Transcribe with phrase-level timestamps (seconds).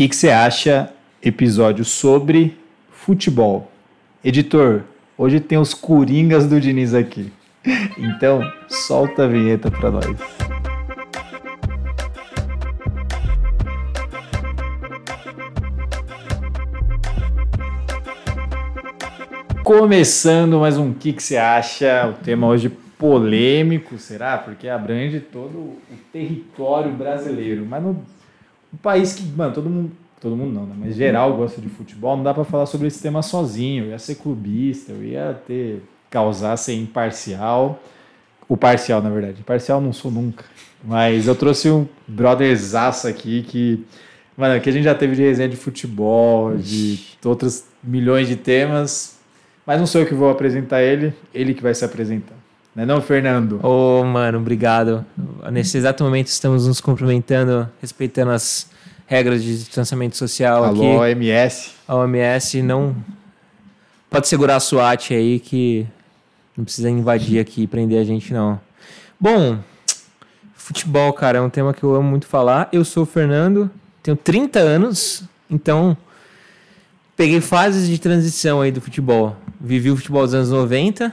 [0.00, 0.90] que que você acha
[1.22, 2.58] episódio sobre
[2.90, 3.70] futebol?
[4.24, 4.84] Editor,
[5.14, 7.30] hoje tem os coringas do Diniz aqui.
[7.98, 10.06] Então, solta a vinheta para nós.
[19.62, 22.08] Começando mais um que que você acha?
[22.08, 24.38] O tema hoje polêmico, será?
[24.38, 25.78] Porque abrange todo o
[26.10, 28.02] território brasileiro, mas no
[28.72, 30.74] um país que, mano, todo mundo, todo mundo não, né?
[30.78, 33.84] mas geral gosta de futebol, não dá para falar sobre esse tema sozinho.
[33.84, 37.80] Eu ia ser clubista, eu ia ter causar ser imparcial.
[38.48, 39.42] O parcial, na verdade.
[39.42, 40.44] Parcial não sou nunca.
[40.82, 43.84] Mas eu trouxe um brotherzaço aqui que,
[44.36, 49.18] mano, que a gente já teve de resenha de futebol, de outros milhões de temas.
[49.64, 52.34] Mas não sou eu que vou apresentar ele, ele que vai se apresentar.
[52.74, 53.58] Não é não, Fernando?
[53.64, 55.04] Ô, oh, mano, obrigado.
[55.50, 58.70] Nesse exato momento estamos nos cumprimentando, respeitando as
[59.06, 60.86] regras de distanciamento social Alô, aqui.
[60.86, 61.72] Alô, OMS.
[61.86, 62.94] A OMS não...
[64.08, 65.86] Pode segurar a SWAT aí que
[66.56, 68.60] não precisa invadir aqui e prender a gente, não.
[69.18, 69.58] Bom,
[70.54, 72.68] futebol, cara, é um tema que eu amo muito falar.
[72.72, 73.70] Eu sou o Fernando,
[74.02, 75.96] tenho 30 anos, então
[77.16, 79.36] peguei fases de transição aí do futebol.
[79.60, 81.12] Vivi o futebol dos anos 90,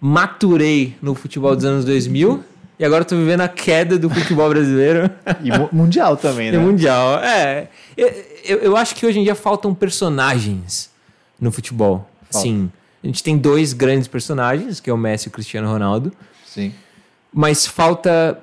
[0.00, 2.42] maturei no futebol dos anos 2000
[2.78, 5.10] e agora estou vivendo a queda do futebol brasileiro.
[5.42, 6.56] E mundial também, né?
[6.56, 7.68] E mundial, é.
[7.96, 10.90] Eu, eu, acho que hoje em dia faltam personagens
[11.38, 12.08] no futebol.
[12.30, 12.48] Falta.
[12.48, 12.72] Sim.
[13.04, 16.10] A gente tem dois grandes personagens, que é o Messi e o Cristiano Ronaldo.
[16.46, 16.72] Sim.
[17.30, 18.38] Mas falta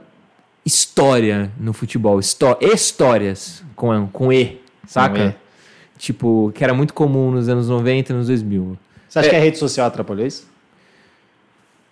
[0.63, 2.19] história no futebol.
[2.19, 5.15] Histó histórias com, com E, saca?
[5.15, 5.35] Com e.
[5.97, 8.77] Tipo, que era muito comum nos anos 90 e nos 2000.
[9.09, 9.31] Você acha é...
[9.31, 10.45] que a rede social atrapalhou isso?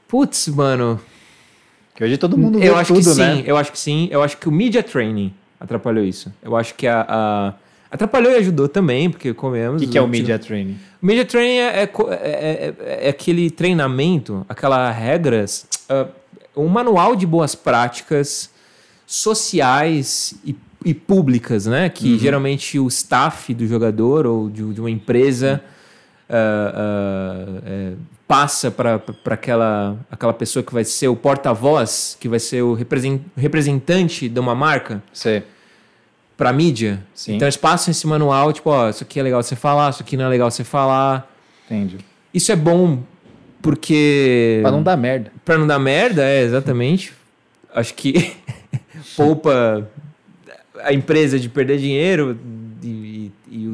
[0.08, 1.00] Putz, mano.
[1.96, 3.36] Que hoje todo mundo vê eu acho tudo, que né?
[3.36, 4.08] sim, eu acho que sim.
[4.12, 6.34] Eu acho que o media training atrapalhou isso.
[6.44, 7.54] Eu acho que a, a
[7.96, 9.82] Atrapalhou e ajudou também, porque comemos.
[9.82, 10.78] O que, que é o media training?
[11.02, 12.74] O media training é, é, é,
[13.06, 16.10] é, aquele treinamento, aquela regras, uh,
[16.62, 18.50] um manual de boas práticas
[19.06, 21.88] sociais e, e públicas, né?
[21.88, 22.20] Que uhum.
[22.20, 25.64] geralmente o staff do jogador ou de, de uma empresa
[26.30, 27.98] uh, uh,
[28.28, 32.74] passa para aquela, aquela pessoa que vai ser o porta-voz, que vai ser o
[33.36, 35.02] representante de uma marca.
[36.36, 37.02] Para mídia.
[37.14, 37.36] Sim.
[37.36, 40.18] Então eles passam esse manual, tipo, ó, isso aqui é legal você falar, isso aqui
[40.18, 41.32] não é legal você falar.
[41.66, 41.98] Entendi.
[42.34, 43.02] Isso é bom
[43.62, 45.32] porque para não dar merda.
[45.44, 47.14] Para não dar merda, é exatamente.
[47.74, 48.36] Acho que
[49.16, 49.90] poupa
[50.84, 52.38] a empresa de perder dinheiro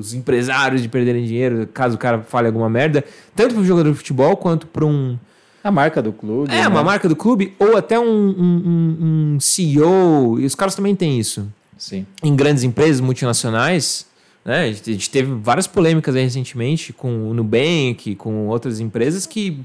[0.08, 3.04] os empresários de perderem dinheiro, caso o cara fale alguma merda,
[3.36, 5.18] tanto para o jogador de futebol quanto para um
[5.64, 6.52] a marca do clube.
[6.52, 6.68] É, né?
[6.68, 11.20] uma marca do clube, ou até um, um, um, CEO, e os caras também têm
[11.20, 11.48] isso.
[11.78, 12.06] Sim.
[12.24, 14.06] em grandes empresas multinacionais.
[14.46, 14.66] Né?
[14.66, 19.60] A gente teve várias polêmicas recentemente com o Nubank, com outras empresas que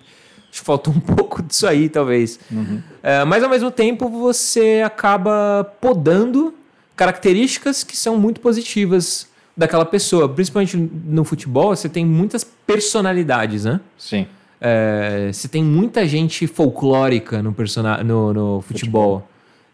[0.51, 2.41] faltou um pouco disso aí, talvez.
[2.51, 2.81] Uhum.
[3.03, 6.55] É, mas ao mesmo tempo você acaba podando
[6.95, 10.29] características que são muito positivas daquela pessoa.
[10.29, 13.81] Principalmente no futebol, você tem muitas personalidades, né?
[13.97, 14.27] Sim.
[14.61, 17.55] É, você tem muita gente folclórica no,
[18.05, 18.63] no, no futebol.
[18.63, 19.29] futebol.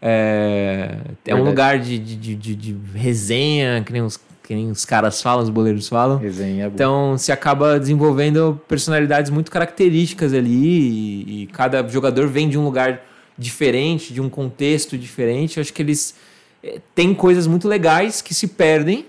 [0.05, 4.85] É, é um lugar de, de, de, de, resenha, que nem, os, que nem os
[4.85, 6.19] caras falam, os boleiros falam.
[6.19, 12.49] Resenha é Então se acaba desenvolvendo personalidades muito características ali e, e, cada jogador vem
[12.49, 13.01] de um lugar
[13.39, 15.59] diferente, de um contexto diferente.
[15.59, 16.17] Eu acho que eles
[16.65, 19.07] é, têm coisas muito legais que se perdem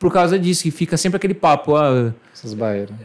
[0.00, 1.76] por causa disso, que fica sempre aquele papo.
[1.76, 2.12] Ah.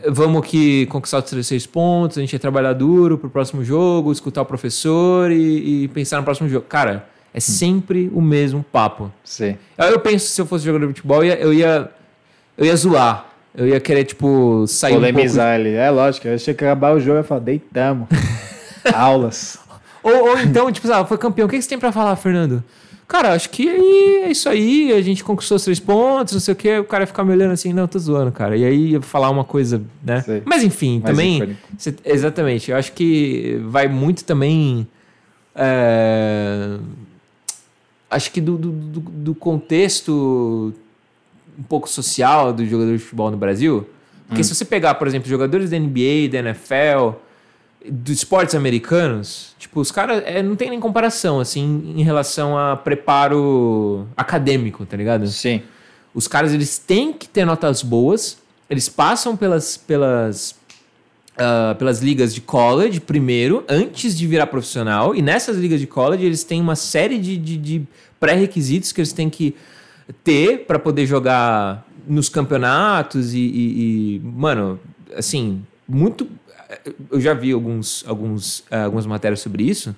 [0.07, 4.41] Vamos aqui conquistar os seis pontos, a gente vai trabalhar duro pro próximo jogo, escutar
[4.41, 6.65] o professor e, e pensar no próximo jogo.
[6.67, 9.11] Cara é sempre o mesmo papo.
[9.25, 9.57] Sim.
[9.77, 11.91] Eu penso se eu fosse jogador de futebol, eu ia, eu ia,
[12.57, 13.25] eu ia zoar.
[13.53, 15.67] Eu ia querer, tipo, sair Polemizar um pouco...
[15.67, 15.75] ali.
[15.75, 16.27] É lógico.
[16.29, 18.07] Eu achei que acabar o jogo e falar, deitamos.
[18.93, 19.59] Aulas.
[20.01, 21.45] Ou, ou, então, tipo, ah, foi campeão.
[21.45, 22.63] O que você tem pra falar, Fernando?
[23.07, 24.91] Cara, acho que é isso aí.
[24.91, 26.79] A gente conquistou os três pontos, não sei o quê.
[26.79, 28.57] O cara ia ficar me olhando assim, não, tô zoando, cara.
[28.57, 30.21] E aí ia falar uma coisa, né?
[30.21, 30.41] Sei.
[30.45, 31.57] Mas enfim, Mais também.
[31.77, 32.71] Cê, exatamente.
[32.71, 34.87] Eu acho que vai muito também.
[35.55, 36.77] É
[38.15, 40.73] acho que do, do, do, contexto
[41.57, 43.87] um pouco social do jogador de futebol no Brasil.
[44.27, 44.43] Porque hum.
[44.43, 47.17] se você pegar, por exemplo, jogadores da NBA, da NFL,
[47.89, 52.77] dos esportes americanos, tipo, os caras é, não tem nem comparação, assim, em relação a
[52.77, 55.27] preparo acadêmico, tá ligado?
[55.27, 55.61] Sim.
[56.13, 58.37] Os caras, eles têm que ter notas boas,
[58.69, 60.63] eles passam pelas, pelas
[61.35, 65.13] Uh, pelas ligas de college primeiro, antes de virar profissional.
[65.13, 67.81] E nessas ligas de college, eles têm uma série de, de, de
[68.17, 69.53] pré-requisitos que eles têm que
[70.23, 74.79] ter para poder jogar nos campeonatos e, e, e, mano,
[75.13, 76.25] assim, muito.
[77.11, 79.95] Eu já vi alguns, alguns, uh, algumas matérias sobre isso.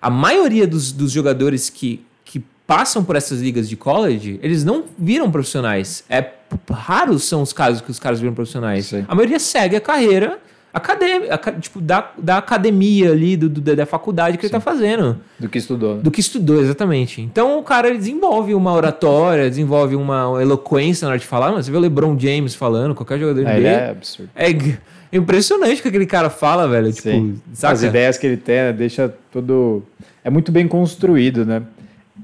[0.00, 4.84] A maioria dos, dos jogadores que, que passam por essas ligas de college, eles não
[4.98, 6.04] viram profissionais.
[6.08, 6.38] É
[6.70, 8.86] raros são os casos que os caras viram profissionais.
[8.86, 9.04] Sim.
[9.08, 10.38] A maioria segue a carreira
[10.72, 14.46] acadêmica, tipo, da, da academia ali, do, do da faculdade que Sim.
[14.46, 15.18] ele tá fazendo.
[15.38, 15.96] Do que estudou.
[15.96, 17.20] Do que estudou, exatamente.
[17.20, 21.52] Então o cara ele desenvolve uma oratória, desenvolve uma eloquência na hora de falar.
[21.52, 23.66] Mas você vê o LeBron James falando, qualquer jogador é, dele.
[23.66, 24.30] É absurdo.
[24.34, 26.92] É impressionante o que aquele cara fala, velho.
[26.92, 29.82] Tipo, As ideias que ele tem, né, deixa tudo.
[30.22, 31.62] É muito bem construído, né?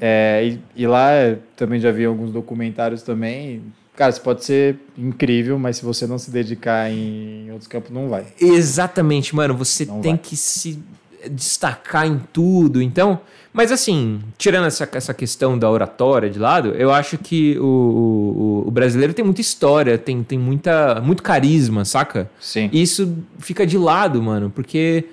[0.01, 1.11] É, e, e lá
[1.57, 3.63] também já vi alguns documentários também
[3.97, 8.09] Cara, você pode ser incrível, mas se você não se dedicar em outros campos, não
[8.09, 8.27] vai.
[8.41, 9.55] Exatamente, mano.
[9.55, 10.21] Você não tem vai.
[10.23, 10.83] que se
[11.31, 12.83] destacar em tudo.
[12.83, 13.21] Então,
[13.53, 18.65] mas assim, tirando essa, essa questão da oratória de lado, eu acho que o, o,
[18.67, 22.29] o, brasileiro tem muita história, tem, tem muita, muito carisma, saca?
[22.41, 22.69] Sim.
[22.73, 25.05] E isso fica de lado, mano, porque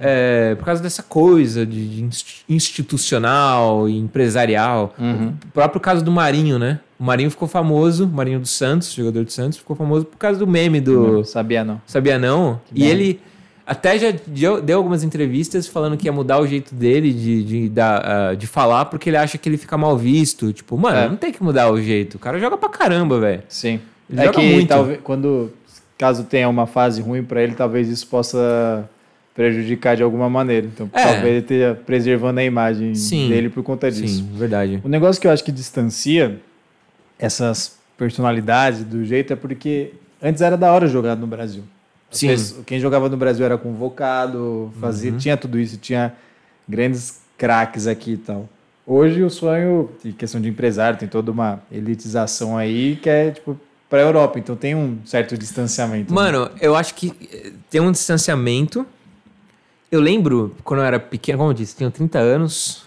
[0.00, 4.94] é, por causa dessa coisa de, de institucional e empresarial.
[4.98, 5.34] Uhum.
[5.44, 6.80] O próprio caso do Marinho, né?
[7.00, 10.38] O Marinho ficou famoso, o Marinho do Santos, jogador do Santos, ficou famoso por causa
[10.38, 11.14] do meme do.
[11.14, 11.80] Não, sabia não.
[11.86, 12.60] Sabia não.
[12.74, 13.18] e ele
[13.66, 17.68] até já deu, deu, algumas entrevistas falando que ia mudar o jeito dele de, de,
[17.70, 20.52] de, uh, de falar porque ele acha que ele fica mal visto.
[20.52, 21.08] Tipo, mano, é.
[21.08, 22.16] não tem que mudar o jeito.
[22.16, 23.42] O cara joga pra caramba, velho.
[23.48, 23.80] Sim.
[24.10, 24.68] Ele é que muito.
[24.68, 25.50] talvez quando
[25.96, 28.86] caso tenha uma fase ruim para ele, talvez isso possa
[29.34, 30.66] prejudicar de alguma maneira.
[30.66, 31.02] Então, é.
[31.02, 34.16] talvez ele esteja preservando a imagem sim, dele por conta disso.
[34.16, 34.82] Sim, verdade.
[34.84, 36.38] O negócio que eu acho que distancia
[37.20, 41.62] essas personalidades do jeito é porque antes era da hora jogar no Brasil.
[42.10, 42.34] Sim.
[42.66, 45.18] quem jogava no Brasil era convocado, fazia, uhum.
[45.18, 46.12] tinha tudo isso, tinha
[46.66, 48.48] grandes craques aqui e tal.
[48.84, 53.56] Hoje o sonho, em questão de empresário, tem toda uma elitização aí que é tipo
[53.88, 56.12] para a Europa, então tem um certo distanciamento.
[56.12, 56.20] Né?
[56.20, 56.50] Mano, né?
[56.60, 58.86] eu acho que eh, tem um distanciamento,
[59.90, 62.84] eu lembro, quando eu era pequeno, como eu disse, tenho 30 anos.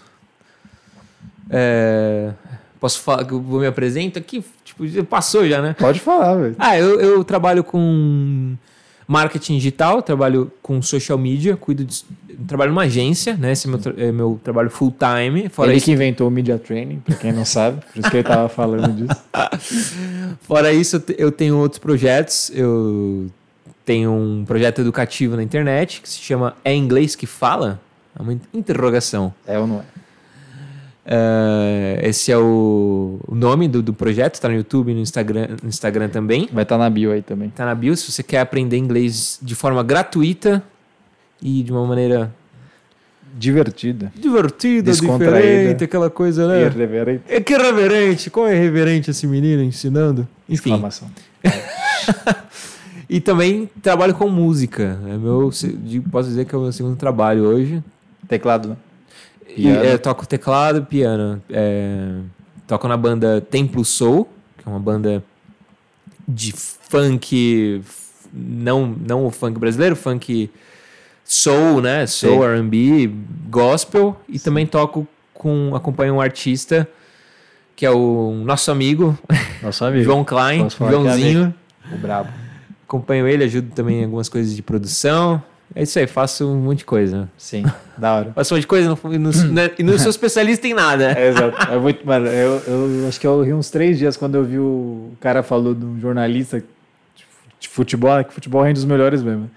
[1.50, 2.32] É,
[2.80, 4.44] posso falar que eu me apresento aqui?
[4.64, 5.74] Tipo, passou já, né?
[5.78, 6.56] Pode falar, velho.
[6.58, 8.56] Ah, eu, eu trabalho com
[9.06, 12.04] marketing digital, trabalho com social media, cuido de,
[12.46, 13.52] trabalho numa agência, né?
[13.52, 15.48] Esse é meu, é meu trabalho full time.
[15.48, 15.86] Fora ele isso...
[15.86, 18.92] que inventou o media training, para quem não sabe, por isso que ele tava falando
[18.92, 19.20] disso.
[20.42, 22.50] Fora isso, eu tenho outros projetos.
[22.54, 23.30] Eu
[23.84, 27.80] tem um projeto educativo na internet que se chama É Inglês que Fala?
[28.18, 29.34] É uma interrogação.
[29.46, 29.84] É ou não é?
[31.06, 35.48] Uh, esse é o, o nome do, do projeto, está no YouTube e no Instagram,
[35.62, 36.48] no Instagram também.
[36.52, 37.48] Vai estar tá na bio aí também.
[37.48, 37.96] Está na bio.
[37.96, 40.62] Se você quer aprender inglês de forma gratuita
[41.42, 42.34] e de uma maneira
[43.36, 44.12] divertida.
[44.14, 46.62] Divertida, diferente, aquela coisa, né?
[46.62, 47.24] Irreverente.
[47.28, 48.30] É que irreverente.
[48.30, 50.26] Como é irreverente esse menino ensinando?
[50.48, 50.70] Enfim.
[50.70, 51.10] Exclamação.
[53.08, 54.98] E também trabalho com música.
[55.06, 55.50] É meu,
[56.10, 57.84] posso dizer que é o meu segundo trabalho hoje.
[58.26, 58.76] Teclado, né?
[59.56, 61.42] E, é, toco teclado, piano.
[61.50, 62.18] É,
[62.66, 64.28] toco na banda Templo Soul,
[64.58, 65.22] que é uma banda
[66.26, 67.82] de funk,
[68.32, 70.50] não, não o funk brasileiro, funk
[71.24, 72.06] soul, né?
[72.06, 73.12] Soul, R&B,
[73.48, 74.20] gospel.
[74.28, 74.44] E Sim.
[74.44, 76.88] também toco com, acompanho um artista
[77.76, 79.18] que é o nosso amigo,
[79.60, 80.04] nosso amigo.
[80.04, 81.52] João Klein, é Joãozinho.
[81.92, 82.44] O brabo
[82.94, 85.42] acompanho ele, ajudo também em algumas coisas de produção.
[85.76, 87.28] É isso aí, faço um monte de coisa.
[87.36, 87.64] Sim,
[87.98, 88.32] da hora.
[88.32, 91.12] Faço um monte de coisa e não, né, e não sou especialista em nada.
[91.12, 91.72] É, exato.
[91.72, 94.58] É muito, mano, eu, eu acho que eu ri uns três dias quando eu vi
[94.58, 96.62] o cara falou de um jornalista
[97.58, 99.50] de futebol, que futebol rende os melhores mesmo.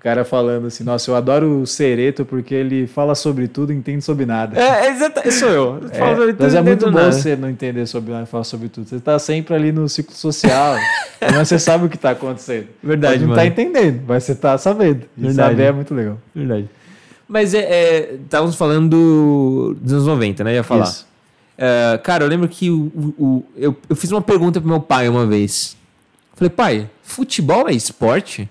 [0.00, 3.76] O cara falando assim, nossa, eu adoro o Sereto porque ele fala sobre tudo e
[3.76, 4.58] entende sobre nada.
[4.58, 5.80] É, é exato, sou eu.
[5.92, 7.12] É, tudo, mas é muito bom nada.
[7.12, 8.88] você não entender sobre nada e falar sobre tudo.
[8.88, 10.76] Você está sempre ali no ciclo social,
[11.20, 12.68] mas você sabe o que está acontecendo.
[12.82, 15.02] Verdade, Pode não está entendendo, mas você está sabendo.
[15.18, 15.50] E Verdade.
[15.50, 16.16] saber é muito legal.
[16.34, 16.70] Verdade.
[17.28, 20.54] Mas é, estávamos falando dos anos 90, né?
[20.54, 20.84] Ia falar.
[20.84, 21.06] Isso.
[21.58, 24.80] Uh, cara, eu lembro que o, o, o, eu, eu fiz uma pergunta pro meu
[24.80, 25.76] pai uma vez.
[26.34, 28.48] Falei, pai, futebol é esporte?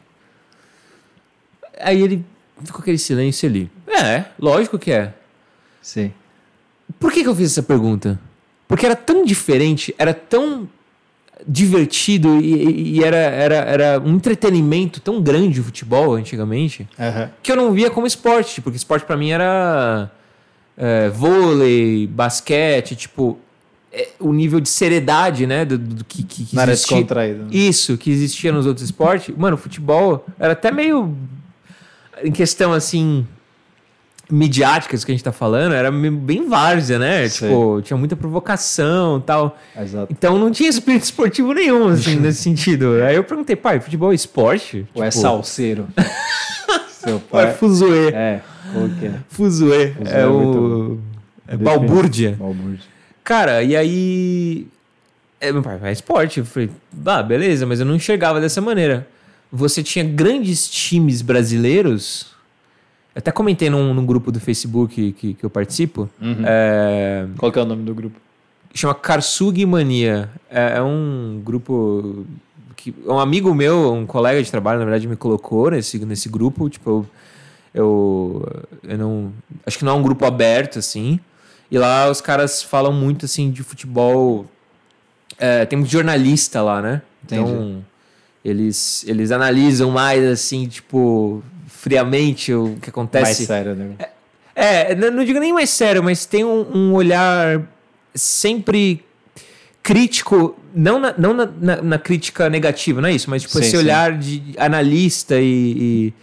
[1.80, 2.26] Aí ele
[2.64, 3.72] ficou aquele silêncio ali.
[3.88, 5.14] É, lógico que é.
[5.82, 6.12] Sim.
[7.00, 8.20] Por que, que eu fiz essa pergunta?
[8.68, 10.68] Porque era tão diferente, era tão
[11.48, 17.30] divertido e, e era, era, era um entretenimento tão grande o futebol antigamente uhum.
[17.42, 20.12] que eu não via como esporte, porque esporte para mim era
[20.78, 23.38] é, vôlei, basquete, tipo
[23.92, 26.98] é, o nível de seriedade, né, do, do que, que, que existia.
[27.16, 27.48] Né?
[27.52, 29.36] Isso, que existia nos outros esportes.
[29.36, 31.16] Mano, o futebol era até meio
[32.24, 33.26] em questão assim
[34.32, 37.28] midiáticas que a gente tá falando era bem várzea, né?
[37.28, 39.58] Tipo, tinha muita provocação e tal.
[39.78, 40.12] Exato.
[40.12, 43.02] Então não tinha espírito esportivo nenhum, assim, nesse sentido.
[43.04, 44.86] Aí eu perguntei, pai, futebol é esporte?
[44.94, 45.20] Ou é tipo...
[45.20, 45.88] é salseiro?
[46.90, 47.46] Seu pai...
[47.46, 48.10] Ou é fuzuê?
[48.10, 48.42] É,
[48.76, 49.14] o que é?
[49.30, 49.94] Fuzuê.
[50.06, 51.00] É, é o...
[51.48, 52.36] É balbúrdia.
[52.38, 52.86] Balbúrdia.
[53.24, 54.68] Cara, e aí...
[55.42, 56.42] É, meu pai, é esporte.
[56.42, 56.70] Eu falei,
[57.06, 59.08] ah, beleza, mas eu não enxergava dessa maneira.
[59.52, 62.30] Você tinha grandes times brasileiros
[63.16, 66.10] eu até comentei num, num grupo do Facebook que, que eu participo.
[66.22, 66.44] Uhum.
[66.46, 67.28] É...
[67.38, 68.20] Qual que é o nome do grupo?
[68.74, 70.30] Chama Karsugi Mania.
[70.50, 72.26] É, é, um grupo
[72.76, 76.70] que um amigo meu, um colega de trabalho, na verdade, me colocou nesse, nesse grupo.
[76.70, 77.06] Tipo,
[77.74, 78.46] eu,
[78.84, 79.34] eu, eu não.
[79.66, 81.20] Acho que não é um grupo aberto, assim.
[81.72, 84.46] E lá os caras falam muito, assim, de futebol.
[85.38, 87.02] É, tem muito jornalista lá, né?
[87.26, 87.86] Então, Entendi.
[88.44, 93.24] Eles, eles analisam mais, assim, tipo friamente o que acontece.
[93.24, 93.92] Mais sério, né?
[94.56, 97.62] É, é não digo nem mais sério, mas tem um, um olhar
[98.14, 99.04] sempre
[99.82, 103.62] crítico, não na, não na, na, na, crítica negativa, não é isso, mas tipo, sim,
[103.62, 103.78] esse sim.
[103.78, 106.14] olhar de analista e, e,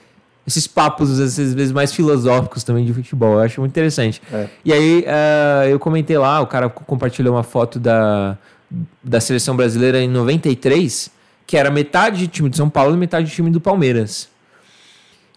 [0.46, 3.34] esses papos, às vezes, mais filosóficos também de futebol.
[3.34, 4.22] Eu acho muito interessante.
[4.32, 4.46] É.
[4.64, 8.38] E aí uh, eu comentei lá, o cara compartilhou uma foto da,
[9.02, 11.10] da seleção brasileira em 93,
[11.46, 14.28] que era metade de time de São Paulo e metade de time do Palmeiras.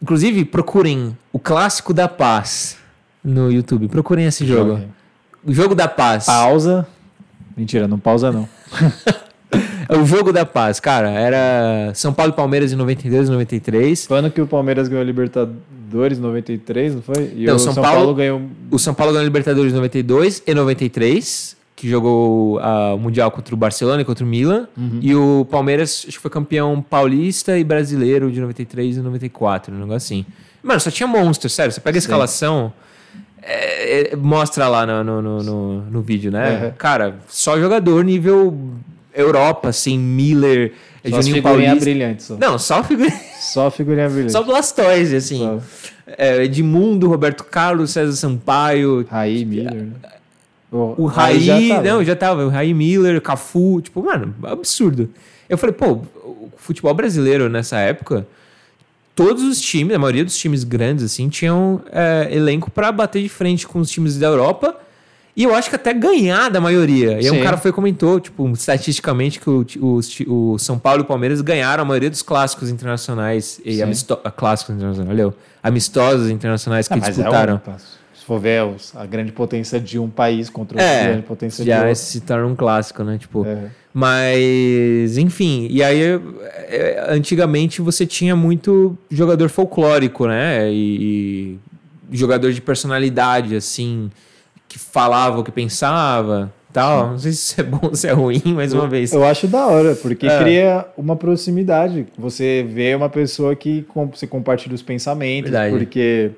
[0.02, 2.78] Inclusive, procurem o Clássico da Paz
[3.24, 3.88] no YouTube.
[3.90, 4.82] Procurem esse jogo.
[5.44, 6.26] O Jogo da Paz.
[6.26, 6.88] Pausa.
[7.56, 8.48] Mentira, não pausa não.
[9.88, 11.10] é o Jogo da Paz, cara.
[11.10, 14.06] Era São Paulo e Palmeiras em 92 e 93.
[14.06, 17.34] Foi ano que o Palmeiras ganhou a Libertadores em 93, não foi?
[17.36, 18.42] E o São, São Paulo, Paulo ganhou.
[18.72, 23.32] O São Paulo ganhou a Libertadores em 92 e 93 que jogou uh, o Mundial
[23.32, 24.68] contra o Barcelona e contra o Milan.
[24.78, 25.00] Uhum.
[25.02, 29.80] E o Palmeiras, acho que foi campeão paulista e brasileiro de 93 e 94, um
[29.80, 30.26] negócio assim.
[30.62, 31.72] Mano, só tinha monstros, sério.
[31.72, 32.74] Você pega a escalação,
[33.42, 36.66] é, é, mostra lá no, no, no, no, no vídeo, né?
[36.66, 36.72] Uhum.
[36.78, 38.54] Cara, só jogador nível
[39.14, 40.74] Europa, assim, Miller,
[41.10, 41.80] só Juninho Paulista.
[41.80, 42.36] brilhante só.
[42.36, 43.22] Não, só figurinha.
[43.40, 44.34] Só figurinha brilhante.
[44.34, 45.40] Só Blastoise, assim.
[45.40, 45.62] Só.
[46.18, 49.08] É, Edmundo, Roberto Carlos, César Sampaio.
[49.10, 49.94] Raí, Miller, né?
[50.72, 52.46] O, o Raí, já não, já tava.
[52.46, 55.10] O Raí Miller, Cafu, tipo, mano, absurdo.
[55.50, 58.28] Eu falei, pô, o futebol brasileiro nessa época,
[59.16, 63.30] todos os times, a maioria dos times grandes, assim, tinham é, elenco para bater de
[63.30, 64.78] frente com os times da Europa.
[65.36, 67.14] E eu acho que até ganhar da maioria.
[67.22, 70.00] E aí um cara foi comentou, tipo, estatisticamente, que o, o,
[70.54, 73.60] o, São Paulo e o Palmeiras ganharam a maioria dos clásicos internacionais.
[73.64, 75.34] E amisto, clássicos internacionais, valeu.
[75.64, 77.62] Amistosos internacionais que ah, disputaram.
[77.66, 77.72] É
[78.30, 78.62] for ver
[78.94, 81.88] a grande potência de um país contra é, a grande potência de outro.
[81.88, 83.18] Já se torna um clássico, né?
[83.18, 83.72] Tipo, é.
[83.92, 86.00] Mas, enfim, e aí
[86.68, 90.72] é, antigamente você tinha muito jogador folclórico, né?
[90.72, 91.58] E,
[92.12, 94.12] e jogador de personalidade, assim,
[94.68, 97.10] que falava o que pensava tal.
[97.10, 99.12] Não sei se isso é bom ou se é ruim, mais uma vez.
[99.12, 100.40] Eu acho da hora, porque é.
[100.40, 102.06] cria uma proximidade.
[102.16, 105.76] Você vê uma pessoa que você compartilha os pensamentos, Verdade.
[105.76, 106.32] porque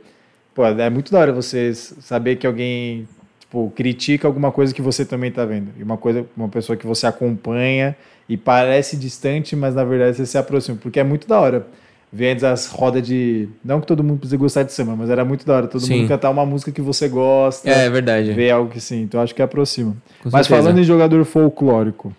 [0.53, 3.07] Pô, é muito da hora você saber que alguém
[3.39, 5.69] tipo, critica alguma coisa que você também está vendo.
[5.77, 7.95] E uma coisa, uma pessoa que você acompanha
[8.27, 10.77] e parece distante, mas na verdade você se aproxima.
[10.81, 11.67] Porque é muito da hora
[12.11, 13.49] ver as rodas de.
[13.63, 15.67] Não que todo mundo precisa gostar de samba, mas era muito da hora.
[15.67, 15.97] Todo sim.
[15.97, 17.69] mundo cantar uma música que você gosta.
[17.69, 18.31] É, é verdade.
[18.33, 19.01] Ver algo que sim.
[19.03, 19.95] Então acho que aproxima.
[20.23, 20.61] Com mas certeza.
[20.61, 22.15] falando em jogador folclórico,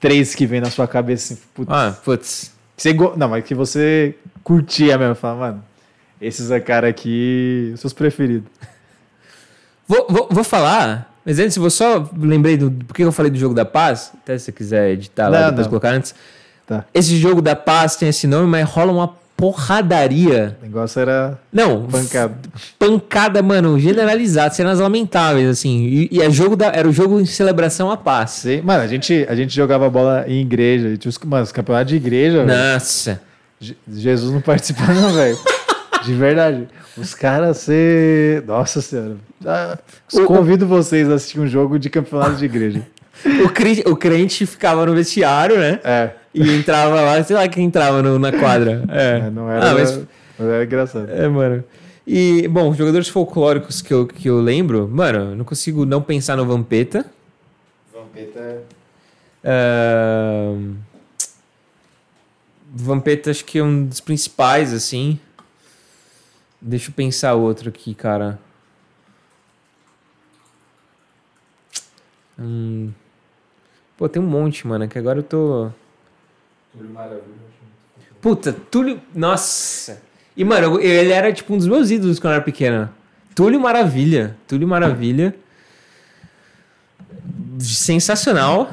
[0.00, 1.70] três que vem na sua cabeça assim, putz.
[1.72, 2.52] Ah, putz.
[2.76, 3.12] Você go...
[3.16, 5.14] Não, mas que você curtia mesmo.
[5.14, 5.64] Fala, mano,
[6.22, 8.48] esses é cara aqui, seus preferidos.
[9.86, 13.38] Vou, vou, vou falar, mas antes, vou só lembrei do por que eu falei do
[13.38, 14.12] jogo da paz.
[14.22, 15.70] Até se você quiser editar lá, não, depois não.
[15.70, 16.14] colocar antes.
[16.66, 16.84] Tá.
[16.94, 20.56] Esse jogo da paz tem esse nome, mas rola uma porradaria.
[20.60, 21.38] O negócio era.
[21.52, 22.34] Não, pancada.
[22.78, 25.82] Pancada, mano, generalizada, cenas lamentáveis, assim.
[25.82, 28.30] E, e é jogo da, era o jogo em celebração à paz.
[28.30, 28.62] Sim.
[28.62, 30.96] Mano, a gente, a gente jogava bola em igreja.
[30.96, 32.44] Tinha os, mano, os campeonatos de igreja.
[32.44, 33.20] Nossa.
[33.60, 33.76] Véio.
[33.88, 35.38] Jesus não participava, não, velho.
[36.04, 36.68] De verdade.
[36.96, 38.42] Os caras ser.
[38.46, 39.16] Nossa Senhora.
[39.44, 39.78] Ah,
[40.26, 42.82] convido vocês a assistir um jogo de campeonato de igreja.
[43.44, 45.80] o, crente, o crente ficava no vestiário, né?
[45.84, 46.10] É.
[46.34, 48.84] E entrava lá, sei lá quem entrava no, na quadra.
[48.88, 49.26] É.
[49.26, 49.70] é não era.
[49.70, 50.00] Ah, mas...
[50.38, 51.10] mas era engraçado.
[51.10, 51.62] É, mano.
[52.06, 56.44] E, bom, jogadores folclóricos que eu, que eu lembro, mano, não consigo não pensar no
[56.44, 57.06] Vampeta.
[57.92, 58.64] Vampeta
[59.44, 60.52] é.
[60.54, 60.74] Uh...
[62.74, 65.20] Vampeta acho que é um dos principais, assim.
[66.64, 68.38] Deixa eu pensar outro aqui, cara.
[72.38, 72.92] Hum.
[73.96, 75.70] Pô, tem um monte, mano, que agora eu tô.
[76.72, 77.52] Túlio Maravilha.
[78.20, 79.02] Puta, Túlio.
[79.12, 80.00] Nossa!
[80.36, 82.92] E, mano, ele era tipo um dos meus ídolos quando eu era pequena.
[83.34, 84.36] Túlio Maravilha.
[84.46, 85.34] Túlio Maravilha.
[87.58, 88.70] Sensacional.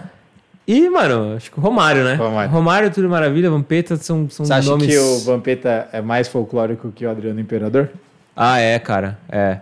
[0.72, 2.14] E, mano, acho que o Romário, né?
[2.14, 2.52] Romário.
[2.52, 4.86] Romário, Túlio Maravilha, Vampeta são, são Você acha nomes...
[4.88, 7.90] que o Vampeta é mais folclórico que o Adriano Imperador?
[8.36, 9.18] Ah, é, cara.
[9.30, 9.58] É.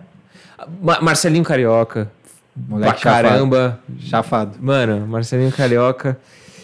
[0.82, 2.10] Ma- Marcelinho Carioca.
[2.54, 3.80] Moleque pra caramba.
[4.00, 4.58] Chafado.
[4.60, 6.18] Mano, Marcelinho Carioca.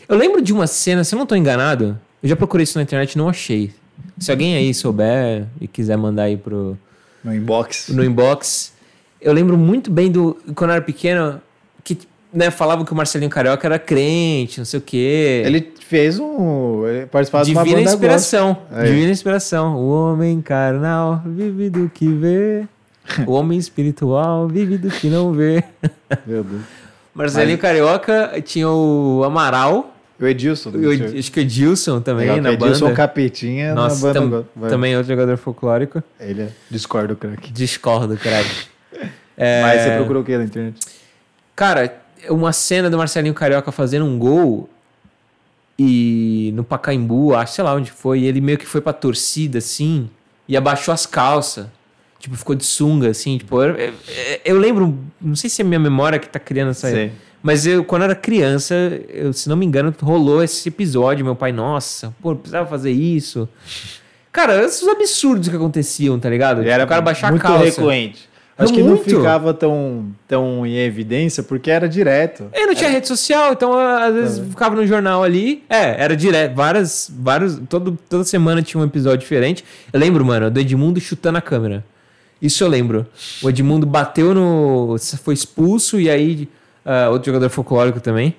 [0.07, 2.83] Eu lembro de uma cena, se eu não tô enganado, eu já procurei isso na
[2.83, 3.73] internet e não achei.
[4.19, 6.77] Se alguém aí souber e quiser mandar aí pro,
[7.25, 7.89] No inbox.
[7.89, 8.75] no inbox.
[9.23, 10.37] Eu lembro muito bem do.
[10.55, 11.41] Quando eu era pequeno,
[11.83, 11.97] que
[12.35, 15.43] né, falavam que o Marcelinho Carioca era crente, não sei o quê.
[15.47, 16.87] Ele fez um.
[16.87, 18.57] Ele participava de uma Divina banda inspiração.
[18.71, 18.89] Aí.
[18.89, 19.77] Divina inspiração.
[19.77, 22.65] O homem carnal vive do que vê.
[23.27, 25.63] o homem espiritual vive do que não vê.
[26.27, 26.63] Meu Deus.
[27.15, 29.91] Marcelinho Carioca tinha o Amaral.
[30.21, 30.71] O Edilson.
[30.71, 32.97] o Ed- acho que o Edilson também Legal, na Edilson banda.
[32.97, 34.47] Capetinha Nossa, na banda.
[34.61, 36.03] tam- também outro jogador folclórico.
[36.21, 36.49] Ele é.
[36.71, 37.53] Discordo, craque.
[37.53, 38.67] Discordo, craque.
[39.37, 40.81] É, Mas você procurou o que na internet?
[41.57, 41.93] Cara,
[42.31, 44.69] uma cena do Marcelinho Carioca fazendo um gol
[45.79, 49.59] e no Pacaembu, acho, sei lá onde foi, e ele meio que foi pra torcida,
[49.59, 50.09] assim,
[50.49, 51.67] e abaixou as calças.
[52.19, 53.93] Tipo, ficou de sunga, assim, tipo, eu, eu-
[54.45, 56.91] eu lembro, não sei se é minha memória que tá criando essa...
[56.91, 57.13] Sei.
[57.43, 58.75] Mas eu, quando era criança,
[59.11, 63.47] eu, se não me engano, rolou esse episódio, meu pai, nossa, pô, precisava fazer isso.
[64.33, 66.63] Cara, esses absurdos que aconteciam, tá ligado?
[66.63, 67.65] Era o cara baixar muito a calça.
[67.67, 68.29] recorrente.
[68.57, 68.97] Acho que Muito.
[68.99, 72.47] não ficava tão, tão em evidência porque era direto.
[72.55, 74.45] Eu não tinha rede social, então às vezes Tá.
[74.45, 75.65] ficava no jornal ali.
[75.69, 76.55] É, era direto.
[76.55, 77.61] Várias, vários.
[77.69, 79.65] Todo, toda semana tinha um episódio diferente.
[79.93, 81.85] Eu lembro, mano, do Edmundo chutando a câmera.
[82.41, 83.07] Isso eu lembro.
[83.43, 84.97] O Edmundo bateu no.
[85.25, 86.49] Foi expulso e aí.
[86.85, 88.37] ah, outro jogador folclórico também.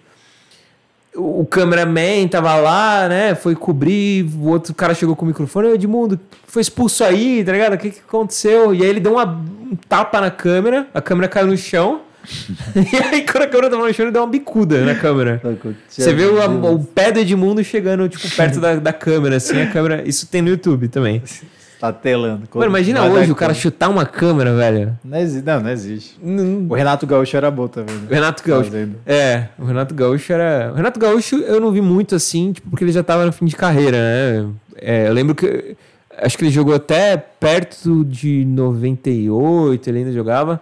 [1.15, 3.35] O, cameraman tava lá, né?
[3.35, 4.25] Foi cobrir.
[4.37, 5.69] O outro cara chegou com o microfone.
[5.69, 7.73] Edmundo, foi expulso aí, tá ligado?
[7.73, 8.73] O que, que aconteceu?
[8.73, 10.87] E aí ele deu uma, um tapa na câmera.
[10.93, 12.01] A câmera caiu no chão.
[12.75, 15.41] e aí, quando a câmera tava no chão, ele deu uma bicuda na câmera.
[15.87, 19.71] Você vê o, o pé do Edmundo chegando, tipo, perto da, da câmera, assim, a
[19.71, 20.03] câmera.
[20.05, 21.21] Isso tem no YouTube também.
[21.79, 22.43] Tá telando.
[22.53, 24.97] Mano, imagina hoje o cara chutar uma câmera, velho.
[25.03, 25.45] Não existe.
[25.45, 26.17] Não, não existe.
[26.23, 27.93] Não- O Renato Gaúcho era bom também.
[27.95, 28.07] né?
[28.09, 28.71] O Renato Gaúcho.
[28.71, 28.95] Fazendo.
[29.05, 30.71] É, o Renato Gaúcho era.
[30.71, 33.45] O Renato Gaúcho eu não vi muito assim, tipo, porque ele já tava no fim
[33.45, 34.49] de carreira, né?
[34.77, 35.75] É, eu lembro que.
[36.17, 40.61] Acho que ele jogou até perto de 98, ele ainda jogava.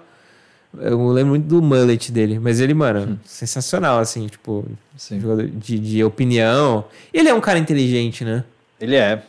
[0.80, 4.66] Eu lembro muito do mullet dele, mas ele, mano, sensacional, assim, tipo,
[4.98, 5.20] Sim.
[5.20, 6.86] jogador de, de opinião.
[7.14, 8.44] Ele é um cara inteligente, né?
[8.82, 9.22] Ele é.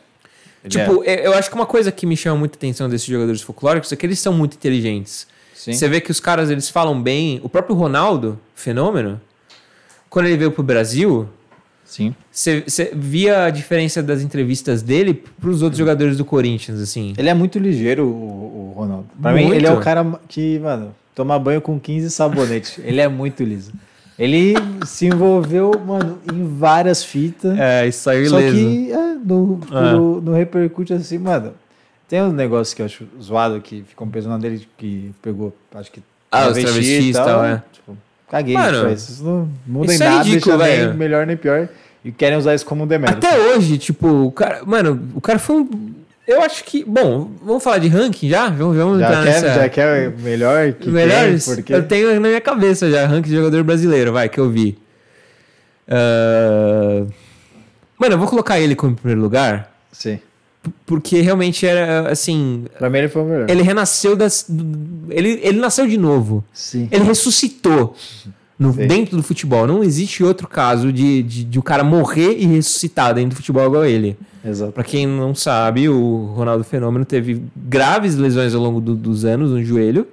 [0.68, 3.92] Tipo, eu- eu acho que uma coisa que me chama muita atenção desses jogadores folclóricos
[3.92, 5.26] é que eles são muito inteligentes.
[5.30, 5.34] é.
[5.56, 5.72] Sim.
[5.72, 7.40] Você vê que os caras eles falam bem.
[7.42, 9.20] O próprio Ronaldo, fenômeno,
[10.10, 11.26] quando ele veio pro Brasil,
[11.84, 12.14] Sim.
[12.30, 17.14] você via a diferença das entrevistas dele pros outros jogadores do Corinthians, assim.
[17.16, 19.06] Ele é muito ligeiro, o, o Ronaldo.
[19.20, 19.48] Pra Muito.
[19.48, 22.78] mim, ele é o cara que, mano, toma banho com 15 sabonetes.
[22.84, 23.72] ele é muito liso.
[24.18, 24.54] Ele
[24.86, 27.58] se envolveu, mano, em várias fitas.
[27.58, 28.56] É, isso saiu Só ileso.
[28.56, 29.92] que é, no, É.
[29.92, 31.52] no, no repercute assim, mano.
[32.08, 35.52] Tem um negócio que eu acho zoado que ficou um peso na dele que pegou,
[35.74, 36.00] acho que.
[36.30, 37.62] Ah, os travesti travestis e tal, é.
[37.72, 37.96] Tipo,
[38.30, 38.54] caguei.
[38.54, 40.98] Mano, Mano, isso não muda em isso é nada, ridículo, deixa nem velho.
[40.98, 41.68] melhor nem pior.
[42.04, 43.26] E querem usar isso como um demérito.
[43.26, 44.62] Até hoje, tipo, o cara.
[44.64, 45.94] Mano, o cara foi um.
[46.26, 46.84] Eu acho que.
[46.84, 48.48] Bom, vamos falar de ranking já?
[48.48, 49.54] Vamos, vamos já, entrar quer, nessa.
[49.54, 51.44] já quer o melhor que Melhores?
[51.44, 51.74] tem, porque...
[51.74, 54.78] Eu tenho na minha cabeça já, ranking de jogador brasileiro, vai, que eu vi.
[55.88, 57.04] Ah,
[57.98, 60.18] Mano, eu vou colocar ele como primeiro lugar, Sim.
[60.84, 62.64] porque realmente era, assim...
[62.76, 63.48] Pra mim ele foi o melhor.
[63.48, 64.46] Ele renasceu das...
[65.08, 66.44] Ele, ele nasceu de novo.
[66.52, 66.88] Sim.
[66.90, 67.96] Ele ressuscitou
[68.58, 69.66] no- dentro do futebol.
[69.66, 73.64] Não existe outro caso de, de, de o cara morrer e ressuscitar dentro do futebol
[73.66, 74.16] igual ele.
[74.44, 74.72] Exato.
[74.72, 79.50] Pra quem não sabe, o Ronaldo Fenômeno teve graves lesões ao longo do- dos anos
[79.50, 80.06] no joelho.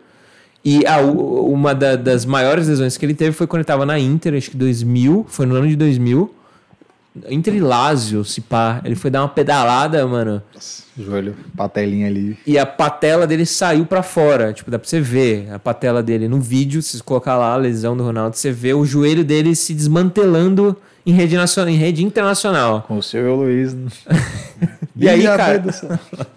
[0.63, 3.97] E a, uma da- das maiores lesões que ele teve foi quando ele tava na
[3.99, 6.31] Inter, acho que 2000, foi no ano de 2000.
[7.29, 8.81] Inter e Lazio, se pá.
[8.85, 10.41] Ele foi dar uma pedalada, mano.
[10.97, 12.37] Joelho, patelinha ali.
[12.47, 14.53] E a patela dele saiu pra fora.
[14.53, 16.81] Tipo, dá pra você ver a patela dele no vídeo.
[16.81, 20.75] Se você colocar lá a lesão do Ronaldo, você vê o joelho dele se desmantelando
[21.05, 22.83] em rede, nacional, em rede internacional.
[22.87, 23.75] Com o seu Luiz.
[24.95, 25.63] E aí, cara?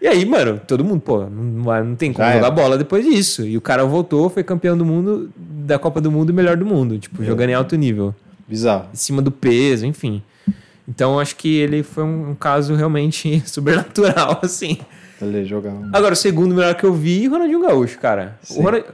[0.00, 2.54] E aí, mano, todo mundo, pô, não, não tem como Já jogar era.
[2.54, 3.44] bola depois disso.
[3.44, 6.64] E o cara voltou, foi campeão do mundo, da Copa do Mundo e melhor do
[6.64, 6.98] mundo.
[7.00, 8.14] Tipo, jogando em alto nível.
[8.48, 8.88] Bizarro.
[8.92, 10.22] Em cima do peso, enfim.
[10.88, 14.78] Então, acho que ele foi um, um caso realmente sobrenatural, assim.
[15.20, 15.90] Ele jogar um...
[15.92, 18.38] Agora, o segundo melhor que eu vi, Ronaldinho Gaúcho, cara.
[18.42, 18.62] O Sim.
[18.62, 18.84] Ronald...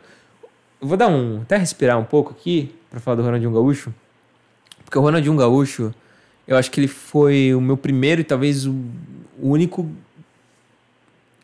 [0.81, 1.43] Eu vou dar um.
[1.43, 3.95] Até respirar um pouco aqui pra falar do Ronaldinho Gaúcho.
[4.85, 5.95] Porque o Ronaldinho Gaúcho,
[6.47, 8.75] eu acho que ele foi o meu primeiro e talvez o
[9.39, 9.89] o único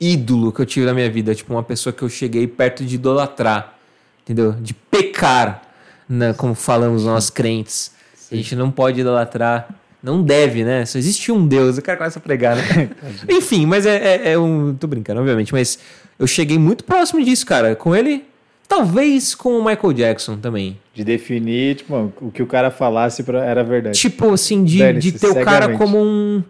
[0.00, 2.94] ídolo que eu tive na minha vida, tipo uma pessoa que eu cheguei perto de
[2.94, 3.78] idolatrar,
[4.22, 4.52] entendeu?
[4.52, 5.62] De pecar,
[6.08, 6.32] né?
[6.32, 7.92] como falamos nós crentes.
[8.30, 9.68] A gente não pode idolatrar,
[10.02, 10.84] não deve, né?
[10.86, 11.78] Só existe um Deus.
[11.78, 12.90] O cara começa a pregar, né?
[13.28, 14.74] Enfim, mas é, é, é um.
[14.74, 15.78] Tô brincando, obviamente, mas
[16.18, 17.74] eu cheguei muito próximo disso, cara.
[17.74, 18.24] Com ele,
[18.66, 20.78] talvez com o Michael Jackson também.
[20.94, 23.98] De definir, tipo, o que o cara falasse pra, era verdade.
[23.98, 26.42] Tipo, assim, de, de ter o cara como um.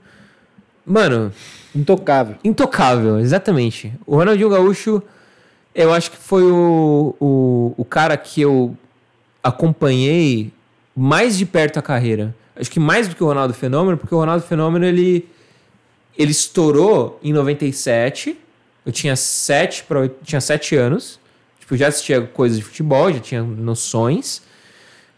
[0.84, 1.32] Mano.
[1.74, 2.36] Intocável.
[2.42, 3.92] Intocável, exatamente.
[4.04, 5.02] O Ronaldinho Gaúcho,
[5.74, 8.76] eu acho que foi o, o, o cara que eu
[9.42, 10.52] acompanhei
[10.94, 12.34] mais de perto a carreira.
[12.56, 15.28] Acho que mais do que o Ronaldo Fenômeno, porque o Ronaldo Fenômeno ele,
[16.16, 18.36] ele estourou em 97.
[18.84, 21.18] Eu tinha 7 para tinha 7 anos.
[21.58, 24.42] Tipo, já assistia coisas de futebol, já tinha noções,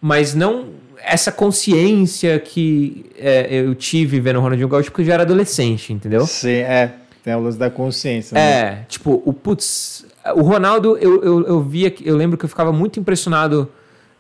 [0.01, 0.67] mas não
[1.05, 5.93] essa consciência que é, eu tive vendo o Ronaldinho Gaúcho porque eu já era adolescente,
[5.93, 6.27] entendeu?
[6.27, 6.93] Sim, é.
[7.25, 8.35] Tem a luz da consciência.
[8.35, 8.41] Né?
[8.41, 10.05] É, tipo, o putz,
[10.35, 13.71] o Ronaldo, eu, eu, eu via, eu lembro que eu ficava muito impressionado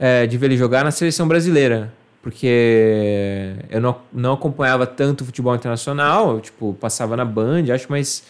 [0.02, 1.92] é, de ver ele jogar na seleção brasileira.
[2.20, 8.24] Porque eu não, não acompanhava tanto futebol internacional, eu, tipo, passava na Band, acho, mas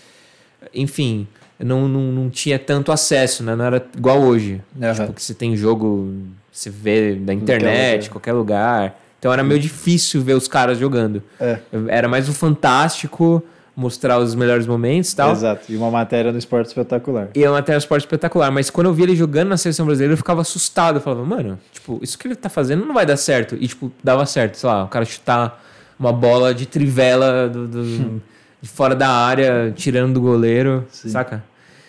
[0.72, 1.26] enfim,
[1.58, 3.54] não, não, não tinha tanto acesso, né?
[3.54, 4.62] Não era igual hoje.
[4.74, 4.94] Uhum.
[4.94, 6.14] Tipo, que você tem jogo,
[6.50, 8.98] você vê da internet, qualquer lugar.
[9.18, 11.22] Então era meio difícil ver os caras jogando.
[11.38, 11.58] É.
[11.88, 13.42] Era mais um fantástico
[13.74, 15.32] mostrar os melhores momentos e tal.
[15.32, 15.72] Exato.
[15.72, 17.28] E uma matéria no esporte espetacular.
[17.34, 18.50] E uma matéria no esporte espetacular.
[18.50, 20.96] Mas quando eu vi ele jogando na seleção brasileira, eu ficava assustado.
[20.96, 23.56] Eu falava, mano, tipo, isso que ele tá fazendo não vai dar certo.
[23.58, 24.56] E, tipo, dava certo.
[24.56, 25.62] Sei lá, o cara chutar
[25.98, 28.22] uma bola de trivela do, do
[28.60, 31.08] de fora da área, tirando do goleiro, Sim.
[31.08, 31.42] saca?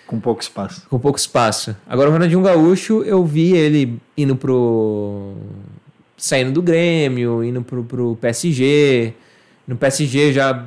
[0.07, 0.83] Com pouco espaço.
[0.89, 1.75] Com pouco espaço.
[1.87, 5.33] Agora o Ronaldinho Gaúcho, eu vi ele indo pro.
[6.17, 9.13] saindo do Grêmio, indo pro, pro PSG.
[9.67, 10.65] No PSG já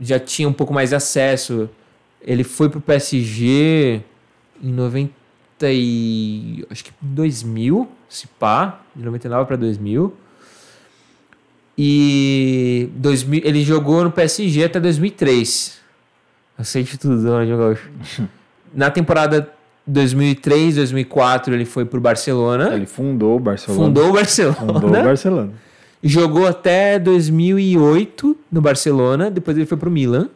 [0.00, 1.68] já tinha um pouco mais de acesso.
[2.20, 4.00] Ele foi pro PSG
[4.62, 5.12] em 90
[5.62, 10.14] e acho que 2000, se pá, de 99 para 2000.
[11.78, 15.78] E 2000, ele jogou no PSG até 2003.
[16.58, 17.90] Eu sei de tudo, né, Gaúcho.
[18.72, 19.50] Na temporada
[19.86, 22.74] 2003, 2004, ele foi pro Barcelona.
[22.74, 23.84] Ele fundou o Barcelona.
[23.84, 24.56] Fundou o Barcelona.
[24.56, 25.52] Fundou o Barcelona.
[26.06, 30.28] Jogou até 2008 no Barcelona, depois ele foi pro Milan.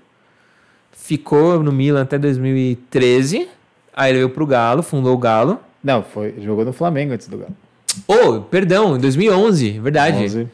[0.90, 3.46] Ficou no Milan até 2013.
[3.94, 5.60] Aí ele veio pro Galo, fundou o Galo.
[5.82, 7.56] Não, foi, jogou no Flamengo antes do Galo.
[8.06, 10.24] Oh, perdão, em 2011, verdade.
[10.24, 10.48] 11.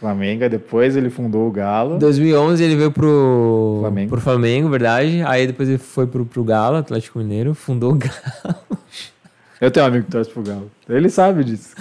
[0.00, 1.96] Flamengo, depois ele fundou o Galo.
[1.96, 5.22] Em 2011 ele veio pro Flamengo, pro Flamengo verdade.
[5.26, 8.56] Aí depois ele foi pro, pro Galo, Atlético Mineiro, fundou o Galo.
[9.60, 10.70] Eu tenho um amigo que torce pro Galo.
[10.88, 11.74] Ele sabe disso.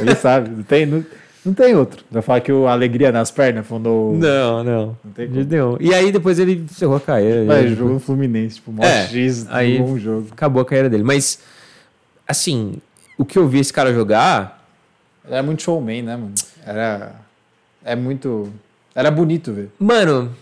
[0.00, 0.50] ele sabe.
[0.50, 1.04] Não tem,
[1.44, 2.04] não, tem outro.
[2.10, 4.14] Vai falar que o Alegria nas pernas fundou.
[4.16, 4.96] Não, não.
[5.04, 5.78] Não tem como.
[5.80, 7.44] E aí depois ele encerrou a carreira.
[7.44, 10.28] Mas ele jogou no Fluminense, tipo, mó é, X, aí um jogo.
[10.32, 11.02] Acabou a carreira dele.
[11.02, 11.40] Mas,
[12.26, 12.76] assim,
[13.18, 14.66] o que eu vi esse cara jogar.
[15.28, 16.34] Era muito showman, né, mano?
[16.64, 17.14] Era.
[17.84, 18.52] É muito.
[18.94, 19.70] Era bonito ver.
[19.78, 20.34] Mano.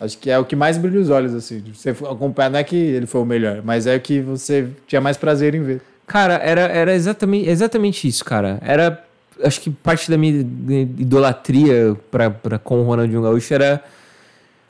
[0.00, 1.62] Acho que é o que mais brilha os olhos, assim.
[1.74, 5.00] Você acompanhar, não é que ele foi o melhor, mas é o que você tinha
[5.00, 5.80] mais prazer em ver.
[6.06, 8.58] Cara, era, era exatamente, exatamente isso, cara.
[8.62, 9.04] Era
[9.42, 13.82] acho que parte da minha idolatria pra, pra, com o Ronaldinho Gaúcho era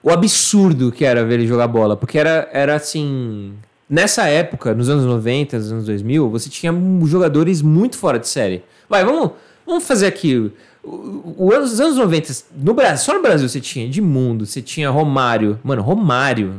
[0.02, 1.96] o absurdo que era ver ele jogar bola.
[1.96, 3.54] Porque era, era assim.
[3.88, 6.72] Nessa época, nos anos 90, nos anos 2000, você tinha
[7.04, 8.62] jogadores muito fora de série.
[8.88, 9.30] Vai, vamos,
[9.66, 10.52] vamos fazer aqui.
[10.84, 15.58] Os anos 90, no Brasil, só no Brasil você tinha Edmundo, você tinha Romário.
[15.64, 16.54] Mano, Romário,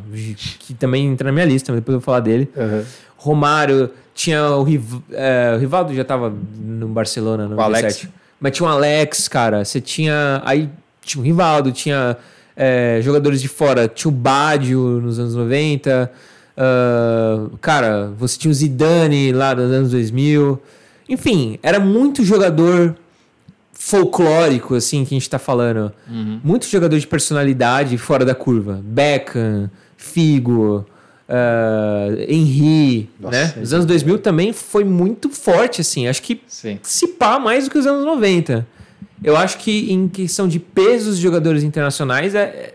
[0.60, 2.50] que também entra na minha lista, mas depois eu vou falar dele.
[2.56, 2.84] Uhum.
[3.16, 8.06] Romário, tinha o, Riv, é, o Rivaldo já tava no Barcelona no o Alex.
[8.38, 9.64] Mas tinha o Alex, cara.
[9.64, 10.42] Você tinha.
[10.44, 10.70] Aí
[11.02, 12.18] tinha o Rivaldo, tinha
[12.54, 13.88] é, jogadores de fora.
[13.88, 16.12] Tinha o Badio nos anos 90.
[16.52, 20.62] Uh, cara, você tinha o Zidane lá nos anos 2000.
[21.08, 22.98] Enfim, era muito jogador
[23.72, 25.94] folclórico, assim, que a gente tá falando.
[26.10, 26.42] Uhum.
[26.44, 28.82] Muito jogador de personalidade fora da curva.
[28.84, 30.86] Beckham, Figo
[31.30, 33.54] uh, Henry, Nossa, né?
[33.62, 36.08] Os anos 2000 também foi muito forte, assim.
[36.08, 36.80] Acho que Sim.
[36.82, 38.66] se pá mais do que os anos 90.
[39.24, 42.74] Eu acho que em questão de pesos de jogadores internacionais, é,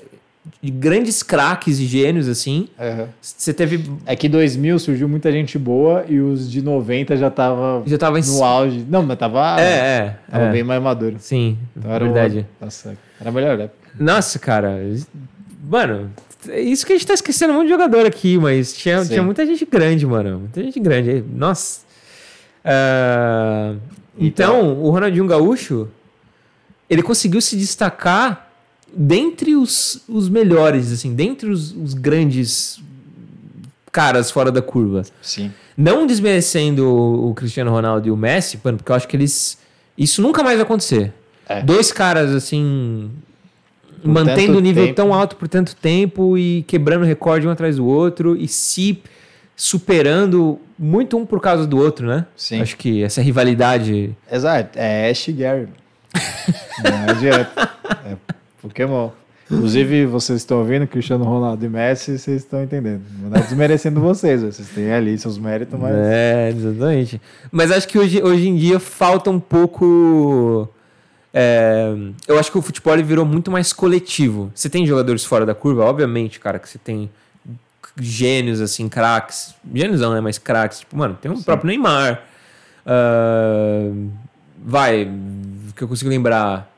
[0.63, 2.69] de grandes craques e gênios, assim.
[2.79, 3.07] Uhum.
[3.21, 3.91] Você teve.
[4.05, 8.19] É que 2000 surgiu muita gente boa e os de 90 já tava, já tava
[8.19, 8.43] no em...
[8.43, 8.87] auge.
[8.89, 9.61] Não, mas tava.
[9.61, 10.17] É, é.
[10.31, 10.53] Tava é.
[10.53, 11.17] bem mais maduro.
[11.19, 12.47] Sim, então era verdade.
[12.61, 13.91] Nossa, era melhor época.
[13.99, 14.79] Nossa, cara.
[15.67, 19.05] Mano, é isso que a gente tá esquecendo um monte de jogador aqui, mas tinha,
[19.05, 20.41] tinha muita gente grande, mano.
[20.41, 21.25] Muita gente grande.
[21.35, 21.81] Nossa.
[22.65, 23.79] Uh,
[24.19, 25.89] então, então, o Ronaldinho Gaúcho,
[26.89, 28.51] ele conseguiu se destacar
[28.97, 32.81] dentre os, os melhores, assim, dentre os, os grandes
[33.91, 35.03] caras fora da curva.
[35.23, 35.53] Sim.
[35.77, 39.59] Não desmerecendo o, o Cristiano Ronaldo e o Messi, mano, porque eu acho que eles.
[39.97, 41.13] Isso nunca mais vai acontecer.
[41.49, 41.63] É.
[41.63, 43.11] Dois caras, assim.
[44.05, 44.97] Por mantendo o nível tempo.
[44.97, 49.03] tão alto por tanto tempo e quebrando recorde um atrás do outro e se
[49.57, 52.27] superando muito um por causa do outro, né?
[52.37, 52.61] Sim.
[52.61, 54.15] Acho que essa rivalidade.
[54.31, 55.69] Exato, é Ash e Gary.
[56.83, 57.71] Não adianta.
[58.05, 58.17] É
[58.61, 59.11] Pokémon.
[59.51, 63.03] Inclusive, vocês estão ouvindo Cristiano Ronaldo e Messi, vocês estão entendendo.
[63.21, 65.95] Não é desmerecendo vocês, vocês têm ali seus méritos, mas.
[65.95, 67.21] É, exatamente.
[67.53, 70.69] Mas acho que hoje, hoje em dia falta um pouco.
[71.35, 71.93] É,
[72.29, 74.53] eu acho que o futebol virou muito mais coletivo.
[74.55, 77.11] Você tem jogadores fora da curva, obviamente, cara, que você tem
[78.01, 79.55] gênios, assim, craques.
[79.75, 80.21] Gênios não, né?
[80.21, 80.81] Mas craques.
[80.81, 82.23] Tipo, mano, tem o próprio Neymar.
[82.87, 83.91] Ah,
[84.65, 85.11] vai,
[85.75, 86.71] que eu consigo lembrar.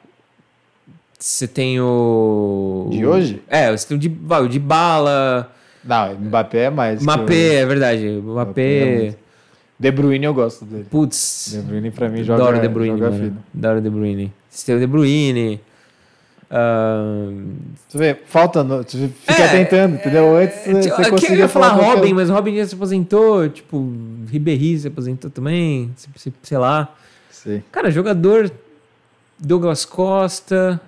[1.18, 2.88] Você tem o.
[2.90, 3.42] De hoje?
[3.48, 5.50] É, você tem o de, vai, o de bala.
[5.84, 7.02] Não, Mbappé é mais.
[7.02, 8.06] Mbappé, o- é verdade.
[8.06, 8.96] é Mbappé.
[9.00, 9.18] muito.
[9.78, 10.86] De Bruyne eu gosto dele.
[10.90, 11.50] Putz.
[11.52, 13.36] De Bruyne pra mim joga, Adoro De Bruyne, joga mano.
[13.56, 14.32] Adoro De Bruyne.
[14.56, 15.60] Você tem o De Bruyne.
[16.50, 17.30] ah,
[17.90, 18.62] Tu vê, falta.
[18.64, 20.36] No, tu fica É, tentando, entendeu?
[20.36, 22.74] Antes você, tipo, você eu conseguia ia falar qualquer Robin, mas o Robin já se
[22.74, 23.48] aposentou.
[23.48, 23.92] Tipo,
[24.30, 25.92] Ribéry se aposentou também.
[25.96, 26.94] se- se- Sei lá.
[27.30, 27.62] Sim.
[27.70, 28.50] Cara, jogador.
[29.38, 30.80] Douglas Costa.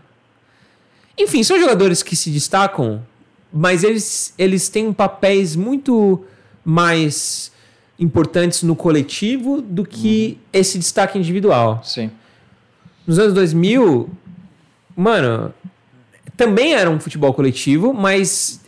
[1.19, 3.03] Enfim, são jogadores que se destacam,
[3.53, 6.25] mas eles, eles têm papéis muito
[6.65, 7.53] mais
[7.99, 11.81] importantes no coletivo do que esse destaque individual.
[11.85, 12.11] Sim.
[13.09, 14.07] Nos anos 2000,
[14.95, 15.55] mano,
[16.37, 18.61] também era um futebol coletivo, mas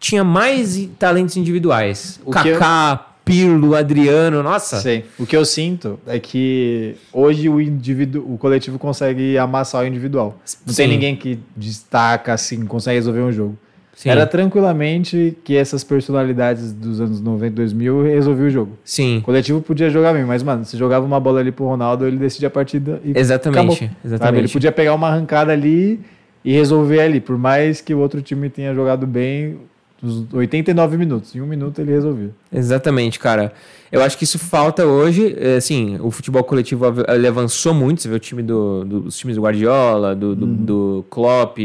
[0.00, 2.20] tinha mais talentos individuais.
[2.24, 4.80] O Kaká, Pirlo, Adriano, nossa.
[4.80, 5.04] Sei.
[5.16, 10.36] O que eu sinto é que hoje o indivíduo, o coletivo consegue amassar o individual.
[10.66, 10.92] Não tem Sim.
[10.92, 13.56] ninguém que destaca assim, consegue resolver um jogo.
[13.98, 14.10] Sim.
[14.10, 18.78] Era tranquilamente que essas personalidades dos anos 90, 2000 resolviam o jogo.
[18.84, 22.06] Sim, O coletivo podia jogar bem, mas mano, se jogava uma bola ali pro Ronaldo,
[22.06, 23.58] ele decidia a partida e exatamente.
[23.58, 23.76] acabou.
[23.76, 23.90] Sabe?
[24.04, 24.40] Exatamente.
[24.44, 25.98] Ele podia pegar uma arrancada ali
[26.44, 29.58] e resolver ali, por mais que o outro time tenha jogado bem
[30.00, 31.34] os 89 minutos.
[31.34, 32.30] Em um minuto ele resolvia.
[32.52, 33.52] Exatamente, cara.
[33.90, 35.34] Eu acho que isso falta hoje.
[35.36, 38.00] é, Assim, o futebol coletivo ele avançou muito.
[38.00, 41.58] Você vê o time do, do- os times do Guardiola, do, do, do Klopp.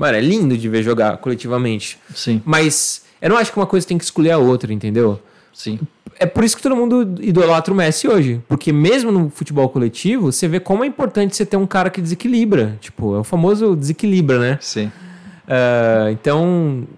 [0.00, 1.98] Mano, é lindo de ver jogar coletivamente.
[2.14, 2.40] Sim.
[2.42, 5.20] Mas eu não acho que uma coisa tem que excluir a outra, entendeu?
[5.52, 5.78] Sim.
[6.18, 8.40] É por isso que todo mundo idolatra o Messi hoje.
[8.48, 12.00] Porque mesmo no futebol coletivo, você vê como é importante você ter um cara que
[12.00, 12.78] desequilibra.
[12.80, 14.58] Tipo, é o famoso desequilibra, né?
[14.62, 14.90] Sim.
[15.46, 16.88] Ah, então,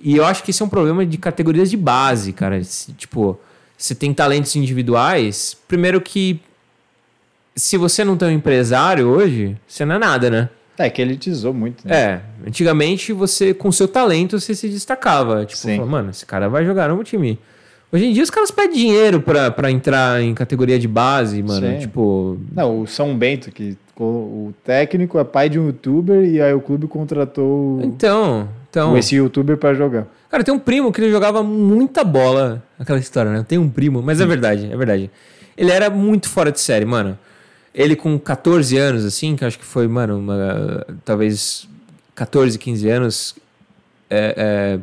[0.00, 2.62] e eu acho que isso é um problema de categorias de base, cara.
[2.96, 3.36] Tipo,
[3.76, 6.40] você tem talentos individuais, primeiro que
[7.56, 10.48] se você não tem um empresário hoje, você não é nada, né?
[10.78, 11.96] É que ele elitizou muito, né?
[11.96, 15.44] É, antigamente você, com seu talento, você se destacava.
[15.44, 15.76] Tipo, Sim.
[15.76, 17.38] falava, mano, esse cara vai jogar no meu time.
[17.90, 21.66] Hoje em dia os caras pedem dinheiro pra, pra entrar em categoria de base, mano.
[21.66, 21.78] Sim.
[21.78, 26.54] Tipo, Não, o São Bento, que o técnico é pai de um youtuber e aí
[26.54, 28.96] o clube contratou então, então.
[28.96, 30.06] esse youtuber pra jogar.
[30.30, 32.62] Cara, tem um primo que ele jogava muita bola.
[32.78, 33.44] Aquela história, né?
[33.46, 35.10] Tem um primo, mas é verdade, é verdade.
[35.56, 37.18] Ele era muito fora de série, mano.
[37.74, 41.68] Ele com 14 anos, assim, que acho que foi, mano, uma- talvez
[42.14, 43.34] 14, 15 anos,
[44.10, 44.80] é, é,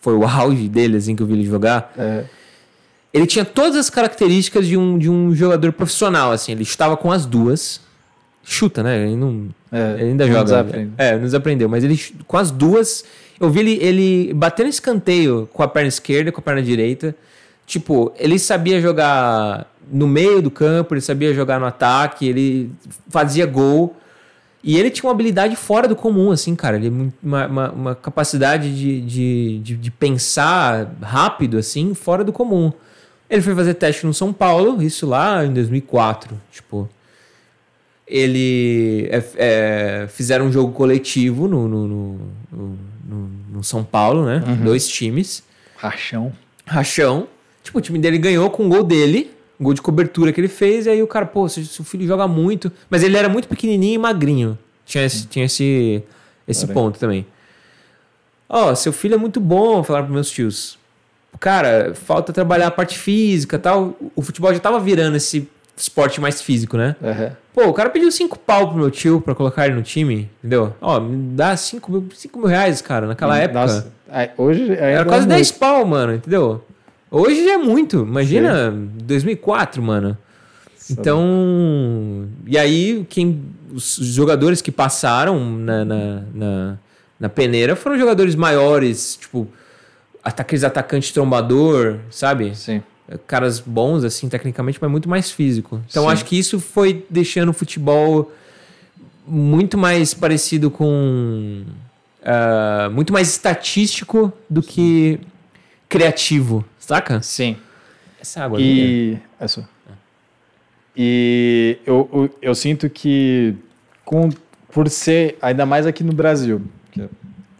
[0.00, 1.92] foi o auge dele, assim, que eu vi ele jogar.
[1.96, 2.24] É,
[3.14, 6.52] Ele tinha todas as características de um, de um jogador profissional, assim.
[6.52, 7.80] Ele estava com as duas.
[8.44, 9.04] Chuta, né?
[9.06, 10.44] Ele não, é, ele ainda não joga.
[10.44, 10.92] desaprende.
[10.98, 11.68] É, não desaprendeu.
[11.68, 13.04] Mas ele, com as duas,
[13.40, 17.16] eu vi ele, ele batendo escanteio com a perna esquerda, com a perna direita.
[17.66, 22.70] Tipo, ele sabia jogar no meio do campo, ele sabia jogar no ataque, ele
[23.08, 23.96] fazia gol.
[24.64, 26.76] E ele tinha uma habilidade fora do comum, assim, cara.
[26.76, 32.72] Ele, uma, uma, uma capacidade de, de, de, de pensar rápido, assim, fora do comum.
[33.30, 36.40] Ele foi fazer teste no São Paulo, isso lá em 2004.
[36.50, 36.88] Tipo,
[38.06, 42.18] ele é, é, fizeram um jogo coletivo no, no, no,
[42.52, 42.78] no-
[43.52, 44.42] no- São Paulo, né?
[44.62, 45.42] Dois times.
[45.76, 46.32] Rachão.
[46.64, 47.26] Rachão.
[47.64, 50.48] Tipo, o time dele ganhou com o gol dele, um gol de cobertura que ele
[50.48, 52.70] fez, e aí o cara, pô, seu, filho joga muito.
[52.90, 54.58] Mas ele era muito pequenininho e magrinho.
[54.84, 56.02] Tinha esse, tinha esse,
[56.46, 57.26] esse ponto também.
[58.48, 60.78] Ó, seu filho é muito bom, falaram pros meus tios.
[61.40, 63.96] Cara, falta trabalhar a parte física e tal.
[64.14, 66.96] O futebol já tava virando esse esporte mais físico, né?
[67.02, 67.32] Aham.
[67.52, 70.74] Pô, o cara pediu cinco pau pro meu tio pra colocar ele no time, entendeu?
[70.80, 73.60] Ó, me dá cinco mil, cinco mil reais, cara, naquela época.
[73.60, 73.92] Nossa,
[74.36, 76.62] hoje Era quase é 10 pau, mano, entendeu?
[77.10, 78.02] Hoje é muito.
[78.02, 80.16] Imagina 2004, mano.
[80.90, 82.28] Então.
[82.46, 83.42] E aí, quem,
[83.72, 86.78] os jogadores que passaram na, na, na,
[87.18, 89.48] na peneira foram jogadores maiores, tipo.
[90.22, 92.54] aqueles atacantes trombador, sabe?
[92.54, 92.82] Sim.
[93.26, 95.80] Caras bons, assim, tecnicamente, mas muito mais físico.
[95.88, 96.10] Então Sim.
[96.10, 98.32] acho que isso foi deixando o futebol
[99.26, 101.64] muito mais parecido com.
[102.22, 105.20] Uh, muito mais estatístico do que
[105.88, 107.20] criativo, saca?
[107.20, 107.56] Sim.
[108.20, 109.18] Essa água e...
[109.40, 109.62] É só.
[110.96, 113.54] E eu, eu, eu, sinto que,
[114.04, 114.30] com,
[114.72, 116.62] por ser, ainda mais aqui no Brasil,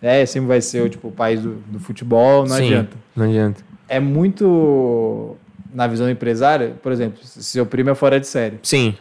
[0.01, 2.97] é, sempre vai ser tipo, o país do, do futebol, não Sim, adianta.
[3.15, 3.63] Não adianta.
[3.89, 5.37] É muito,
[5.75, 8.59] na visão empresária, por exemplo, seu primo é fora de série.
[8.63, 8.97] Sim.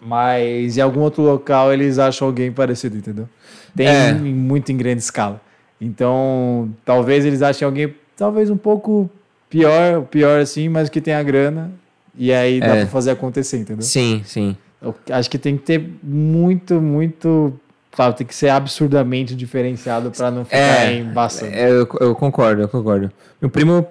[0.00, 3.28] Mas em algum outro local eles acham alguém parecido, entendeu?
[3.74, 4.12] Tem é.
[4.12, 5.40] muito em grande escala.
[5.80, 9.10] Então, talvez eles achem alguém, talvez um pouco
[9.58, 11.70] pior, pior assim, mas que tenha grana.
[12.16, 12.80] E aí dá é.
[12.80, 13.82] pra fazer acontecer, entendeu?
[13.82, 14.56] Sim, sim.
[14.80, 17.58] Eu acho que tem que ter muito, muito.
[17.90, 21.52] Claro, tem que ser absurdamente diferenciado para não ficar é, embaçando.
[21.52, 23.10] É, eu, eu concordo, eu concordo.
[23.40, 23.86] Meu primo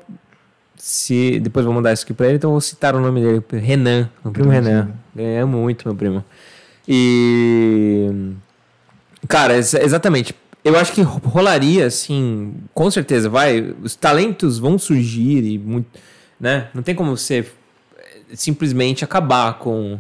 [0.76, 4.10] se depois vou mandar isso aqui para ele, então vou citar o nome dele, Renan,
[4.24, 4.92] meu primo Renan.
[5.16, 5.46] Renan.
[5.46, 6.24] muito meu primo.
[6.86, 8.34] E
[9.28, 10.36] cara, exatamente.
[10.64, 15.88] Eu acho que rolaria assim, com certeza, vai, os talentos vão surgir e muito,
[16.40, 16.70] né?
[16.74, 17.46] Não tem como você
[18.34, 20.00] simplesmente acabar com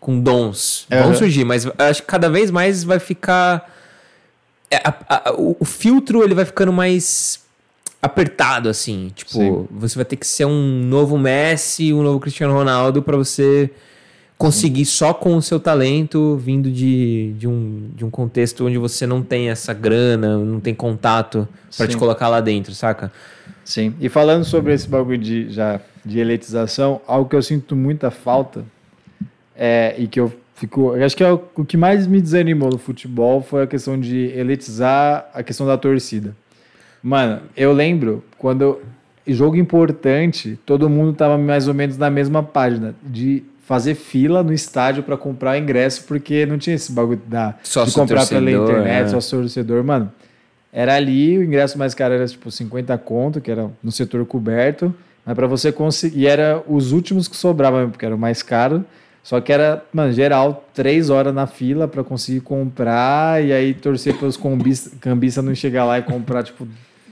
[0.00, 0.86] com dons.
[0.90, 1.02] Uhum.
[1.02, 3.68] Vão surgir, mas acho que cada vez mais vai ficar
[4.70, 7.40] é, a, a, o, o filtro ele vai ficando mais
[8.00, 9.10] apertado, assim.
[9.14, 9.68] Tipo, Sim.
[9.70, 13.70] você vai ter que ser um novo Messi, um novo Cristiano Ronaldo para você
[14.38, 19.04] conseguir só com o seu talento, vindo de, de, um, de um contexto onde você
[19.04, 21.46] não tem essa grana, não tem contato
[21.76, 23.10] para te colocar lá dentro, saca?
[23.64, 23.94] Sim.
[24.00, 28.64] E falando sobre esse bagulho de, já, de elitização, algo que eu sinto muita falta
[29.56, 30.96] é, e que eu fico.
[30.96, 33.98] Eu acho que é o, o que mais me desanimou no futebol foi a questão
[33.98, 36.34] de elitizar a questão da torcida.
[37.02, 38.78] Mano, eu lembro quando
[39.26, 44.50] jogo importante, todo mundo tava mais ou menos na mesma página de fazer fila no
[44.50, 47.54] estádio para comprar ingresso, porque não tinha esse bagulho da,
[47.84, 49.20] de comprar pela internet, é.
[49.20, 50.10] só torcedor, mano.
[50.72, 54.94] Era ali, o ingresso mais caro era tipo 50 conto, que era no setor coberto,
[55.22, 58.86] mas para você conseguir, e era os últimos que sobravam, porque era o mais caro.
[59.22, 64.16] Só que era, mano, geral, três horas na fila para conseguir comprar e aí torcer
[64.16, 64.40] para os
[64.98, 66.66] cambistas não chegar lá e comprar, tipo,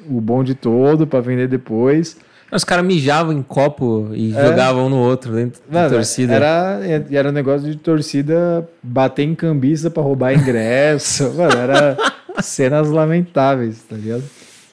[0.08, 2.16] o bonde todo para vender depois.
[2.50, 4.46] Os caras mijavam em copo e é.
[4.46, 6.34] jogavam um no outro dentro da torcida.
[6.34, 6.80] Era,
[7.10, 11.32] era um negócio de torcida bater em cambista para roubar ingresso.
[11.34, 11.96] Mano, era
[12.40, 14.24] cenas lamentáveis, tá ligado?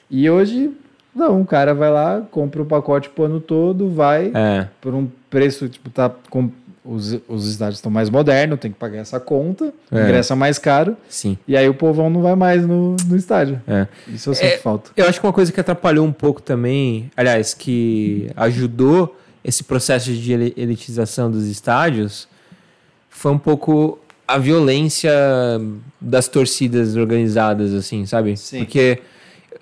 [0.08, 0.70] E hoje,
[1.14, 4.68] não, o cara vai lá, compra o pacote pro ano todo, vai é.
[4.80, 6.50] por um preço, tipo, tá com
[6.84, 10.02] os, os estádios estão mais modernos, tem que pagar essa conta, é.
[10.02, 10.96] ingresso é mais caro.
[11.08, 11.38] Sim.
[11.48, 13.60] E aí o povão não vai mais no, no estádio.
[13.66, 13.86] É.
[14.06, 14.90] Isso eu sinto é, falta.
[14.94, 20.12] Eu acho que uma coisa que atrapalhou um pouco também, aliás, que ajudou esse processo
[20.12, 22.28] de elitização dos estádios
[23.08, 25.12] foi um pouco a violência
[26.00, 28.36] das torcidas organizadas, assim, sabe?
[28.36, 28.58] Sim.
[28.58, 29.00] Porque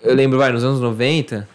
[0.03, 1.49] eu lembro, vai, nos anos 90,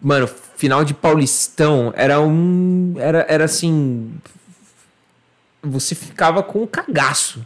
[0.00, 2.94] mano, final de Paulistão era um.
[2.98, 4.12] Era, era assim
[5.62, 7.44] você ficava com um cagaço.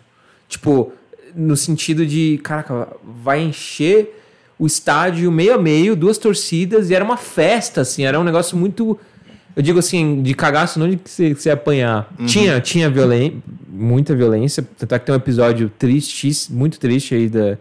[0.49, 0.93] Tipo,
[1.35, 4.23] no sentido de, caraca, vai encher
[4.59, 8.57] o estádio meio a meio, duas torcidas, e era uma festa, assim, era um negócio
[8.57, 8.99] muito.
[9.55, 12.13] Eu digo assim, de cagaço, não de que você, você apanhar.
[12.19, 12.27] Uhum.
[12.27, 14.67] Tinha, tinha violen muita violência.
[14.79, 17.59] Tanto é que tem um episódio triste, muito triste aí da.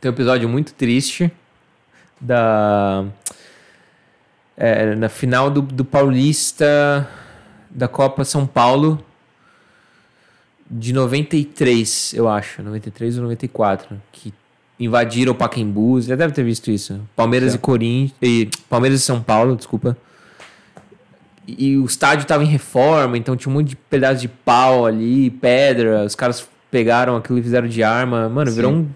[0.00, 1.30] Tem um episódio muito triste
[2.20, 3.04] da.
[4.56, 7.08] É, na final do, do Paulista
[7.70, 9.02] da Copa São Paulo
[10.72, 14.32] de 93, eu acho, 93 ou 94, que
[14.80, 16.98] invadiram o Pacaembu, já deve ter visto isso.
[17.14, 19.96] Palmeiras e Corinthians, e Palmeiras e São Paulo, desculpa.
[21.46, 25.30] E, o estádio tava em reforma, então tinha um monte de pedaços de pau ali,
[25.30, 28.28] pedra, os caras pegaram aquilo e fizeram de arma.
[28.28, 28.56] Mano, Sim.
[28.56, 28.88] virou um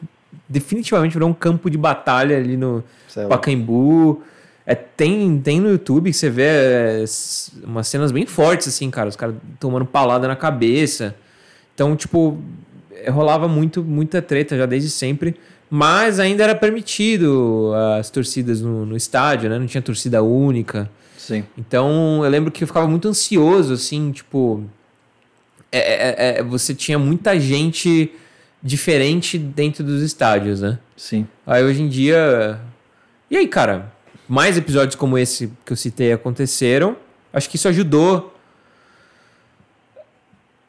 [0.49, 4.23] definitivamente virou um campo de batalha ali no Sei Pacaembu.
[4.65, 7.05] É, tem, tem no YouTube que você vê é,
[7.65, 9.09] umas cenas bem fortes, assim, cara.
[9.09, 11.15] Os caras tomando palada na cabeça.
[11.77, 12.39] Então, tipo,
[12.91, 15.37] eh, rolava muito, muita treta já desde sempre.
[15.69, 19.59] Mas ainda era permitido as torcidas no, no estádio, né?
[19.59, 20.89] Não tinha torcida única.
[21.19, 21.45] Sim.
[21.59, 24.65] Então, eu lembro que eu ficava muito ansioso, assim, tipo...
[25.71, 28.11] É, é, é, você tinha muita gente
[28.63, 30.79] diferente dentro dos estádios, né?
[30.97, 31.27] Sim.
[31.47, 32.59] Aí, hoje em dia...
[33.31, 33.93] E aí, cara?
[34.27, 36.97] Mais episódios como esse que eu citei aconteceram.
[37.33, 38.35] Acho que isso ajudou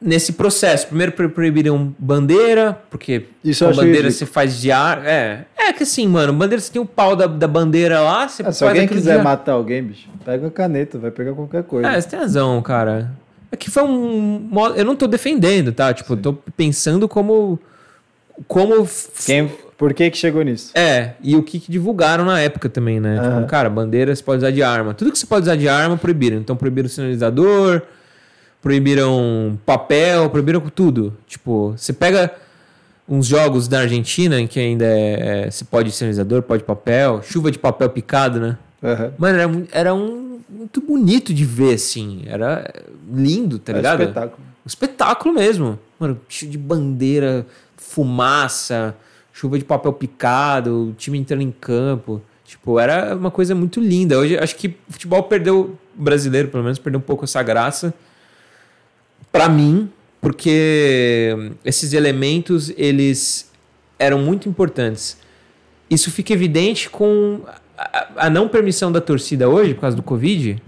[0.00, 0.86] nesse processo.
[0.86, 5.04] Primeiro proibiram bandeira, porque Isso com bandeira você faz de ar.
[5.04, 8.42] É, é que assim, mano, bandeira você tem o pau da, da bandeira lá, você
[8.42, 11.88] é, Se alguém quiser matar alguém, bicho, pega a caneta, vai pegar qualquer coisa.
[11.88, 13.10] É, você tem razão, cara.
[13.50, 14.50] É que foi um.
[14.76, 15.92] Eu não tô defendendo, tá?
[15.92, 16.22] Tipo, Sim.
[16.22, 17.58] tô pensando como.
[18.46, 18.86] Como.
[19.24, 20.72] Quem, por que que chegou nisso?
[20.74, 23.20] É, e o que, que divulgaram na época também, né?
[23.20, 23.36] Uhum.
[23.36, 24.92] Tipo, cara, bandeira você pode usar de arma.
[24.92, 26.36] Tudo que você pode usar de arma proibiram.
[26.36, 27.82] Então proibiram o sinalizador,
[28.62, 31.16] proibiram papel, proibiram tudo.
[31.26, 32.34] Tipo, você pega
[33.08, 37.50] uns jogos da Argentina em que ainda é, é, você pode sinalizador, pode papel, chuva
[37.50, 38.58] de papel picado, né?
[38.82, 39.12] Uhum.
[39.18, 42.22] Mano, era, era um, muito bonito de ver, assim.
[42.26, 42.70] Era
[43.10, 44.00] lindo, tá ligado?
[44.00, 44.38] Um espetáculo.
[44.64, 45.78] Um espetáculo mesmo.
[45.98, 47.46] Mano, cheio de bandeira,
[47.76, 48.94] fumaça,
[49.32, 52.20] chuva de papel picado, o time entrando em campo.
[52.44, 54.18] Tipo, era uma coisa muito linda.
[54.18, 57.92] Hoje acho que o futebol perdeu, o brasileiro pelo menos, perdeu um pouco essa graça
[59.38, 59.88] para mim,
[60.20, 63.48] porque esses elementos eles
[63.96, 65.16] eram muito importantes.
[65.88, 67.42] Isso fica evidente com
[67.78, 70.60] a, a, não permissão da torcida hoje, por causa do Covid.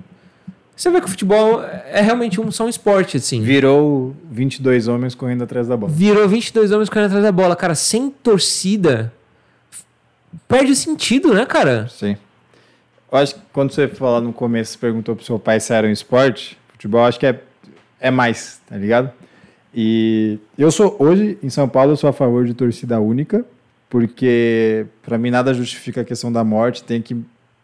[0.76, 3.42] Você vê que o futebol é realmente um, só um esporte, assim.
[3.42, 5.90] Virou 22 homens correndo atrás da bola.
[5.92, 7.56] Virou 22 homens correndo atrás da bola.
[7.56, 9.12] Cara, sem torcida,
[10.46, 11.88] perde o sentido, né, cara?
[11.88, 12.16] Sim.
[13.10, 15.88] Eu acho que quando você falou no começo, você perguntou pro seu pai se era
[15.88, 17.49] um esporte, futebol acho que é
[18.00, 19.10] é mais, tá ligado?
[19.74, 23.44] E eu sou, hoje, em São Paulo, eu sou a favor de torcida única,
[23.88, 27.16] porque para mim nada justifica a questão da morte, tem que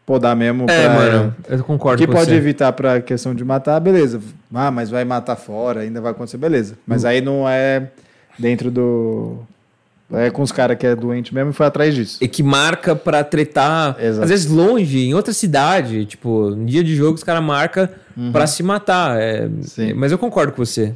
[0.05, 0.67] podar mesmo.
[0.71, 2.37] É, pra, mano, eu concordo que pode você.
[2.37, 4.21] evitar para questão de matar, beleza.
[4.55, 6.79] Ah, mas vai matar fora, ainda vai acontecer, beleza.
[6.87, 7.11] Mas uhum.
[7.11, 7.89] aí não é
[8.39, 9.39] dentro do.
[10.13, 12.19] É com os caras que é doente mesmo e foi atrás disso.
[12.21, 14.23] E que marca para tretar, Exato.
[14.23, 16.05] às vezes longe, em outra cidade.
[16.05, 18.31] Tipo, no dia de jogo os caras marcam uhum.
[18.31, 19.21] para se matar.
[19.21, 19.49] É,
[19.95, 20.95] mas eu concordo com você.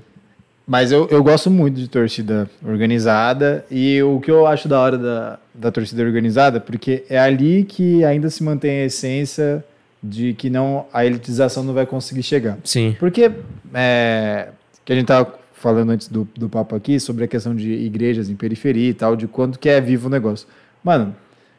[0.65, 4.97] Mas eu, eu gosto muito de torcida organizada e o que eu acho da hora
[4.97, 9.65] da, da torcida organizada, porque é ali que ainda se mantém a essência
[10.01, 12.57] de que não a elitização não vai conseguir chegar.
[12.63, 12.95] Sim.
[13.01, 13.33] Porque
[13.75, 14.51] é,
[14.85, 18.29] que a gente tava falando antes do, do papo aqui sobre a questão de igrejas
[18.29, 20.49] em periferia e tal, de quanto que é vivo o negócio.
[20.83, 21.15] Mano,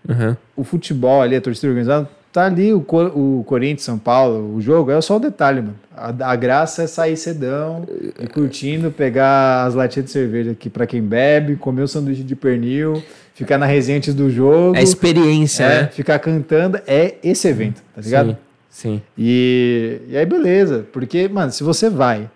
[0.09, 0.35] uhum.
[0.55, 4.89] o futebol ali, a torcida organizada, Tá ali o, o Corinthians, São Paulo, o jogo,
[4.89, 5.75] é só o detalhe, mano.
[5.93, 7.85] A, a graça é sair cedão
[8.17, 12.33] e curtindo, pegar as latinhas de cerveja aqui para quem bebe, comer o sanduíche de
[12.33, 14.77] pernil, ficar na resenha antes do jogo.
[14.77, 15.87] É experiência, é, né?
[15.87, 18.37] Ficar cantando, é esse evento, tá ligado?
[18.69, 19.01] Sim, sim.
[19.17, 20.85] E, e aí, beleza.
[20.93, 22.29] Porque, mano, se você vai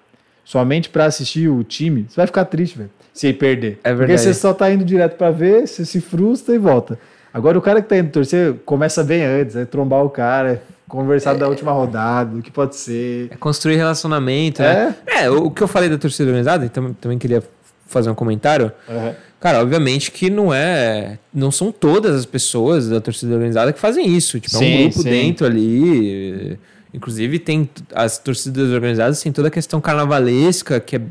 [0.46, 2.92] somente para assistir o time, você vai ficar triste, velho.
[3.12, 3.80] Se perder.
[3.84, 3.98] É verdade.
[3.98, 7.00] Porque você só tá indo direto para ver, você se frustra e volta.
[7.34, 11.36] Agora o cara que tá indo torcer começa bem antes, é trombar o cara, conversar
[11.36, 13.30] é, da última rodada, o que pode ser.
[13.32, 14.96] É construir relacionamento, né?
[15.06, 17.44] É, é o, que eu falei da torcida organizada, então também queria
[17.88, 18.72] fazer um comentário.
[18.88, 19.14] Uhum.
[19.40, 21.20] Cara, obviamente que não é.
[21.34, 24.40] Não são todas as pessoas da torcida organizada que fazem isso.
[24.40, 25.10] Tipo, sim, é um grupo sim.
[25.10, 26.58] dentro ali.
[26.96, 31.02] Inclusive, tem as torcidas organizadas tem toda a questão carnavalesca, que é,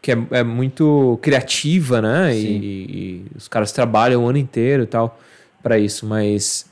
[0.00, 2.34] que é, é muito criativa, né?
[2.34, 5.20] E, e, os caras trabalham o ano inteiro e tal
[5.62, 6.64] para isso, mas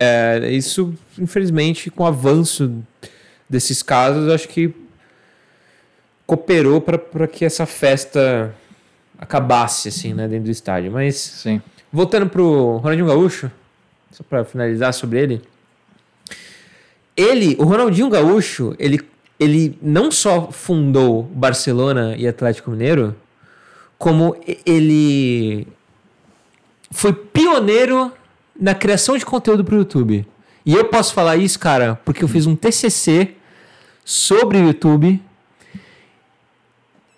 [0.00, 2.74] é, isso, infelizmente, com o avanço
[3.48, 4.74] desses casos, acho que
[6.26, 8.52] cooperou para que essa festa
[9.16, 10.90] acabasse, assim, né, dentro do estádio.
[10.90, 11.62] Mas, Sim.
[11.92, 13.50] voltando pro Ronaldinho Gaúcho,
[14.10, 15.42] só para finalizar sobre ele,
[17.16, 19.00] ele, o Ronaldinho Gaúcho, ele,
[19.40, 23.16] ele não só fundou Barcelona e Atlético Mineiro,
[23.98, 25.66] como ele
[26.90, 28.12] foi pioneiro
[28.58, 30.26] na criação de conteúdo para o YouTube.
[30.64, 33.34] E eu posso falar isso, cara, porque eu fiz um TCC
[34.04, 35.20] sobre o YouTube.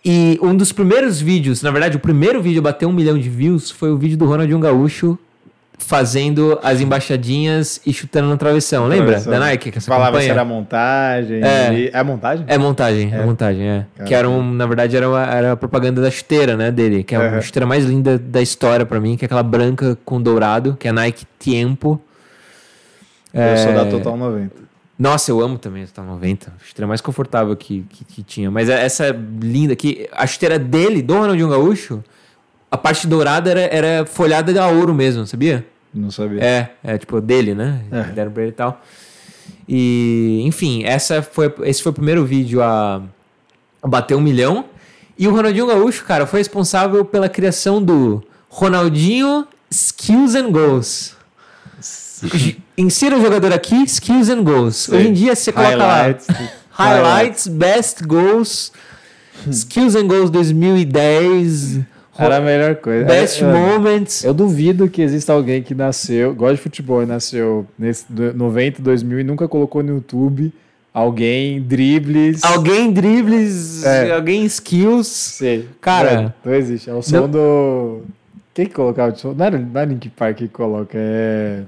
[0.04, 3.28] E um dos primeiros vídeos, na verdade, o primeiro vídeo a bater um milhão de
[3.28, 5.18] views foi o vídeo do Ronaldinho Gaúcho
[5.78, 8.86] fazendo as embaixadinhas e chutando no travessão.
[8.86, 9.06] Lembra?
[9.06, 9.32] Travessão.
[9.32, 10.24] Da Nike, que essa Falava campanha?
[10.24, 11.40] se era montagem.
[11.42, 12.44] É, é montagem?
[12.48, 13.86] É montagem, é, é montagem, é.
[14.04, 17.02] Que era um, na verdade, era, uma, era a propaganda da chuteira, né, dele.
[17.04, 20.20] Que é a chuteira mais linda da história para mim, que é aquela branca com
[20.20, 22.00] dourado, que é a Nike Tempo.
[23.32, 23.56] Eu é...
[23.56, 24.68] sou da Total 90.
[24.98, 26.52] Nossa, eu amo também a Total 90.
[26.60, 28.50] A chuteira mais confortável que, que, que tinha.
[28.50, 32.02] Mas é essa linda aqui, a chuteira dele, do Ronaldinho Gaúcho,
[32.70, 35.66] a parte dourada era, era folhada a ouro mesmo, sabia?
[35.92, 36.42] Não sabia.
[36.42, 37.80] É, é tipo dele, né?
[37.90, 38.02] É.
[38.04, 38.82] Deram pra ele e tal.
[39.68, 43.02] E, enfim, essa foi, esse foi o primeiro vídeo a,
[43.82, 44.66] a bater um milhão.
[45.18, 51.16] E o Ronaldinho Gaúcho, cara, foi responsável pela criação do Ronaldinho Skills and Goals.
[52.76, 54.88] Insira o jogador aqui, Skills and Goals.
[54.88, 58.72] Hoje em dia você coloca highlights, lá highlights, best goals
[59.50, 61.80] Skills and Goals 2010.
[62.18, 63.04] Era a melhor coisa.
[63.04, 64.24] Best Moments.
[64.24, 69.20] Eu duvido que exista alguém que nasceu, gosta de futebol e nasceu nesse 90, 2000
[69.20, 70.52] e nunca colocou no YouTube
[70.92, 72.42] alguém dribles.
[72.42, 74.12] Alguém dribles, é.
[74.12, 75.06] alguém skills.
[75.06, 75.66] Sim.
[75.80, 76.22] Cara.
[76.22, 76.90] Não, não existe.
[76.90, 77.28] É o som não.
[77.28, 78.02] do.
[78.52, 79.32] Quem que colocava de som?
[79.32, 81.62] Não era, não é Link Park que coloca, é.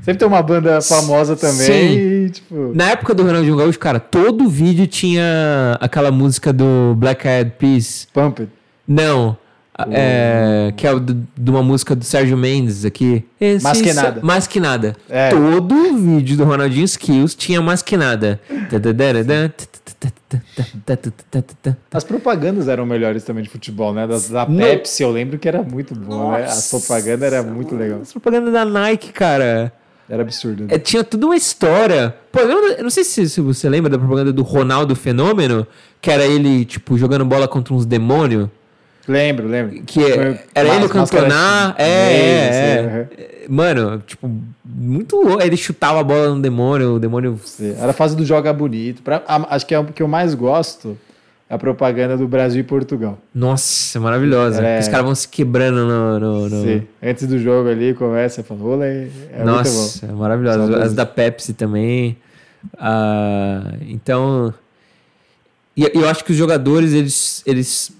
[0.00, 1.66] Sempre tem uma banda famosa também.
[1.66, 1.98] Sim.
[1.98, 2.72] E, tipo...
[2.72, 8.06] Na época do Ronaldinho Gaúcho, cara, todo vídeo tinha aquela música do Black Eyed Peas.
[8.14, 8.52] Pump It.
[8.86, 9.36] Não.
[9.90, 13.24] É, que é de uma música do Sérgio Mendes aqui.
[13.38, 14.20] Esse mais que nada.
[14.22, 14.96] Mais que nada.
[15.08, 15.28] É.
[15.28, 18.40] Todo vídeo do Ronaldinho Skills tinha mais que nada.
[21.92, 24.06] As propagandas eram melhores também de futebol, né?
[24.06, 26.44] Das, da Pepsi, eu lembro que era muito bom, né?
[26.44, 28.00] As propagandas eram muito legal.
[28.00, 29.72] As propagandas da Nike, cara.
[30.08, 30.64] Era absurdo.
[30.64, 30.74] Né?
[30.74, 32.14] É, tinha tudo uma história.
[32.30, 35.66] Pô, eu, eu não sei se, se, você lembra da propaganda do Ronaldo Fenômeno,
[36.00, 38.48] que era ele, tipo, jogando bola contra uns demônios.
[39.08, 39.82] Lembro, lembro.
[39.84, 41.80] Que é, era ele no campeonato.
[41.80, 43.46] É, é, é.
[43.48, 44.28] Mano, tipo,
[44.64, 45.42] muito louco.
[45.42, 47.38] Ele chutava a bola no demônio, o demônio.
[47.44, 47.76] Sim.
[47.78, 49.02] Era a fase do joga bonito.
[49.02, 50.98] Pra, acho que é o que eu mais gosto.
[51.48, 53.18] É a propaganda do Brasil e Portugal.
[53.32, 54.60] Nossa, maravilhosa.
[54.60, 54.80] É...
[54.80, 56.62] Os caras vão se quebrando no, no, no...
[56.64, 56.82] Sim.
[57.00, 59.06] Antes do jogo ali, começa fala, olé.
[59.32, 60.82] É Nossa, é maravilhosa.
[60.82, 62.16] As da Pepsi também.
[62.74, 64.52] Uh, então.
[65.76, 67.92] E eu acho que os jogadores, eles, eles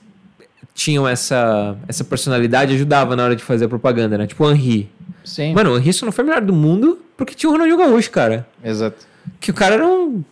[0.77, 4.27] tinham essa, essa personalidade ajudava na hora de fazer a propaganda, né?
[4.27, 4.91] Tipo o Henri.
[5.25, 5.55] Sim.
[5.55, 8.47] Mano, o Henri só não foi melhor do mundo porque tinha o Ronaldinho Gaúcho, cara.
[8.63, 9.07] Exato.
[9.41, 10.23] Que o cara era um.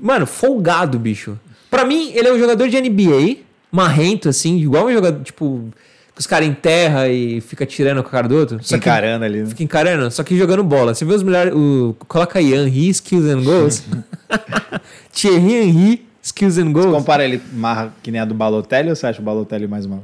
[0.00, 1.36] Mano, folgado, bicho.
[1.68, 3.38] Pra mim, ele é um jogador de NBA,
[3.70, 5.68] marrento, assim, igual um jogador, tipo,
[6.14, 8.60] que os caras enterra e fica tirando com a cara do outro.
[8.62, 9.40] Fica encarando ali.
[9.40, 9.46] Né?
[9.46, 10.94] Fica encarando, só que jogando bola.
[10.94, 11.52] Você vê os melhores.
[11.52, 13.82] O, coloca aí, Henri, Skills and Goals.
[15.12, 16.90] Thierry Henry Skills and goals.
[16.90, 19.86] Você compara ele marra que nem a do Balotelli ou você acha o Balotelli mais
[19.86, 20.02] mal?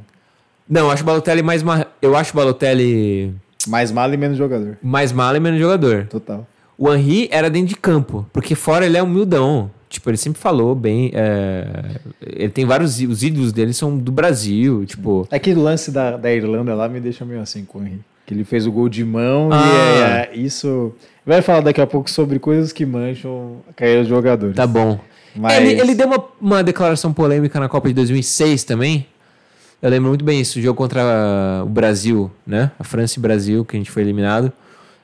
[0.67, 1.87] Não, eu acho o Balotelli mais mar...
[2.01, 3.33] Eu acho o Balotelli...
[3.67, 4.77] Mais malo e menos jogador.
[4.81, 6.07] Mais malo e menos jogador.
[6.07, 6.47] Total.
[6.77, 9.71] O Henry era dentro de campo, porque fora ele é humildão.
[9.89, 11.11] Tipo, ele sempre falou bem.
[11.13, 11.65] É...
[12.21, 12.99] Ele tem vários.
[12.99, 14.85] Os ídolos dele são do Brasil.
[14.85, 15.27] Tipo.
[15.31, 18.01] Aquele é lance da, da Irlanda lá me deixa meio assim com o Henry.
[18.25, 19.63] Que ele fez o gol de mão ah.
[19.65, 20.93] e é, é, isso.
[21.25, 24.55] Vai falar daqui a pouco sobre coisas que mancham a carreira dos jogadores.
[24.55, 24.99] Tá bom.
[25.35, 25.57] Mas...
[25.57, 29.05] Ele, ele, deu uma, uma declaração polêmica na Copa de 2006 também.
[29.81, 31.01] Eu lembro muito bem isso, o jogo contra
[31.63, 32.71] o Brasil, né?
[32.79, 34.51] A França e Brasil, que a gente foi eliminado.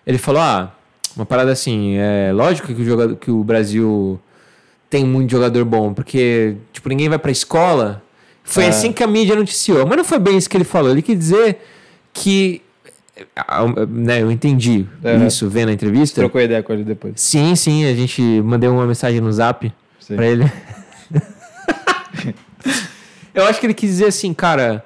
[0.08, 0.74] Ele falou: ah,
[1.16, 4.20] uma parada assim, é lógico que o, jogador, que o Brasil
[4.90, 8.02] tem muito jogador bom, porque, tipo, ninguém vai pra escola.
[8.44, 8.70] Foi é.
[8.70, 9.86] assim que a mídia noticiou.
[9.86, 10.92] Mas não foi bem isso que ele falou.
[10.92, 11.60] Ele quis dizer
[12.14, 12.62] que.
[13.90, 15.16] Né, eu entendi é.
[15.28, 16.22] isso vendo a entrevista.
[16.22, 17.14] Trocou ideia com ele depois.
[17.18, 17.86] Sim, sim.
[17.86, 19.72] A gente mandei uma mensagem no zap
[20.12, 20.16] Sim.
[20.16, 20.52] pra ele.
[23.34, 24.86] eu acho que ele quis dizer assim, cara,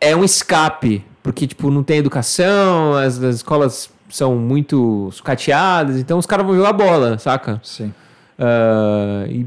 [0.00, 6.18] é um escape, porque, tipo, não tem educação, as, as escolas são muito sucateadas, então
[6.18, 7.60] os caras vão jogar bola, saca?
[7.62, 7.92] Sim.
[8.38, 9.46] Uh, e,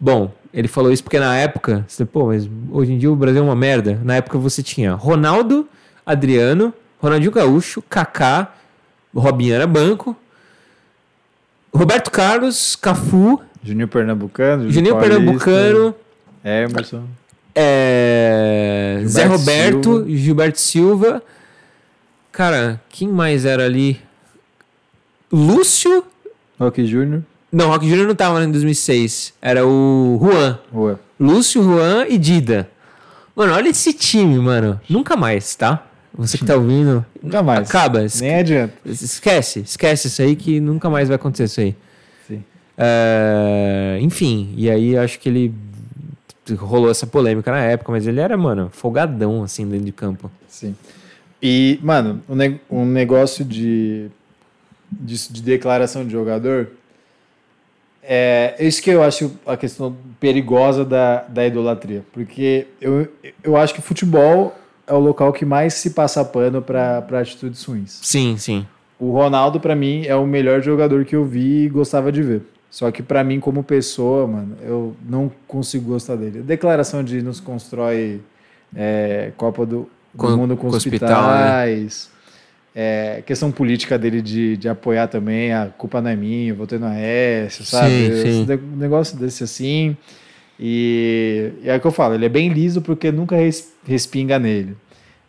[0.00, 3.42] bom, ele falou isso porque na época, você, pô, mas hoje em dia o Brasil
[3.42, 4.00] é uma merda.
[4.02, 5.68] Na época você tinha Ronaldo,
[6.04, 8.54] Adriano, Ronaldinho Gaúcho, Kaká,
[9.14, 10.16] Robinho era banco,
[11.74, 14.70] Roberto Carlos, Cafu, Juninho Pernambucano.
[14.70, 15.94] Juninho Pernambucano.
[16.44, 17.04] Emerson.
[17.54, 20.10] É, Zé Roberto, Silva.
[20.10, 21.22] Gilberto Silva.
[22.30, 24.00] Cara, quem mais era ali?
[25.32, 26.04] Lúcio.
[26.60, 27.22] Rock Júnior.
[27.50, 29.34] Não, Rock Júnior não tava em 2006.
[29.40, 30.58] Era o Juan.
[30.72, 30.98] Juan.
[31.18, 32.68] Lúcio, Juan e Dida.
[33.34, 34.80] Mano, olha esse time, mano.
[34.88, 35.86] Nunca mais, tá?
[36.14, 37.04] Você que tá ouvindo.
[37.22, 37.68] nunca mais.
[37.68, 38.04] Acaba.
[38.20, 38.74] Nem adianta.
[38.84, 41.76] Esquece, esquece isso aí que nunca mais vai acontecer isso aí.
[42.78, 45.54] Uh, enfim, e aí acho que ele
[46.54, 50.30] rolou essa polêmica na época, mas ele era, mano, folgadão, assim, dentro de campo.
[50.46, 50.76] Sim.
[51.42, 54.08] E, mano, um, ne um negócio de,
[54.90, 56.68] de, de, declaração de jogador
[58.02, 62.04] é isso que eu acho a questão perigosa da, da idolatria.
[62.12, 63.08] Porque eu,
[63.42, 64.56] eu acho que futebol
[64.86, 67.98] é o local que mais se passa pano para atitudes ruins.
[68.02, 68.66] Sim, sim.
[68.98, 72.42] O Ronaldo, para mim, é o melhor jogador que eu vi e gostava de ver.
[72.70, 76.42] Só que para mim, como pessoa, mano, eu não consigo gostar dele.
[76.42, 78.20] declaração de nos constrói
[78.74, 82.10] é, Copa do, do com, Mundo com, com hospitais.
[82.10, 82.16] Né?
[82.78, 86.78] É, questão política dele de, de apoiar também, a culpa não é minha, eu votei
[86.78, 88.22] no Aécio, sabe?
[88.22, 88.52] Sim, sim.
[88.52, 89.96] Um negócio desse assim.
[90.60, 94.38] E, e é o que eu falo, ele é bem liso porque nunca res, respinga
[94.38, 94.76] nele.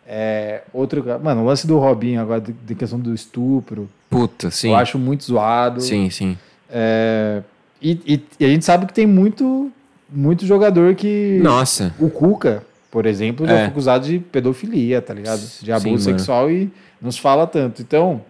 [0.05, 3.89] É, outro, mano, o lance do Robinho agora, de, de questão do estupro.
[4.09, 4.69] Puta, sim.
[4.69, 5.79] Eu acho muito zoado.
[5.79, 6.37] Sim, sim.
[6.69, 7.41] É,
[7.81, 9.71] e, e, e, a gente sabe que tem muito
[10.09, 11.39] muito jogador que.
[11.41, 11.93] Nossa.
[11.99, 13.57] O Cuca, por exemplo, já é.
[13.59, 15.41] foi acusado de pedofilia, tá ligado?
[15.61, 17.81] De abuso Sim, sexual e nos fala tanto.
[17.81, 18.21] Então,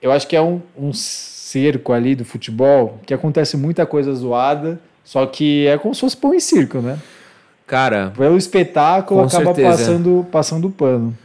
[0.00, 4.78] eu acho que é um, um cerco ali do futebol que acontece muita coisa zoada,
[5.04, 6.98] só que é como se fosse pão em circo, né?
[7.66, 8.12] Cara.
[8.16, 9.68] Pelo espetáculo acaba certeza.
[9.68, 11.16] passando passando pano.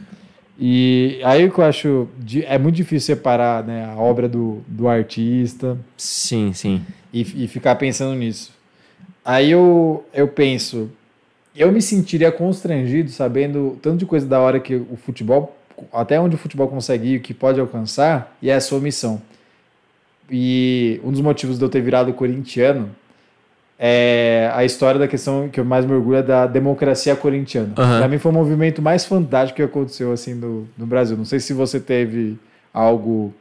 [0.58, 2.08] E aí que eu acho
[2.46, 5.78] é muito difícil separar né, a obra do, do artista.
[5.96, 6.82] Sim, sim.
[7.12, 8.52] E, e ficar pensando nisso.
[9.24, 10.90] Aí eu, eu penso,
[11.54, 15.56] eu me sentiria constrangido sabendo tanto de coisa da hora que o futebol,
[15.92, 19.20] até onde o futebol consegue ir, o que pode alcançar, e é a sua missão.
[20.30, 22.90] E um dos motivos de eu ter virado corintiano
[23.78, 27.68] é a história da questão que eu mais me orgulho é da democracia corintiana.
[27.68, 27.74] Uhum.
[27.74, 31.16] Para mim foi o movimento mais fantástico que aconteceu assim no, no Brasil.
[31.16, 32.38] Não sei se você teve
[32.72, 33.34] algo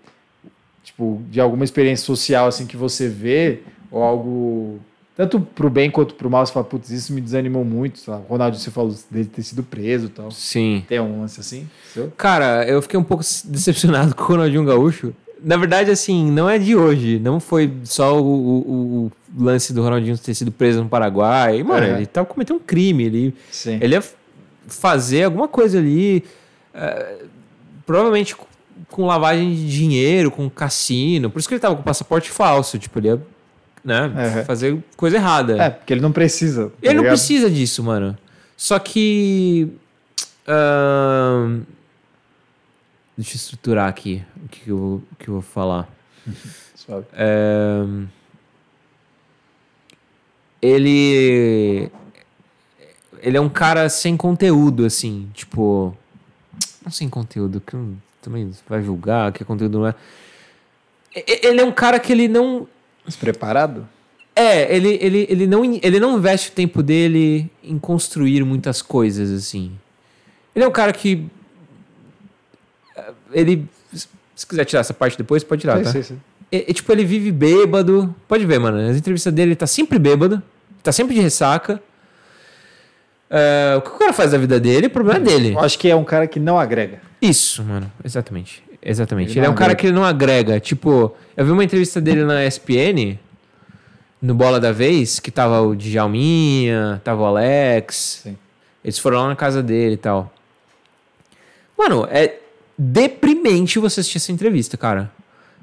[0.84, 3.60] tipo de alguma experiência social assim que você vê
[3.90, 4.80] ou algo
[5.16, 8.02] tanto pro bem quanto pro mal, você fala, putz, isso me desanimou muito.
[8.12, 10.30] O Ronaldo, você falou dele ter sido preso e tal.
[10.30, 10.84] Sim.
[10.90, 11.70] Tem um lance assim?
[11.94, 12.12] Seu?
[12.18, 15.14] Cara, eu fiquei um pouco decepcionado com o Ronaldinho Gaúcho.
[15.44, 17.20] Na verdade, assim, não é de hoje.
[17.20, 21.62] Não foi só o, o, o lance do Ronaldinho ter sido preso no Paraguai.
[21.64, 23.04] Mano, ele tava cometendo um crime.
[23.04, 23.78] Ele, Sim.
[23.82, 24.04] ele ia
[24.68, 26.24] fazer alguma coisa ali.
[26.74, 27.28] Uh,
[27.86, 28.36] provavelmente
[28.90, 31.30] com lavagem de dinheiro, com cassino.
[31.30, 32.78] Por isso que ele tava com passaporte falso.
[32.80, 33.22] Tipo, ele ia
[33.84, 34.46] né, uhum.
[34.46, 35.62] fazer coisa errada.
[35.62, 36.66] É, porque ele não precisa.
[36.66, 37.04] Tá ele ligado?
[37.04, 38.18] não precisa disso, mano.
[38.58, 39.70] Só que.
[40.48, 41.62] Uh,
[43.18, 45.90] Deixa eu estruturar aqui o que eu, o que eu vou falar.
[47.14, 47.84] É,
[50.62, 51.90] ele.
[53.24, 55.28] Ele é um cara sem conteúdo, assim.
[55.34, 55.98] Tipo.
[56.84, 57.76] Não sem conteúdo, que
[58.22, 59.96] também vai julgar que é conteúdo não é.
[61.16, 62.68] Ele é um cara que ele não.
[63.06, 63.88] Despreparado?
[64.36, 69.32] É, ele, ele, ele, não, ele não investe o tempo dele em construir muitas coisas,
[69.32, 69.72] assim.
[70.54, 71.26] Ele é um cara que
[73.36, 73.68] ele.
[74.36, 75.92] Se quiser tirar essa parte depois, pode tirar, sim, tá?
[75.92, 76.20] Sim, sim.
[76.52, 78.14] E, e, tipo, ele vive bêbado.
[78.28, 78.90] Pode ver, mano.
[78.90, 80.42] As entrevistas dele, ele tá sempre bêbado.
[80.82, 81.82] Tá sempre de ressaca.
[83.30, 85.54] Uh, o que o cara faz da vida dele, o problema é dele.
[85.54, 87.00] Eu acho que é um cara que não agrega.
[87.22, 87.92] Isso, mano.
[88.04, 88.64] Exatamente.
[88.82, 89.32] Exatamente.
[89.32, 89.70] Ele, ele é um agrega.
[89.70, 90.60] cara que ele não agrega.
[90.60, 93.18] Tipo, eu vi uma entrevista dele na ESPN,
[94.22, 98.22] no Bola da Vez, que tava o Djalminha, tava o Alex.
[98.24, 98.38] Sim.
[98.84, 100.32] Eles foram lá na casa dele e tal.
[101.76, 102.36] Mano, é,
[102.78, 105.12] deprimente você assistir essa entrevista, cara.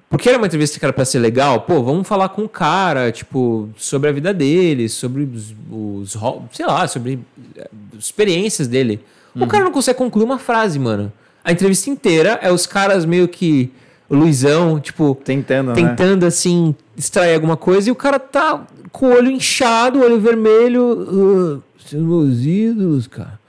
[0.08, 3.10] Porque era uma entrevista que era pra ser legal, pô, vamos falar com o cara,
[3.10, 6.16] tipo, sobre a vida dele, sobre os, os
[6.52, 7.18] sei lá, sobre
[7.56, 9.00] eh, experiências dele.
[9.34, 9.44] Uhum.
[9.44, 11.10] O cara não consegue concluir uma frase, mano.
[11.42, 13.72] A entrevista inteira é os caras meio que.
[14.08, 15.16] O Luizão, tipo.
[15.24, 15.74] Tentando, né?
[15.74, 16.28] Tentando, né?
[16.28, 20.82] assim, extrair alguma coisa e o cara tá com o olho inchado, olho vermelho.
[20.82, 23.40] Uh, seus meus ídolos, cara.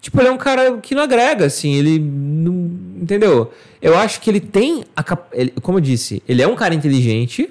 [0.00, 2.70] Tipo, ele é um cara que não agrega, assim, ele não.
[3.02, 3.52] Entendeu?
[3.80, 4.84] Eu acho que ele tem.
[4.96, 7.50] A, ele, como eu disse, ele é um cara inteligente,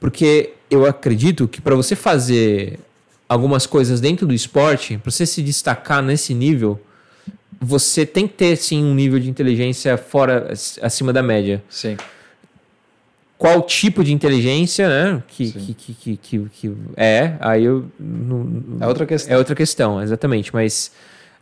[0.00, 2.78] porque eu acredito que para você fazer
[3.28, 6.80] algumas coisas dentro do esporte, para você se destacar nesse nível,
[7.60, 10.52] você tem que ter, sim, um nível de inteligência fora,
[10.82, 11.62] acima da média.
[11.68, 11.96] Sim.
[13.36, 15.22] Qual tipo de inteligência, né?
[15.28, 17.86] Que, que, que, que, que, é, aí eu.
[17.98, 19.32] Não, é outra questão.
[19.32, 20.52] É outra questão, exatamente.
[20.52, 20.90] Mas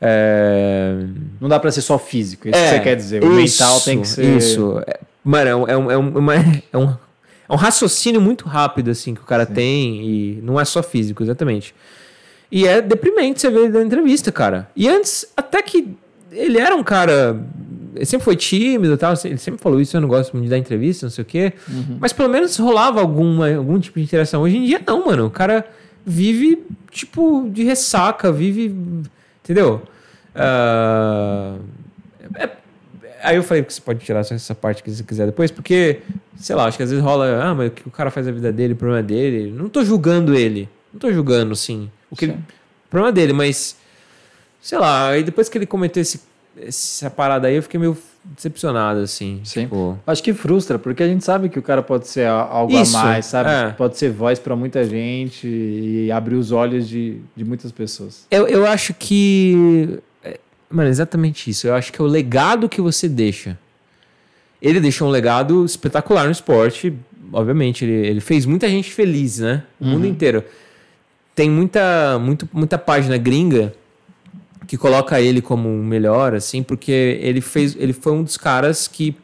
[0.01, 0.95] é...
[1.41, 3.25] Não dá para ser só físico, isso é, que você quer dizer.
[3.25, 4.37] O isso, mental tem que ser.
[4.37, 4.83] Isso.
[4.87, 6.91] É, mano, é um, é, um, é, uma, é, um,
[7.49, 9.55] é um raciocínio muito rápido, assim, que o cara Sim.
[9.55, 11.75] tem, e não é só físico, exatamente.
[12.51, 14.69] E é deprimente você ver na entrevista, cara.
[14.77, 15.97] E antes, até que
[16.31, 17.41] ele era um cara.
[17.95, 19.15] Ele sempre foi tímido e tal.
[19.25, 21.55] Ele sempre falou isso, eu não gosto muito de dar entrevista, não sei o quê.
[21.69, 21.97] Uhum.
[21.99, 24.43] Mas pelo menos rolava alguma, algum tipo de interação.
[24.43, 25.27] Hoje em dia, não, mano.
[25.27, 25.67] O cara
[26.05, 28.75] vive, tipo, de ressaca, vive
[29.47, 29.81] Entendeu?
[30.35, 31.63] Uh,
[32.35, 32.51] é,
[33.23, 36.01] aí eu falei que você pode tirar essa parte que você quiser depois, porque,
[36.37, 38.33] sei lá, acho que às vezes rola, ah, mas o que o cara faz a
[38.33, 39.53] vida dele, o problema é dele.
[39.53, 40.69] Não tô julgando ele.
[40.93, 41.89] Não tô julgando, sim.
[42.11, 43.77] O, que ele, o problema é dele, mas,
[44.61, 46.21] sei lá, aí depois que ele cometeu esse,
[46.61, 47.97] essa parada aí, eu fiquei meio
[48.35, 49.41] decepcionado, assim.
[49.45, 49.63] Sim.
[49.63, 49.99] Tipo...
[50.07, 53.03] Acho que frustra, porque a gente sabe que o cara pode ser algo Isso, a
[53.03, 53.51] mais, sabe?
[53.51, 53.71] É.
[53.73, 58.27] Pode ser voz para muita gente e abrir os olhos de, de muitas pessoas.
[58.31, 59.99] Eu, eu acho que.
[60.23, 60.39] É,
[60.71, 61.67] mano, exatamente isso.
[61.67, 63.59] Eu acho que é o legado que você deixa.
[64.61, 66.93] Ele deixou um legado espetacular no esporte.
[67.33, 69.63] Obviamente, ele, ele fez muita gente feliz, né?
[69.81, 69.91] O uhum.
[69.93, 70.43] mundo inteiro.
[71.35, 73.75] Tem muita, muito, muita página gringa
[74.67, 78.89] que coloca ele como o melhor, assim, porque ele fez, ele foi um dos caras
[78.89, 79.17] que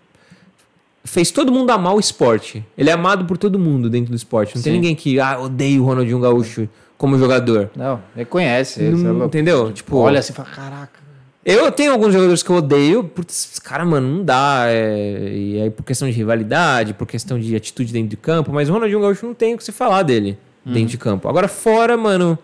[1.04, 2.64] fez todo mundo amar o esporte.
[2.76, 4.54] Ele é amado por todo mundo dentro do esporte.
[4.54, 4.70] Não Sim.
[4.70, 7.70] tem ninguém que, ah, odeio o Ronaldinho Gaúcho como jogador.
[7.74, 8.80] Não, reconhece.
[8.82, 9.72] Não, é entendeu?
[9.72, 11.02] Tipo, olha assim e fala, caraca.
[11.44, 14.66] Eu tenho alguns jogadores que eu odeio, putz, cara, mano, não dá.
[14.68, 18.68] É, e aí por questão de rivalidade, por questão de atitude dentro de campo, mas
[18.68, 20.72] o Ronaldinho Gaúcho não tem o que se falar dele uhum.
[20.72, 21.28] dentro de campo.
[21.28, 22.38] Agora, fora, mano,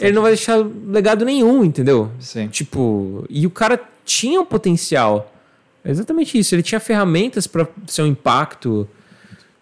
[0.00, 2.10] ele não vai deixar legado nenhum, entendeu?
[2.18, 2.48] Sim.
[2.48, 5.32] Tipo, e o cara tinha um potencial.
[5.84, 6.54] É exatamente isso.
[6.54, 8.88] Ele tinha ferramentas para ser um impacto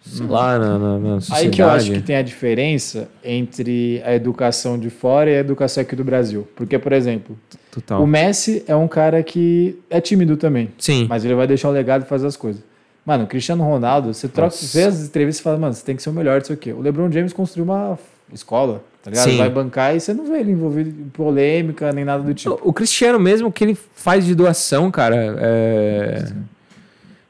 [0.05, 1.45] sei lá, na, na, na sociedade.
[1.45, 5.39] Aí que eu acho que tem a diferença entre a educação de fora e a
[5.39, 6.47] educação aqui do Brasil.
[6.55, 7.37] Porque, por exemplo,
[7.71, 8.03] Total.
[8.03, 10.69] o Messi é um cara que é tímido também.
[10.77, 11.07] Sim.
[11.09, 12.61] Mas ele vai deixar o legado e fazer as coisas.
[13.05, 16.01] Mano, o Cristiano Ronaldo, você troca, vê as entrevistas e fala, mano, você tem que
[16.01, 16.71] ser o melhor, não sei o quê.
[16.71, 17.99] O LeBron James construiu uma
[18.33, 19.29] escola, tá ligado?
[19.29, 19.37] Sim.
[19.37, 22.59] Vai bancar e você não vê ele envolvido em polêmica nem nada do tipo.
[22.63, 26.25] O, o Cristiano mesmo, que ele faz de doação, cara, é...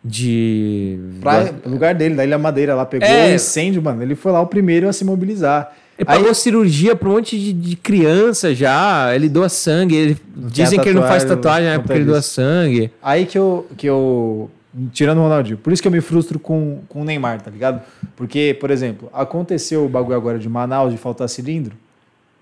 [0.06, 1.00] De.
[1.22, 3.36] Pra, lugar dele, da Ilha Madeira lá, pegou é.
[3.36, 4.04] incêndio, mano.
[4.04, 5.74] Ele foi lá o primeiro a se mobilizar.
[5.98, 9.16] Ele pagou Aí, cirurgia pra um monte de, de, criança já.
[9.16, 9.96] Ele doa sangue.
[9.96, 11.78] Ele, dizem que ele não faz tatuagem, né?
[11.78, 12.92] Porque ele doa sangue.
[13.02, 14.50] Aí que eu, que eu.
[14.92, 15.58] Tirando o Ronaldinho.
[15.58, 17.82] Por isso que eu me frustro com, com o Neymar, tá ligado?
[18.16, 21.76] Porque, por exemplo, aconteceu o bagulho agora de Manaus de faltar cilindro.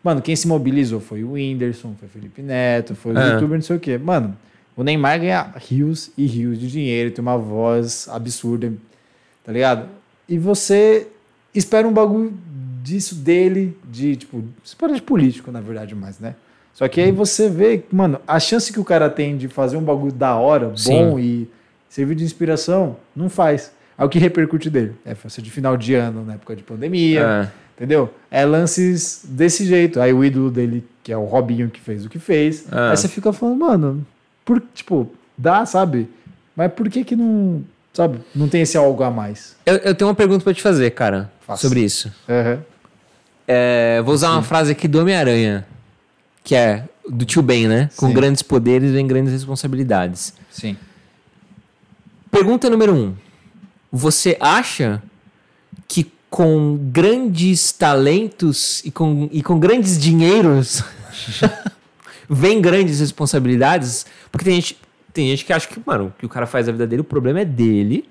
[0.04, 3.34] Mano, quem se mobilizou foi o Whindersson, foi o Felipe Neto, foi o é.
[3.34, 3.98] youtuber, não sei o quê.
[3.98, 4.36] Mano,
[4.76, 8.74] o Neymar ganha rios e rios de dinheiro, tem uma voz absurda,
[9.44, 9.88] tá ligado?
[10.28, 11.08] E você
[11.54, 12.34] espera um bagulho
[12.82, 16.36] disso dele, de tipo, espera de político, na verdade, mais, né?
[16.74, 19.84] Só que aí você vê, mano, a chance que o cara tem de fazer um
[19.84, 21.20] bagulho da hora, bom Sim.
[21.20, 21.50] e
[21.92, 23.74] servir de inspiração, não faz.
[23.98, 24.96] Aí o que repercute dele?
[25.06, 27.52] É ser de final de ano, na época de pandemia, é.
[27.76, 28.12] entendeu?
[28.32, 30.00] É lances desse jeito.
[30.00, 32.66] Aí o ídolo dele, que é o Robinho, que fez o que fez.
[32.72, 32.92] É.
[32.92, 34.08] Aí você fica falando, mano,
[34.46, 36.08] por, tipo, dá, sabe?
[36.56, 37.62] Mas por que que não,
[37.92, 39.58] sabe, não tem esse algo a mais?
[39.66, 41.62] Eu, eu tenho uma pergunta para te fazer, cara, Faça.
[41.62, 42.08] sobre isso.
[42.30, 42.58] Uhum.
[43.46, 44.34] É, vou usar Sim.
[44.36, 45.68] uma frase aqui do Homem-Aranha,
[46.42, 47.90] que é do tio Ben, né?
[47.98, 48.14] Com Sim.
[48.14, 50.34] grandes poderes vem grandes responsabilidades.
[50.50, 50.78] Sim.
[52.32, 53.14] Pergunta número um.
[53.92, 55.04] Você acha
[55.86, 60.82] que com grandes talentos e com, e com grandes dinheiros
[62.30, 64.80] vem grandes responsabilidades, porque tem gente,
[65.12, 67.42] tem gente que acha que, mano, que o cara faz a vida dele, o problema
[67.42, 68.08] é dele,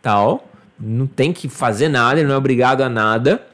[0.00, 0.48] tal.
[0.78, 3.44] Não tem que fazer nada, ele não é obrigado a nada.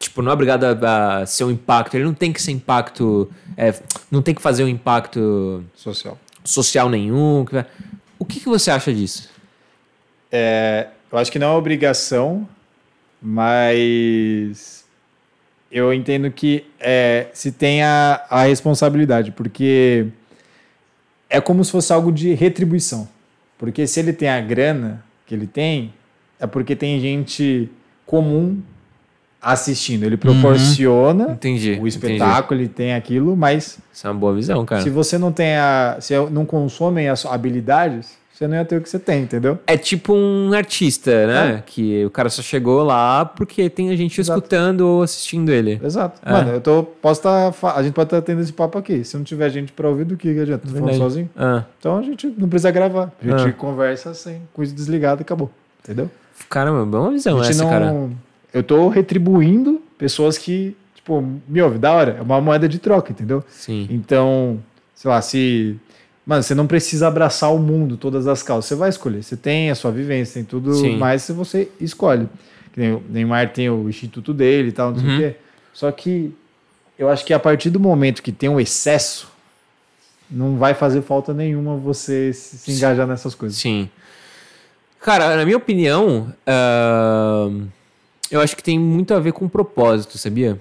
[0.00, 3.30] Tipo, não é obrigado a, a ser um impacto, ele não tem que ser impacto.
[3.56, 3.72] É,
[4.10, 6.18] não tem que fazer um impacto social.
[6.42, 7.46] Social nenhum.
[8.22, 9.28] O que, que você acha disso?
[10.30, 12.48] É, eu acho que não é obrigação,
[13.20, 14.84] mas
[15.72, 20.06] eu entendo que é, se tem a, a responsabilidade, porque
[21.28, 23.08] é como se fosse algo de retribuição.
[23.58, 25.92] Porque se ele tem a grana que ele tem,
[26.38, 27.68] é porque tem gente
[28.06, 28.62] comum
[29.42, 30.04] assistindo.
[30.04, 31.82] Ele proporciona uhum.
[31.82, 32.62] o espetáculo, entendi.
[32.62, 33.78] ele tem aquilo, mas.
[33.92, 34.82] Isso é uma boa visão, cara.
[34.82, 35.96] Se você não tem a.
[36.00, 39.58] Se não consomem as habilidades, você não ia ter o que você tem, entendeu?
[39.66, 41.56] É tipo um artista, né?
[41.56, 41.62] É.
[41.64, 44.38] Que o cara só chegou lá porque tem a gente Exato.
[44.38, 45.80] escutando ou assistindo ele.
[45.82, 46.20] Exato.
[46.24, 46.32] É.
[46.32, 46.82] Mano, eu tô.
[46.82, 47.52] Posso estar.
[47.52, 49.04] Tá, a gente pode estar tá tendo esse papo aqui.
[49.04, 50.66] Se não tiver gente pra ouvir, do que adianta?
[50.66, 51.30] Tô falando sozinho.
[51.36, 51.64] Ah.
[51.78, 53.12] Então a gente não precisa gravar.
[53.20, 53.52] A gente ah.
[53.52, 55.50] conversa assim, com isso desligado e acabou.
[55.82, 56.10] Entendeu?
[56.48, 57.70] Caramba, boa visão essa, não...
[57.70, 58.08] cara.
[58.52, 62.16] Eu tô retribuindo pessoas que, tipo, me ouve, da hora.
[62.18, 63.42] É uma moeda de troca, entendeu?
[63.48, 63.86] Sim.
[63.90, 64.62] Então,
[64.94, 65.78] sei lá, se
[66.24, 68.66] Mano, você não precisa abraçar o mundo, todas as causas.
[68.66, 69.22] Você vai escolher.
[69.22, 70.96] Você tem a sua vivência, tem tudo Sim.
[70.96, 72.28] mais se você escolhe.
[72.76, 75.16] O Neymar tem o instituto dele e tal, não sei uhum.
[75.16, 75.36] o quê.
[75.72, 76.32] Só que
[76.98, 79.28] eu acho que a partir do momento que tem um excesso,
[80.30, 83.58] não vai fazer falta nenhuma você se, se engajar nessas coisas.
[83.58, 83.90] Sim.
[85.00, 87.66] Cara, na minha opinião, uh,
[88.32, 90.58] eu acho que tem muito a ver com propósito, sabia?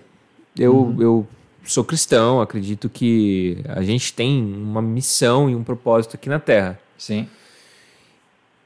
[0.60, 1.02] Eu, uhum.
[1.02, 1.28] eu
[1.64, 6.78] sou cristão, acredito que a gente tem uma missão e um propósito aqui na Terra.
[6.98, 7.30] Sim.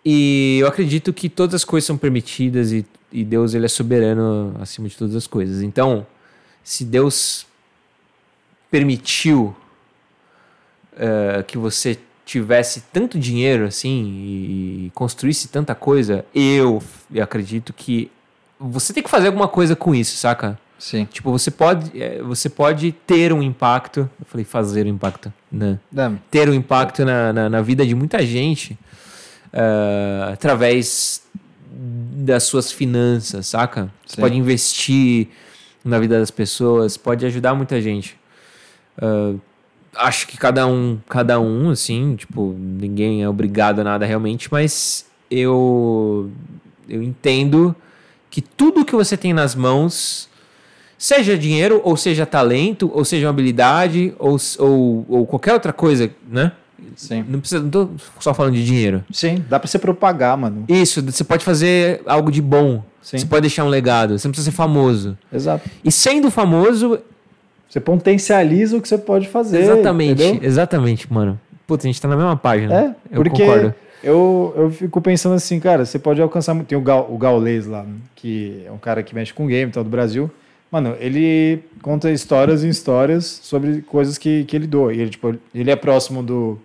[0.03, 4.55] E eu acredito que todas as coisas são permitidas e, e Deus ele é soberano
[4.59, 5.61] acima de todas as coisas.
[5.61, 6.05] Então,
[6.63, 7.45] se Deus
[8.71, 9.55] permitiu
[10.93, 14.03] uh, que você tivesse tanto dinheiro assim
[14.87, 16.81] e construísse tanta coisa, eu,
[17.13, 18.11] eu acredito que
[18.69, 20.57] você tem que fazer alguma coisa com isso, saca?
[20.77, 21.05] Sim.
[21.05, 24.09] Tipo, você pode, é, você pode ter um impacto.
[24.19, 25.79] Eu falei fazer um impacto, né?
[25.91, 26.19] Não.
[26.29, 28.77] Ter um impacto na, na, na vida de muita gente
[29.53, 31.23] uh, através
[31.71, 33.89] das suas finanças, saca?
[34.05, 34.21] Você Sim.
[34.21, 35.29] pode investir
[35.83, 38.17] na vida das pessoas, pode ajudar muita gente.
[38.97, 39.39] Uh,
[39.95, 45.05] acho que cada um, cada um, assim, tipo, ninguém é obrigado a nada realmente, mas
[45.29, 46.29] eu,
[46.89, 47.75] eu entendo
[48.35, 50.27] que tudo que você tem nas mãos,
[50.97, 56.11] seja dinheiro, ou seja talento, ou seja uma habilidade, ou, ou, ou qualquer outra coisa,
[56.29, 56.51] né?
[56.97, 57.23] Sim.
[57.29, 59.05] Não precisa, não tô só falando de dinheiro.
[59.09, 60.65] Sim, dá pra você propagar, mano.
[60.67, 62.83] Isso, você pode fazer algo de bom.
[63.01, 63.19] Sim.
[63.19, 64.19] Você pode deixar um legado.
[64.19, 65.17] Você não precisa ser famoso.
[65.31, 65.69] Exato.
[65.81, 66.99] E sendo famoso.
[67.69, 69.61] Você potencializa o que você pode fazer.
[69.61, 70.43] Exatamente, entendeu?
[70.43, 71.39] exatamente, mano.
[71.65, 72.75] Puta, a gente tá na mesma página.
[72.75, 73.73] É, eu porque concordo.
[74.03, 76.55] Eu, eu fico pensando assim, cara, você pode alcançar.
[76.63, 77.85] Tem o, Gal, o Gaulês lá,
[78.15, 80.29] que é um cara que mexe com game, tal, do Brasil.
[80.71, 84.93] Mano, ele conta histórias e histórias sobre coisas que, que ele doa.
[84.93, 86.59] E ele, tipo, ele é próximo do,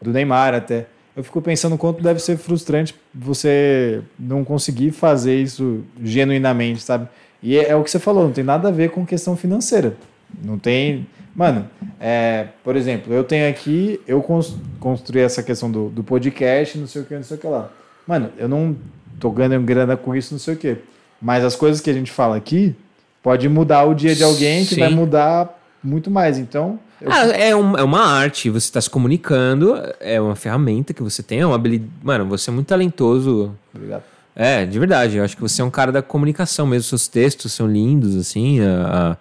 [0.00, 0.86] do Neymar até.
[1.14, 7.08] Eu fico pensando quanto deve ser frustrante você não conseguir fazer isso genuinamente, sabe?
[7.42, 9.94] E é, é o que você falou, não tem nada a ver com questão financeira.
[10.42, 11.06] Não tem.
[11.34, 11.66] Mano,
[11.98, 16.86] é, por exemplo, eu tenho aqui, eu cons- construí essa questão do, do podcast, não
[16.86, 17.70] sei o que, não sei o que lá.
[18.06, 18.76] Mano, eu não
[19.18, 20.76] tô ganhando grana com isso, não sei o que.
[21.20, 22.74] Mas as coisas que a gente fala aqui
[23.22, 24.80] pode mudar o dia de alguém que Sim.
[24.80, 26.36] vai mudar muito mais.
[26.38, 30.92] Então, eu- Ah, é, um- é uma arte, você está se comunicando, é uma ferramenta
[30.92, 31.90] que você tem, é uma habilidade.
[32.02, 33.56] Mano, você é muito talentoso.
[33.74, 34.02] obrigado.
[34.34, 35.16] É, de verdade.
[35.18, 36.84] Eu acho que você é um cara da comunicação mesmo.
[36.88, 38.60] Seus textos são lindos, assim.
[38.60, 39.16] A, a,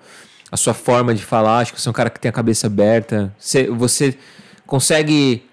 [0.52, 1.60] a sua forma de falar.
[1.60, 3.34] Acho que você é um cara que tem a cabeça aberta.
[3.40, 4.18] Você, você
[4.68, 5.46] consegue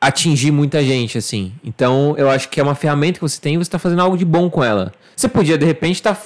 [0.00, 1.52] atingir muita gente, assim.
[1.64, 4.16] Então, eu acho que é uma ferramenta que você tem e você está fazendo algo
[4.16, 4.92] de bom com ela.
[5.16, 6.20] Você podia, de repente, estar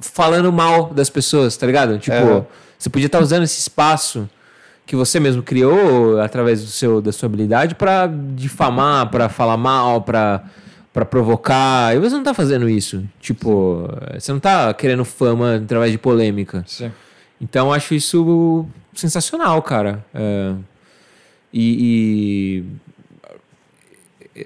[0.00, 1.98] falando mal das pessoas, tá ligado?
[1.98, 2.44] Tipo, É.
[2.78, 4.28] você podia estar usando esse espaço
[4.86, 10.00] que você mesmo criou através do seu da sua habilidade para difamar, para falar mal,
[10.02, 10.42] para
[10.98, 11.94] para provocar.
[11.94, 13.04] E você não tá fazendo isso.
[13.20, 13.88] Tipo,
[14.18, 16.64] você não tá querendo fama através de polêmica.
[16.66, 16.90] Sim.
[17.40, 20.04] Então eu acho isso sensacional, cara.
[20.12, 20.54] É,
[21.52, 22.64] e,
[24.34, 24.44] e-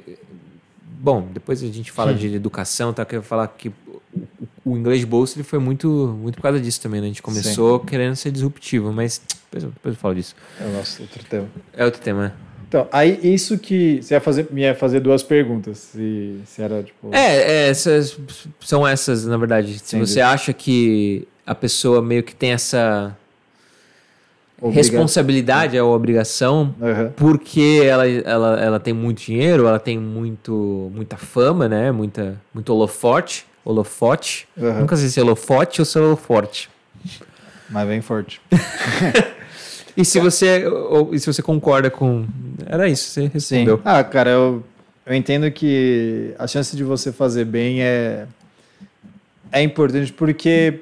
[0.84, 3.02] Bom, depois a gente fala de educação, tá?
[3.02, 3.72] Eu quero falar que
[4.64, 5.88] o, inglês bolsa ele foi muito,
[6.20, 7.06] muito por causa disso também, né?
[7.06, 10.36] A gente começou querendo ser disruptivo, mas depois eu, depois eu falo disso.
[10.60, 11.48] É o nosso outro tema.
[11.72, 12.32] É outro tema, né?
[12.72, 16.82] Então, aí isso que você ia fazer, me ia fazer duas perguntas, se, se era
[16.82, 17.14] tipo.
[17.14, 18.18] É, é, essas,
[18.60, 19.78] são essas, na verdade.
[19.78, 20.10] Se Entendi.
[20.10, 23.14] você acha que a pessoa meio que tem essa
[24.58, 27.12] obriga- responsabilidade ou obrigação Aham.
[27.14, 31.92] porque ela, ela, ela tem muito dinheiro, ela tem muito, muita fama, né?
[31.92, 33.44] Muita, muito holofote.
[33.62, 34.48] Holofote.
[34.56, 34.80] Aham.
[34.80, 36.70] Nunca sei se é holofote ou se é holoforte.
[37.68, 38.40] Mas vem forte.
[39.96, 42.24] E se você, ou, e se você concorda com.
[42.66, 43.30] Era isso, você Sim.
[43.32, 43.80] respondeu.
[43.84, 44.62] Ah, cara, eu,
[45.04, 48.26] eu entendo que a chance de você fazer bem é,
[49.50, 50.80] é importante porque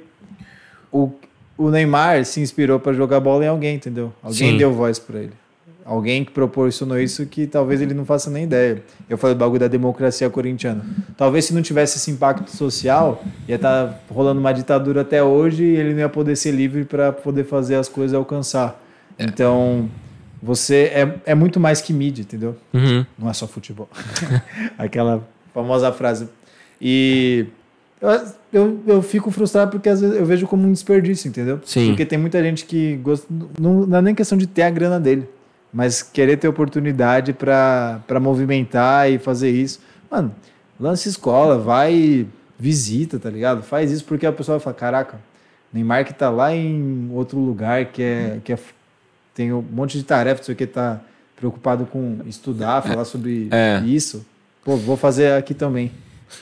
[0.93, 1.11] o,
[1.59, 4.13] o Neymar se inspirou para jogar bola em alguém, entendeu?
[4.23, 4.59] Alguém Sim.
[4.59, 5.33] deu voz para ele.
[5.85, 8.83] Alguém que proporcionou isso que talvez ele não faça nem ideia.
[9.09, 10.85] Eu falei do bagulho da democracia corintiana.
[11.17, 15.77] Talvez se não tivesse esse impacto social, ia estar rolando uma ditadura até hoje e
[15.77, 18.81] ele não ia poder ser livre para poder fazer as coisas alcançar.
[19.19, 19.89] Então,
[20.43, 22.57] você é, é muito mais que mídia, entendeu?
[22.73, 23.05] Uhum.
[23.19, 23.89] Não é só futebol.
[24.79, 26.29] Aquela famosa frase.
[26.81, 27.47] E
[28.01, 28.11] eu,
[28.53, 31.61] eu, eu fico frustrado porque às vezes eu vejo como um desperdício, entendeu?
[31.65, 31.89] Sim.
[31.89, 33.27] Porque tem muita gente que gosta.
[33.59, 35.29] Não, não é nem questão de ter a grana dele,
[35.73, 39.81] mas querer ter oportunidade para movimentar e fazer isso.
[40.11, 40.35] Mano,
[40.79, 42.27] lance escola, vai,
[42.59, 43.63] visita, tá ligado?
[43.63, 45.21] Faz isso porque a pessoa vai falar: caraca,
[45.71, 48.39] Neymar que tá lá em outro lugar que é.
[48.43, 48.59] Que é
[49.41, 51.01] tem um monte de tarefa, não sei o que, tá
[51.34, 53.80] preocupado com estudar, falar sobre É.
[53.86, 54.22] isso.
[54.62, 55.91] Pô, vou fazer aqui também.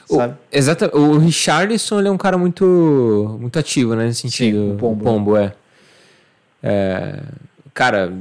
[0.04, 0.32] Sabe?
[0.34, 4.06] O, exata, o Richardson ele é um cara muito, muito ativo, né?
[4.06, 4.56] Nesse sentido.
[4.58, 5.54] Sim, o Pombo, é.
[6.60, 7.20] É,
[7.72, 8.12] Cara,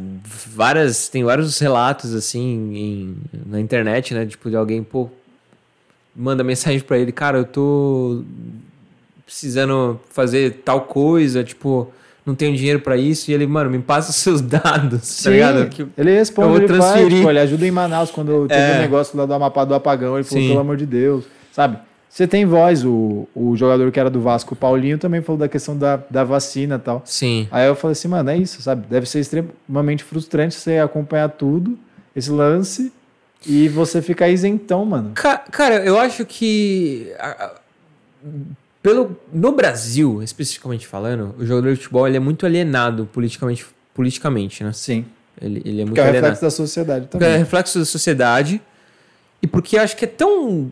[0.54, 3.18] várias, tem vários relatos assim em-
[3.48, 4.24] na internet, né?
[4.28, 5.10] Tipo, de alguém, pô,
[6.16, 8.22] manda mensagem pra ele, cara, eu tô
[9.26, 11.92] precisando fazer tal coisa, tipo,
[12.28, 13.32] não tenho dinheiro pra isso.
[13.32, 15.68] E ele, mano, me passa os seus dados, tá ligado?
[15.70, 17.18] Que- ele eu responde, vou ele faz, transferir.
[17.18, 18.76] tipo, ele ajuda em Manaus quando teve É.
[18.78, 20.50] um negócio lá do Amapá do apagão, ele falou, Sim.
[20.50, 21.78] pelo amor de Deus, sabe?
[22.10, 25.48] Você tem voz, o, o jogador que era do Vasco, o Paulinho, também falou da
[25.48, 27.02] questão da, da vacina e tal.
[27.06, 27.48] Sim.
[27.52, 28.88] Aí eu falei assim, mano, é isso, sabe?
[28.90, 31.78] Deve ser extremamente frustrante você acompanhar tudo,
[32.16, 32.92] esse lance,
[33.46, 35.12] e você ficar isentão, mano.
[35.14, 37.12] Ca- Cara, eu acho que
[38.88, 44.64] pelo no Brasil, especificamente falando, o jogador de futebol ele é muito alienado politicamente, politicamente,
[44.64, 44.72] né?
[44.72, 45.06] Sim.
[45.42, 46.34] Ele, ele é muito Que é o alienado.
[46.34, 47.40] reflexo da sociedade Porque é também.
[47.40, 48.62] reflexo da sociedade
[49.42, 50.72] e porque acho que é tão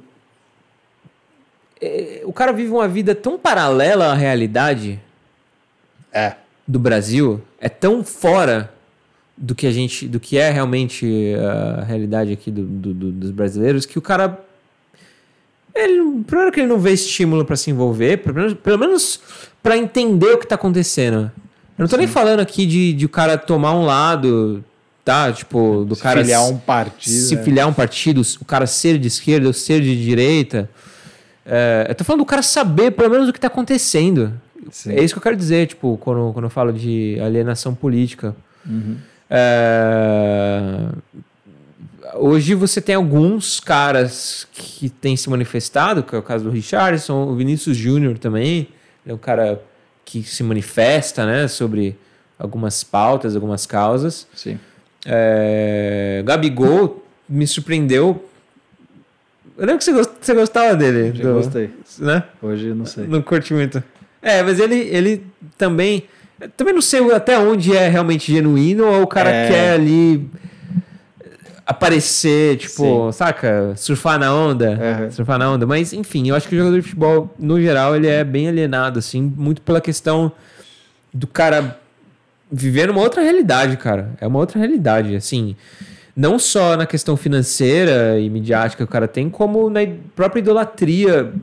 [1.82, 5.00] é, o cara vive uma vida tão paralela à realidade
[6.14, 6.36] É.
[6.68, 8.72] do Brasil, é tão fora
[9.38, 11.34] do que a gente, do que é realmente
[11.80, 14.40] a realidade aqui do, do, do dos brasileiros, que o cara
[15.76, 19.20] ele, primeiro que ele não vê estímulo para se envolver, pelo menos, pelo menos
[19.62, 21.32] para entender o que tá acontecendo.
[21.78, 22.04] Eu não tô Sim.
[22.04, 24.64] nem falando aqui de, de o cara tomar um lado,
[25.04, 25.32] tá?
[25.32, 26.22] Tipo, do se cara.
[26.22, 27.14] Filiar um partido.
[27.14, 27.44] Se é.
[27.44, 30.70] filiar um partido, o cara ser de esquerda ou ser de direita.
[31.46, 34.34] É, eu tô falando do cara saber pelo menos o que tá acontecendo.
[34.72, 34.94] Sim.
[34.94, 38.36] É isso que eu quero dizer, tipo, quando, quando eu falo de alienação política.
[38.66, 38.98] Uhum.
[39.30, 40.90] É...
[42.18, 47.24] Hoje você tem alguns caras que têm se manifestado, que é o caso do Richardson,
[47.26, 48.70] o Vinícius Júnior também,
[49.06, 49.62] é um cara
[50.06, 51.98] que se manifesta né, sobre
[52.40, 54.28] algumas pautas, algumas causas.
[54.34, 54.58] Sim.
[55.06, 56.24] É...
[56.26, 58.30] Gabigol me surpreendeu.
[59.58, 61.20] Eu lembro que você, gostava dele.
[61.20, 61.34] Eu do...
[61.34, 61.70] gostei.
[62.00, 62.24] Né?
[62.42, 63.08] Hoje eu não sei.
[63.08, 63.84] Não curti muito.
[64.22, 65.26] É, mas ele, ele
[65.58, 66.06] também
[66.58, 69.48] também não sei até onde é realmente genuíno ou o cara é...
[69.48, 70.30] quer ali
[71.66, 73.18] aparecer, tipo, Sim.
[73.18, 73.74] saca?
[73.76, 74.70] Surfar na onda.
[74.70, 75.12] Uhum.
[75.12, 75.66] Surfar na onda.
[75.66, 79.00] Mas, enfim, eu acho que o jogador de futebol, no geral, ele é bem alienado,
[79.00, 80.32] assim, muito pela questão
[81.14, 81.80] do cara
[82.52, 84.12] viver numa outra realidade, cara.
[84.22, 85.56] É uma outra realidade, assim.
[86.16, 89.82] Não só na questão financeira e midiática que o cara tem, como na
[90.16, 91.34] própria idolatria.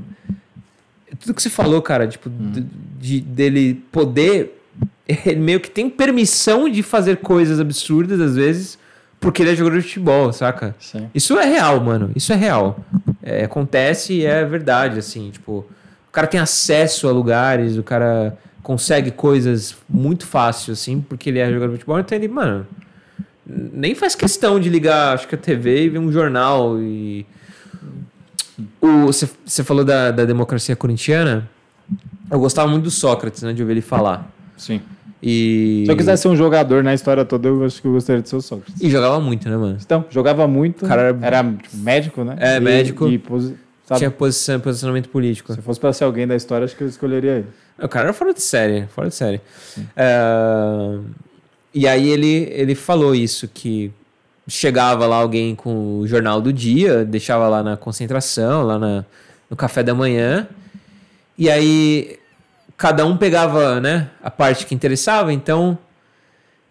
[1.19, 2.65] Tudo que você falou, cara, tipo, hum.
[2.99, 4.59] de, dele poder
[5.27, 8.79] ele meio que tem permissão de fazer coisas absurdas às vezes,
[9.23, 10.75] porque ele é jogador de futebol, saca?
[10.81, 11.09] Sim.
[11.15, 12.11] Isso é real, mano.
[12.15, 12.77] Isso é real.
[13.23, 15.31] É, acontece e é verdade, assim.
[15.31, 15.65] Tipo,
[16.09, 21.39] o cara tem acesso a lugares, o cara consegue coisas muito fácil, assim, porque ele
[21.39, 22.01] é jogador de futebol.
[22.01, 22.67] Então ele, mano,
[23.47, 27.25] nem faz questão de ligar, acho que a TV e ver um jornal e.
[29.07, 31.49] Você falou da, da democracia corintiana.
[32.29, 33.53] Eu gostava muito do Sócrates, né?
[33.53, 34.29] De ouvir ele falar.
[34.57, 34.81] Sim.
[35.23, 35.85] E...
[35.87, 38.29] Se eu quisesse ser um jogador na história toda, eu acho que eu gostaria de
[38.29, 38.81] ser o Sócrates.
[38.81, 39.79] E jogava muito, né, mano?
[39.81, 40.85] Então, jogava muito.
[40.85, 42.37] O cara era, era tipo, médico, né?
[42.41, 43.09] É, e, médico.
[43.09, 43.55] E, posi...
[43.97, 45.53] Tinha posição, posicionamento político.
[45.53, 47.47] Se fosse pra ser alguém da história, acho que eu escolheria ele.
[47.79, 49.41] O cara era fora de série, fora de série.
[49.95, 50.99] É...
[51.75, 53.93] E aí ele, ele falou isso, que
[54.49, 59.05] chegava lá alguém com o jornal do dia, deixava lá na concentração, lá na,
[59.49, 60.49] no café da manhã,
[61.39, 62.19] e aí
[62.77, 65.79] cada um pegava né, a parte que interessava, então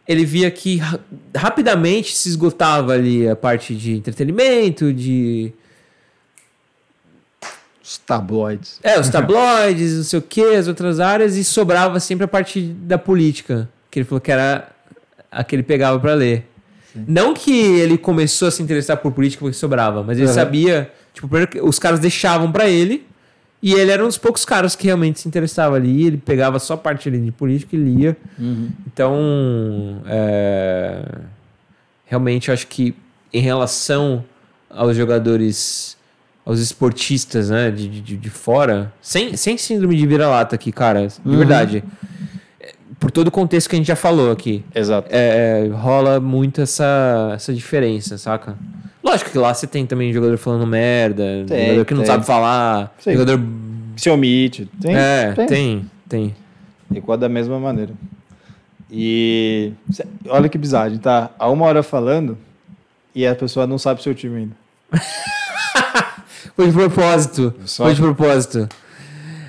[0.07, 0.99] ele via que ra
[1.35, 5.53] rapidamente se esgotava ali a parte de entretenimento, de.
[7.83, 8.79] Os tabloides.
[8.83, 12.61] É, os tabloides, não sei o que, as outras áreas, e sobrava sempre a parte
[12.61, 14.69] da política, que ele falou que era
[15.31, 16.47] a que ele pegava para ler.
[16.93, 17.05] Sim.
[17.07, 20.33] Não que ele começou a se interessar por política porque sobrava, mas ele uhum.
[20.33, 21.29] sabia, tipo,
[21.63, 23.05] os caras deixavam para ele
[23.61, 26.07] e ele era um dos poucos caras que realmente se interessava ali.
[26.07, 28.17] Ele pegava só parte ali de política e lia.
[28.39, 28.71] Uhum.
[28.87, 31.03] Então, é...
[32.05, 32.95] realmente eu acho que
[33.31, 34.25] em relação
[34.67, 35.95] aos jogadores,
[36.43, 41.19] aos esportistas, né, de, de, de fora, sem, sem síndrome de vira-lata aqui, cara, de
[41.23, 41.37] uhum.
[41.37, 41.83] verdade.
[42.99, 44.63] Por todo o contexto que a gente já falou aqui.
[44.73, 45.07] Exato.
[45.11, 48.55] É, rola muito essa, essa diferença, saca?
[49.03, 52.93] Lógico que lá você tem também jogador falando merda, tem, jogador que não sabe falar,
[52.99, 53.13] Sim.
[53.13, 53.41] jogador.
[53.97, 54.69] Se omite.
[54.79, 55.85] Tem, é, tem, tem.
[56.07, 56.35] tem.
[56.93, 57.93] Igual da mesma maneira.
[58.89, 59.71] E
[60.27, 62.37] olha que bizarro, a gente tá há uma hora falando
[63.15, 64.55] e a pessoa não sabe o seu time ainda.
[66.55, 67.53] Foi de propósito.
[67.65, 67.85] Só...
[67.85, 68.69] Foi de propósito.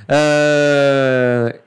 [0.08, 1.58] Uh,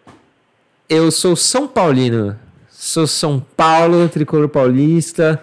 [0.89, 2.38] eu sou São Paulino.
[2.69, 5.41] Sou São Paulo, tricolor paulista.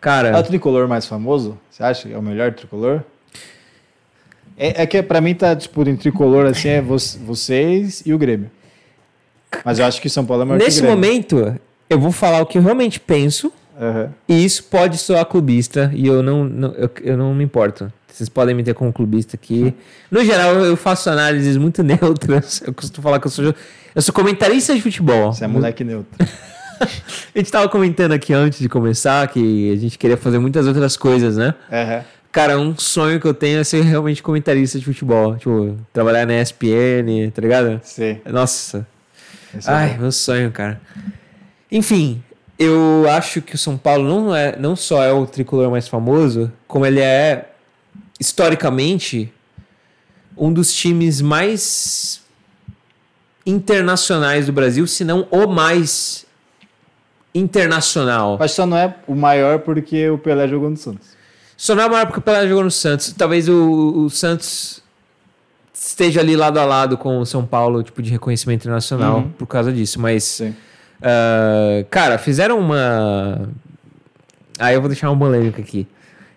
[0.00, 0.28] Cara.
[0.28, 1.58] É o tricolor mais famoso?
[1.76, 3.02] Você acha que é o melhor tricolor?
[4.56, 8.50] É, é que para mim tá disputa em tricolor assim é vocês e o Grêmio.
[9.62, 11.06] Mas eu acho que São Paulo é maior Nesse que o Grêmio.
[11.06, 11.60] momento,
[11.90, 13.52] eu vou falar o que eu realmente penso.
[13.78, 14.08] Uhum.
[14.26, 17.92] E isso pode soar clubista e eu não, não eu, eu, não me importo.
[18.10, 19.74] Vocês podem me ter como clubista aqui.
[20.10, 22.62] No geral, eu faço análises muito neutras.
[22.66, 23.54] Eu costumo falar que eu sou,
[23.94, 25.30] eu sou comentarista de futebol.
[25.30, 26.08] Você é moleque neutro.
[27.34, 30.96] a gente tava comentando aqui antes de começar que a gente queria fazer muitas outras
[30.96, 31.54] coisas, né?
[31.70, 32.04] Uhum.
[32.32, 35.36] Cara, um sonho que eu tenho é ser realmente comentarista de futebol.
[35.36, 37.80] Tipo, trabalhar na ESPN, tá ligado?
[37.82, 38.20] Sim.
[38.26, 38.86] Nossa.
[39.56, 40.78] Esse é Ai, é meu sonho, cara.
[41.72, 42.22] Enfim,
[42.58, 46.52] eu acho que o São Paulo não, é, não só é o tricolor mais famoso,
[46.68, 47.52] como ele é,
[48.20, 49.32] historicamente,
[50.36, 52.20] um dos times mais
[53.46, 56.25] internacionais do Brasil, se não o mais
[57.38, 58.36] internacional.
[58.38, 61.16] Mas só não é o maior porque o Pelé jogou no Santos.
[61.56, 63.12] Só não é o maior porque o Pelé jogou no Santos.
[63.12, 64.82] Talvez o, o Santos
[65.72, 69.28] esteja ali lado a lado com o São Paulo, tipo, de reconhecimento internacional uhum.
[69.30, 70.00] por causa disso.
[70.00, 73.48] Mas, uh, cara, fizeram uma
[74.58, 75.86] Aí eu vou deixar uma polêmica aqui.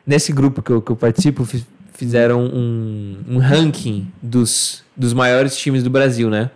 [0.06, 1.48] Nesse grupo que eu, que eu participo,
[1.94, 6.52] fizeram um, um ranking dos, dos maiores times do Brasil, né?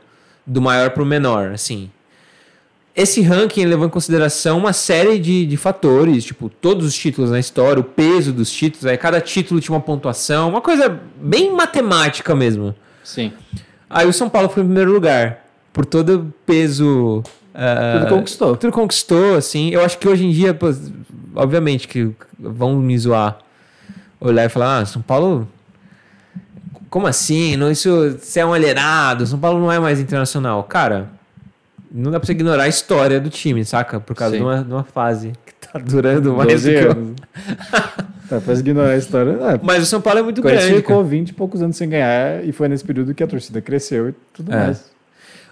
[0.46, 1.90] Do maior pro menor, assim.
[2.96, 7.40] Esse ranking levou em consideração uma série de, de fatores, tipo, todos os títulos na
[7.40, 12.36] história, o peso dos títulos, aí cada título tinha uma pontuação, uma coisa bem matemática
[12.36, 12.76] mesmo.
[13.04, 13.34] Sim.
[13.90, 17.24] Aí o São Paulo foi em primeiro lugar, por todo o peso.
[17.56, 18.58] Uh, tudo conquistou.
[18.58, 19.70] Tudo conquistou, assim.
[19.72, 20.68] Eu acho que hoje em dia, pô,
[21.36, 23.40] obviamente, que vão me zoar,
[24.22, 25.48] olhar e falar: ah, São Paulo.
[26.92, 27.56] Como assim?
[27.56, 30.64] Não, isso, isso é um alienado, São Paulo não é mais internacional.
[30.64, 31.10] Cara
[31.94, 34.00] não dá pra você ignorar a história do time, saca?
[34.00, 37.16] Por causa de uma, de uma, fase que tá durando mais do que anos.
[38.28, 39.32] tá, pra ignorar a história.
[39.32, 40.76] É, Mas o São Paulo é muito grande.
[40.78, 41.08] ficou cara.
[41.08, 44.16] 20 e poucos anos sem ganhar e foi nesse período que a torcida cresceu e
[44.34, 44.56] tudo é.
[44.56, 44.92] mais.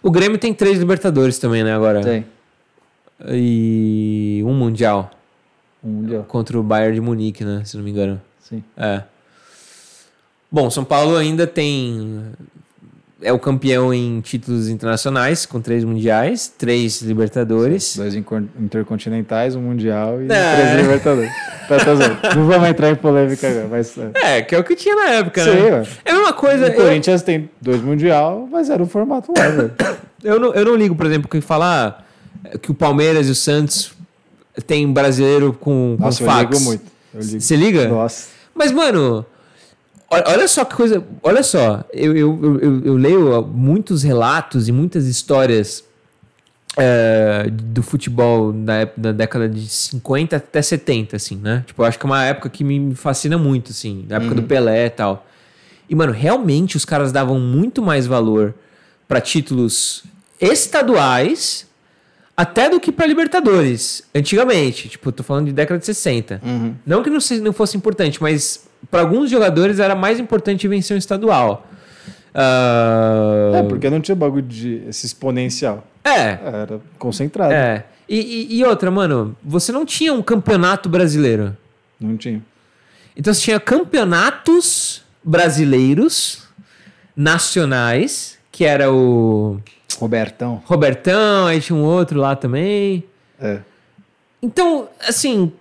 [0.01, 2.01] O Grêmio tem três Libertadores também, né, agora?
[2.01, 2.25] Tem.
[3.29, 5.11] E um Mundial.
[5.83, 6.23] Um Mundial.
[6.23, 7.61] Contra o Bayern de Munique, né?
[7.65, 8.19] Se não me engano.
[8.39, 8.63] Sim.
[8.75, 9.03] É.
[10.51, 12.33] Bom, São Paulo ainda tem
[13.22, 17.95] é o campeão em títulos internacionais, com três mundiais, três Libertadores.
[17.95, 20.55] Dois intercontinentais, um mundial e é.
[20.55, 21.32] três Libertadores.
[21.67, 23.95] tá, tá Não vamos entrar em polêmica agora, mas.
[23.97, 24.38] É.
[24.38, 25.88] é, que é o que tinha na época, Sim, né?
[26.03, 26.67] É a mesma coisa.
[26.67, 29.72] O Corinthians tem dois mundial, mas era o formato lá, velho.
[30.24, 32.07] eu, não, eu não ligo, por exemplo, que falar
[32.61, 33.93] que o Palmeiras e o Santos
[34.65, 36.43] tem brasileiro com, com Nossa, fax.
[36.43, 36.91] Eu ligo muito.
[37.13, 37.88] Você liga?
[37.88, 38.30] Nossa.
[38.53, 39.26] Mas, mano,
[40.12, 41.01] Olha só que coisa.
[41.24, 45.86] Olha só, eu, eu, eu, eu leio muitos relatos e muitas histórias
[46.78, 51.64] é, do futebol na, na, década de 50 até 70, assim, né?
[51.66, 54.41] Tipo, eu acho que é uma época que me fascina muito, assim, na época uhum.
[54.41, 55.26] do Pelé e tal.
[55.89, 58.53] E, mano, realmente os caras davam muito mais valor
[59.07, 60.03] para títulos
[60.39, 61.68] estaduais
[62.36, 64.89] até do que para Libertadores, antigamente.
[64.89, 66.41] Tipo, tô falando de década de 60.
[66.43, 66.76] Uhum.
[66.86, 70.97] Não que não, não fosse importante, mas para alguns jogadores era mais importante vencer um
[70.97, 71.65] estadual.
[72.35, 73.55] Uh...
[73.55, 75.87] É, porque não tinha bagulho de esse exponencial.
[76.03, 76.37] É.
[76.43, 77.53] Era concentrado.
[77.53, 77.85] É.
[78.07, 81.55] E, e, e, outra, mano, você não tinha um campeonato brasileiro.
[81.99, 82.41] Não tinha.
[83.15, 86.43] Então você tinha campeonatos brasileiros,
[87.15, 89.59] nacionais, que era o.
[89.97, 90.61] Robertão.
[90.65, 93.05] Robertão, aí tinha um outro lá também.
[93.39, 93.59] É.
[94.41, 95.53] Então, assim,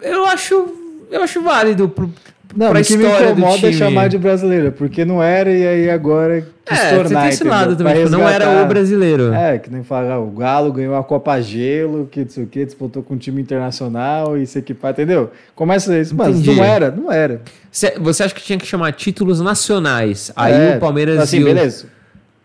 [0.00, 2.12] eu acho eu acho válido pro,
[2.56, 5.90] não, pra o que me incomoda é chamar de brasileiro, porque não era e aí
[5.90, 9.32] agora quis é, tornar, tem esse lado também, tipo, não era o brasileiro.
[9.32, 12.46] É, que nem falar, ah, o Galo ganhou a Copa Gelo, que não sei o
[12.46, 15.30] que, disputou com um time internacional e se equipar, entendeu?
[15.54, 17.42] Começa isso, mas não era, não era.
[17.70, 20.32] Você acha que tinha que chamar títulos nacionais?
[20.34, 21.97] Aí é, o Palmeiras assim, beleza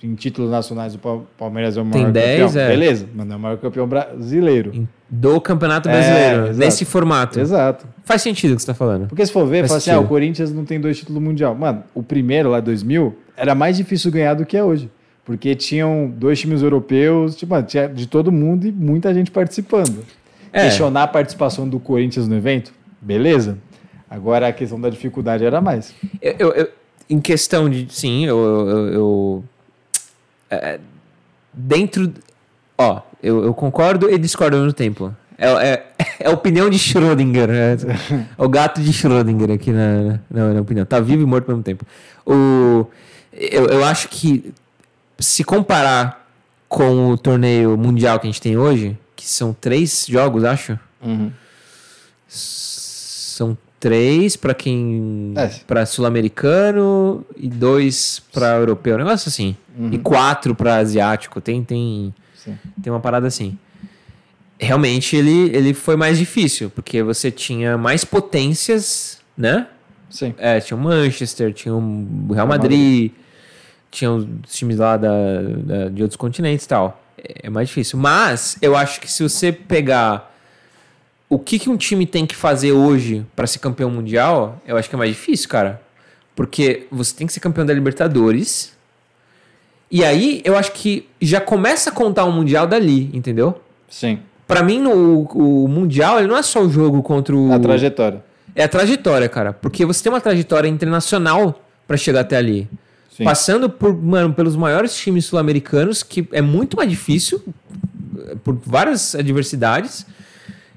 [0.03, 2.61] em títulos nacionais o Palmeiras é o maior Tem 10, campeão.
[2.61, 2.67] É.
[2.67, 4.87] Beleza, mas não é o maior campeão brasileiro.
[5.09, 7.39] Do Campeonato Brasileiro, é, nesse formato.
[7.39, 7.87] Exato.
[8.03, 9.07] Faz sentido o que você está falando.
[9.07, 11.55] Porque se for ver, fala assim, ah, o Corinthians não tem dois títulos mundial.
[11.55, 14.89] Mano, o primeiro, lá 2000, era mais difícil ganhar do que é hoje.
[15.23, 20.03] Porque tinham dois times europeus, tipo, tinha de todo mundo e muita gente participando.
[20.51, 20.63] É.
[20.63, 23.57] Questionar a participação do Corinthians no evento, beleza.
[24.09, 25.95] Agora a questão da dificuldade era mais.
[26.21, 26.69] Eu, eu, eu
[27.09, 28.37] em questão de, sim, eu,
[28.91, 29.43] eu
[30.55, 30.79] é,
[31.53, 32.13] dentro.
[32.77, 35.15] Ó, eu, eu, concordo e discordo ao mesmo tempo.
[35.37, 35.85] É, é,
[36.21, 37.49] é a opinião de Schrödinger.
[37.49, 37.77] É,
[38.37, 40.85] o gato de Schrödinger aqui na, na, na, opinião.
[40.85, 41.85] Tá vivo e morto ao mesmo tempo.
[42.25, 42.87] O,
[43.31, 44.53] eu, eu acho que
[45.19, 46.27] se comparar
[46.67, 50.77] com o torneio mundial que a gente tem hoje, que são três jogos, acho.
[51.01, 51.31] Uhum.
[52.27, 55.33] São três para quem.
[55.35, 55.47] É.
[55.67, 58.95] para sul-americano e dois para europeu.
[58.95, 59.57] Um negócio assim.
[59.77, 59.89] Uhum.
[59.91, 61.41] E quatro para asiático.
[61.41, 62.15] Tem, tem,
[62.81, 63.57] tem uma parada assim.
[64.57, 69.67] Realmente ele, ele foi mais difícil, porque você tinha mais potências, né?
[70.09, 70.33] Sim.
[70.37, 73.11] É, tinha o Manchester, tinha o Real Madrid,
[73.91, 75.11] tinha os times lá da,
[75.57, 77.03] da, de outros continentes e tal.
[77.17, 77.99] É, é mais difícil.
[77.99, 80.32] Mas eu acho que se você pegar
[81.33, 84.87] o que, que um time tem que fazer hoje para ser campeão mundial, eu acho
[84.87, 85.81] que é mais difícil, cara.
[86.35, 88.73] Porque você tem que ser campeão da Libertadores.
[89.89, 93.59] E aí eu acho que já começa a contar um mundial dali, entendeu?
[93.89, 94.19] Sim.
[94.47, 97.51] Para mim, no, o mundial ele não é só o jogo contra o.
[97.51, 98.23] É a trajetória.
[98.55, 99.53] É a trajetória, cara.
[99.53, 102.69] Porque você tem uma trajetória internacional para chegar até ali.
[103.15, 103.23] Sim.
[103.23, 107.43] Passando por, mano, pelos maiores times sul-americanos, que é muito mais difícil,
[108.43, 110.05] por várias adversidades.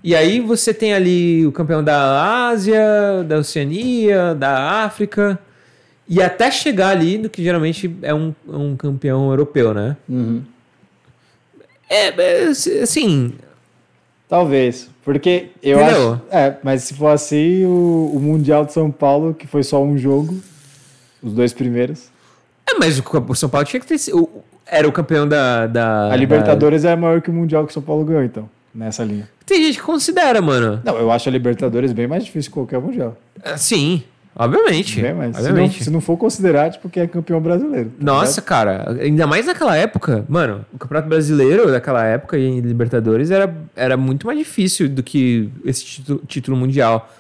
[0.06, 5.36] E aí você tem ali o campeão da Ásia, da Oceania, da África.
[6.08, 9.96] E até chegar ali no que geralmente é um, um campeão europeu, né?
[10.08, 10.42] Uhum.
[11.90, 13.32] É, é, assim.
[14.28, 14.88] Talvez.
[15.04, 16.12] Porque eu Entendeu?
[16.12, 16.22] acho.
[16.30, 19.98] É, mas se for assim, o, o Mundial de São Paulo, que foi só um
[19.98, 20.38] jogo,
[21.20, 22.10] os dois primeiros.
[22.64, 24.22] É, mas o, o São Paulo tinha que ter sido.
[24.22, 25.66] o- Era o campeão da.
[25.66, 29.02] da A Libertadores é maior que o Mundial que o São Paulo ganhou, então, nessa
[29.02, 29.28] linha.
[29.44, 30.80] Tem gente que considera, mano.
[30.84, 33.16] Não, eu acho a Libertadores bem mais difícil que qualquer Mundial.
[33.42, 34.02] Ah, Sim,
[34.34, 35.00] obviamente.
[35.00, 35.36] Bem mais.
[35.36, 35.84] Se não, obviamente.
[35.84, 37.90] se não for considerar, tipo, que é campeão brasileiro.
[37.90, 42.60] tá Nossa, cara, ainda mais naquela época, mano, o Campeonato Brasileiro daquela época e em
[42.60, 47.10] Libertadores era, era muito mais difícil do que esse título, título mundial.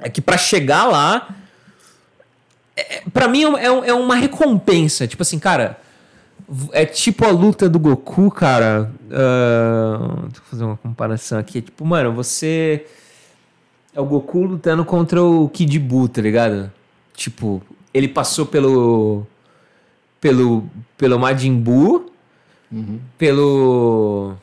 [0.00, 1.28] É que pra chegar lá,
[2.76, 5.06] é, pra mim é, é é uma recompensa.
[5.06, 5.78] Tipo assim, cara,
[6.72, 8.90] é tipo a luta do Goku, cara.
[9.08, 11.58] deixa eu fazer uma comparação aqui.
[11.58, 12.86] É tipo, mano, você.
[13.94, 16.70] É o Goku lutando contra o Kid Buu, tá ligado?
[17.14, 17.62] Tipo,
[17.92, 19.26] ele passou pelo.
[20.20, 20.64] Pelo.
[20.98, 22.10] Pelo Majin Buu.
[23.18, 24.34] Pelo.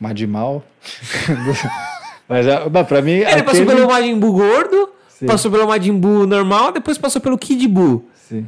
[0.00, 0.64] Madimal.
[2.28, 3.10] Mas, ah, não, pra mim.
[3.12, 4.88] Ele passou aquele- pelo Majin Buu gordo.
[5.08, 5.26] Sim.
[5.26, 6.72] Passou pelo Majin Buu normal.
[6.72, 8.08] Depois passou pelo Kid Buu.
[8.14, 8.46] Sim.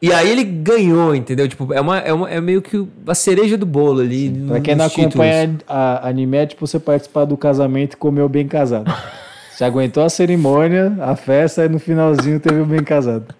[0.00, 1.48] E aí ele ganhou, entendeu?
[1.48, 4.28] Tipo, é, uma, é, uma, é meio que a cereja do bolo ali.
[4.46, 5.14] Pra quem não títulos.
[5.14, 8.92] acompanha a anime, é tipo você participar do casamento e comer o bem casado.
[9.50, 13.34] Você aguentou a cerimônia, a festa, e no finalzinho teve o bem casado.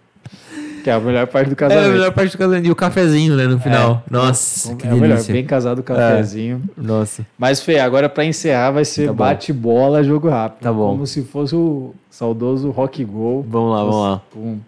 [0.82, 1.92] Que é a melhor parte do É a casamento.
[1.92, 2.66] melhor parte do casamento.
[2.66, 4.02] E o cafezinho, né, no final.
[4.10, 6.62] Nossa, que é o melhor, bem casado, cafezinho.
[6.76, 7.26] Nossa.
[7.36, 10.62] Mas, Fê, agora pra encerrar vai ser Tá bate-bola, jogo rápido.
[10.62, 10.90] Tá bom.
[10.92, 13.44] Como se fosse o saudoso rock gol.
[13.46, 14.22] Vamos lá, vamos lá.
[14.32, 14.58] Pum.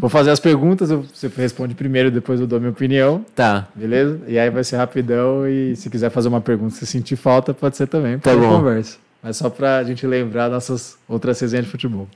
[0.00, 3.68] Vou fazer as perguntas, você responde primeiro, depois eu dou minha opinião, Tá.
[3.74, 4.18] beleza?
[4.26, 7.76] E aí vai ser rapidão e se quiser fazer uma pergunta, se sentir falta, pode
[7.76, 8.48] ser também, Tá bom.
[8.48, 8.96] conversa.
[9.22, 12.08] Mas só pra gente lembrar nossas outras resenhas de futebol.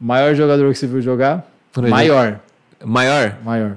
[0.00, 1.48] Maior jogador que você viu jogar?
[1.88, 2.40] Maior.
[2.84, 3.36] Maior?
[3.44, 3.76] Maior.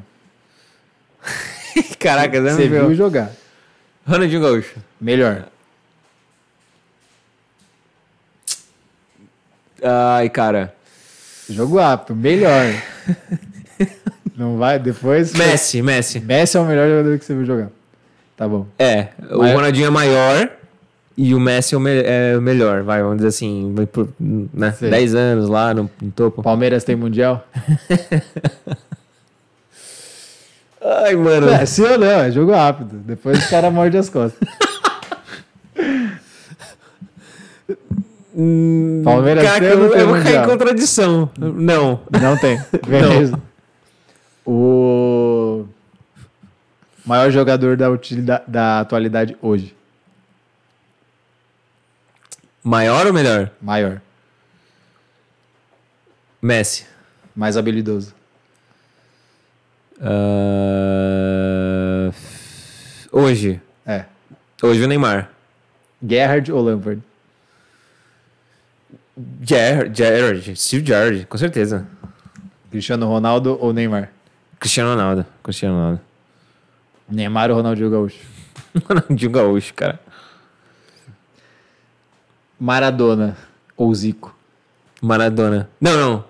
[1.99, 2.87] Caraca, Você meu?
[2.87, 3.29] viu jogar.
[4.07, 4.77] Ronaldinho Gaúcho.
[4.99, 5.45] Melhor.
[9.83, 10.73] Ai, cara.
[11.49, 12.15] Jogo apto.
[12.15, 12.65] Melhor.
[14.35, 14.79] Não vai?
[14.79, 15.33] Depois.
[15.33, 16.19] Messi, Messi.
[16.19, 17.69] Messi é o melhor jogador que você viu jogar.
[18.35, 18.65] Tá bom.
[18.79, 20.49] É, o Maior- Ronaldinho é maior
[21.15, 24.71] e o Messi é o, me- é o melhor, vai, vamos dizer assim, por, né,
[24.71, 24.89] Sei.
[24.89, 26.41] 10 anos lá no, no topo.
[26.41, 27.45] Palmeiras tem mundial?
[30.81, 31.47] Ai, mano.
[31.49, 32.97] É, sim ou não, é jogo rápido.
[33.05, 34.47] Depois o cara morde as costas.
[39.03, 41.29] Palmeiras Cara, tem eu, não eu vou cair em contradição.
[41.37, 42.01] Não.
[42.21, 42.59] Não tem.
[42.87, 43.39] Beleza.
[44.45, 45.65] O
[47.05, 49.75] maior jogador da, utilida- da atualidade hoje.
[52.63, 53.51] Maior ou melhor?
[53.61, 54.01] Maior.
[56.41, 56.85] Messi.
[57.35, 58.13] Mais habilidoso.
[60.73, 62.11] Ah,
[63.11, 63.61] hoje.
[63.85, 64.05] É.
[64.61, 65.29] Hoje o Neymar.
[66.05, 67.01] Gerrard ou Lampard?
[69.41, 71.87] Gerrard, Gerrard, Steve Gerrard, com certeza.
[72.71, 74.11] Cristiano Ronaldo ou Neymar?
[74.59, 75.25] Cristiano Ronaldo.
[75.43, 76.01] Cristiano Ronaldo.
[77.09, 78.17] Neymar ou Ronaldinho Gaúcho?
[78.89, 79.99] Ronaldinho Gaúcho, cara.
[82.59, 83.37] Maradona
[83.77, 84.35] ou Zico?
[85.01, 85.69] Maradona.
[85.79, 86.25] Não, não.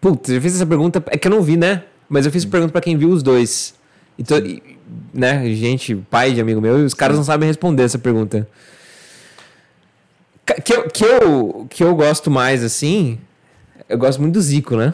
[0.00, 1.02] Putz, eu fiz essa pergunta.
[1.08, 1.84] É que eu não vi, né?
[2.08, 3.74] Mas eu fiz pergunta pra quem viu os dois.
[4.18, 4.38] Então,
[5.12, 8.48] né, gente, pai de amigo meu, e os caras não sabem responder essa pergunta.
[10.44, 13.18] Que eu, que, eu, que eu gosto mais, assim,
[13.88, 14.92] eu gosto muito do Zico, né?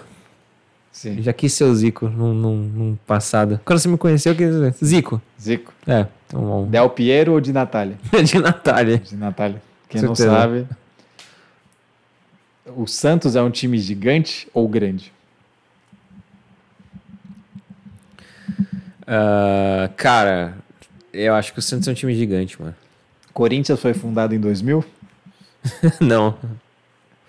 [0.92, 1.22] Sim.
[1.22, 3.60] Já quis ser o Zico num, num, num passado.
[3.64, 5.22] Quando você me conheceu, eu quis ser Zico.
[5.40, 5.72] Zico.
[5.86, 6.66] É, então bom.
[6.66, 7.96] Del Piero ou de Natália?
[8.24, 8.98] De Natália.
[8.98, 9.62] De Natália.
[9.88, 10.66] Quem não sabe.
[12.76, 15.12] O Santos é um time gigante ou grande?
[19.06, 20.58] Ah, cara,
[21.12, 22.74] eu acho que o Santos é um time gigante, mano.
[23.32, 24.84] Corinthians foi fundado em 2000?
[26.00, 26.36] Não.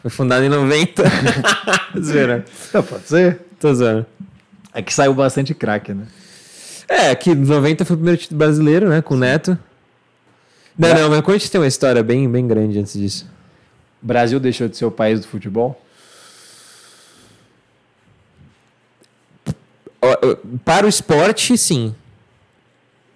[0.01, 1.03] Foi fundado em 90.
[2.01, 2.45] Zoeira.
[2.73, 3.41] Não, pode ser.
[3.59, 4.05] Tô zoando.
[4.73, 6.07] É que saiu bastante craque, né?
[6.87, 9.01] É, que 90 foi o primeiro título brasileiro, né?
[9.01, 9.57] Com o Neto.
[10.77, 13.29] Não, não, mas Corinthians tem uma história bem, bem grande antes disso.
[14.01, 15.79] O Brasil deixou de ser o país do futebol?
[20.63, 21.93] Para o esporte, sim.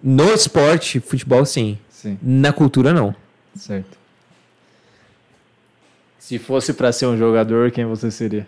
[0.02, 1.78] No esporte, futebol, sim.
[1.88, 2.18] Sim.
[2.22, 3.16] Na cultura, não.
[3.56, 3.96] Certo.
[6.24, 8.46] Se fosse pra ser um jogador, quem você seria?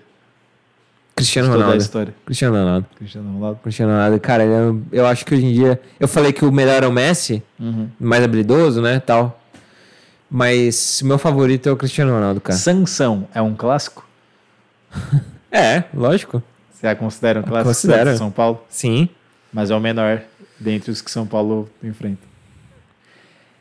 [1.15, 1.83] Cristiano De toda a Ronaldo.
[1.85, 2.15] história.
[2.25, 2.87] Cristiano Ronaldo.
[2.97, 3.61] Cristiano Ronaldo.
[3.63, 4.21] Cristiano Ronaldo.
[4.21, 4.53] Cara, ele
[4.95, 5.79] é- eu acho que hoje em dia...
[6.01, 7.43] Eu falei que o melhor é o Messi,
[8.01, 9.39] mais habilidoso, né, tal.
[10.31, 12.59] Mas meu favorito é o Cristiano Ronaldo, cara.
[12.59, 14.07] Sansão é um clássico?
[15.53, 16.43] É, lógico.
[16.73, 17.69] Você a considera um clássico?
[17.69, 18.05] Considero.
[18.07, 18.63] Santos, São Paulo?
[18.69, 19.09] Sim.
[19.53, 20.21] Mas é o menor
[20.59, 22.21] dentre os que São Paulo enfrenta.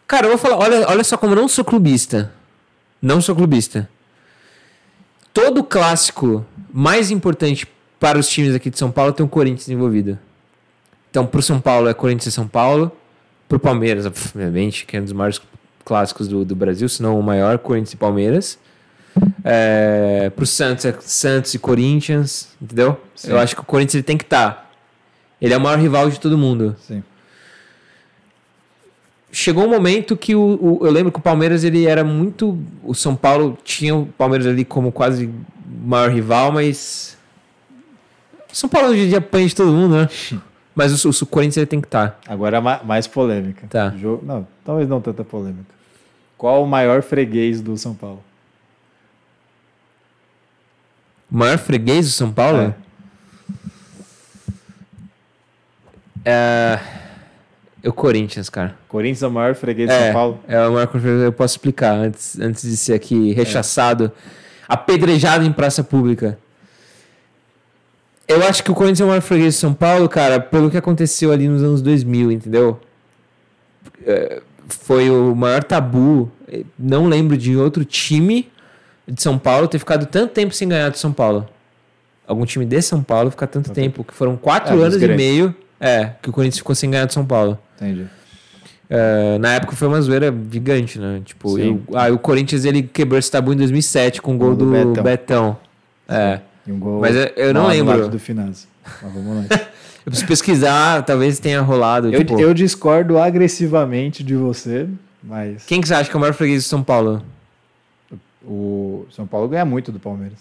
[0.06, 2.32] Cara, eu vou falar, olha, olha só como eu não sou clubista.
[3.02, 3.88] Não sou clubista.
[5.36, 7.68] Todo clássico mais importante
[8.00, 10.18] para os times aqui de São Paulo tem o Corinthians envolvido.
[11.12, 12.90] Então, pro São Paulo é Corinthians e São Paulo.
[13.50, 15.42] Pro Palmeiras, obviamente, que é um dos maiores
[15.84, 18.58] clássicos do, do Brasil, se não o maior, Corinthians e Palmeiras.
[19.44, 22.98] É, pro Santos é Santos e Corinthians, entendeu?
[23.14, 23.32] Sim.
[23.32, 24.52] Eu acho que o Corinthians ele tem que estar.
[24.52, 24.70] Tá.
[25.42, 26.78] Ele é o maior rival de todo mundo.
[26.80, 27.04] Sim.
[29.38, 32.58] Chegou um momento que o, o, eu lembro que o Palmeiras ele era muito.
[32.82, 35.30] O São Paulo tinha o Palmeiras ali como quase
[35.84, 37.18] maior rival, mas.
[38.50, 40.10] O São Paulo hoje em dia apanha de todo mundo, né?
[40.74, 42.12] Mas o, o, Corinthians ele tem que estar.
[42.12, 42.34] Tá.
[42.34, 43.66] Agora mais polêmica.
[43.68, 43.94] Tá.
[43.98, 45.74] Jogo, não, talvez não tanta polêmica.
[46.38, 48.22] Qual o maior freguês do São Paulo?
[51.32, 52.76] O maior freguês do São Paulo?
[56.26, 56.32] É.
[56.32, 57.05] é...
[57.86, 58.76] O Corinthians, cara.
[58.88, 60.40] Corinthians é o maior freguês de é, São Paulo?
[60.48, 61.22] É o maior freguês.
[61.22, 64.20] Eu posso explicar antes, antes de ser aqui rechaçado, é.
[64.68, 66.38] apedrejado em praça pública.
[68.28, 70.78] Eu acho que o Corinthians é o maior freguês de São Paulo, cara, pelo que
[70.78, 72.80] aconteceu ali nos anos 2000, entendeu?
[74.04, 76.32] É, foi o maior tabu.
[76.78, 78.52] Não lembro de outro time
[79.08, 81.48] de São Paulo ter ficado tanto tempo sem ganhar de São Paulo.
[82.28, 85.56] Algum time de São Paulo ficar tanto tempo, que foram quatro é, anos e meio
[85.80, 87.58] é, que o Corinthians ficou sem ganhar de São Paulo.
[87.76, 88.06] Entendi.
[88.90, 91.22] É, na época foi uma zoeira gigante, né?
[91.26, 94.66] Tipo, eu, ah, o Corinthians ele quebrou esse tabu em 2007 com o gol do,
[94.66, 95.04] do Betão.
[95.04, 95.58] Betão.
[96.08, 96.40] É.
[96.68, 98.08] E um gol Mas eu, eu não lembro.
[98.08, 98.22] do.
[98.36, 98.68] Mas
[99.02, 99.46] vamos lá.
[100.06, 102.14] eu preciso pesquisar, talvez tenha rolado.
[102.14, 102.40] Eu, tipo...
[102.40, 104.88] eu discordo agressivamente de você,
[105.24, 105.66] mas.
[105.66, 107.24] Quem que você acha que é o maior freguês de São Paulo?
[108.44, 110.38] O São Paulo ganha muito do Palmeiras.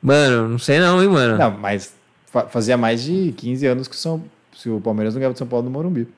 [0.00, 1.36] Mano, não sei não, hein, mano.
[1.36, 1.92] Não, mas
[2.42, 4.22] fazia mais de 15 anos que São,
[4.56, 6.08] se o Palmeiras não ganhava de São Paulo no Morumbi.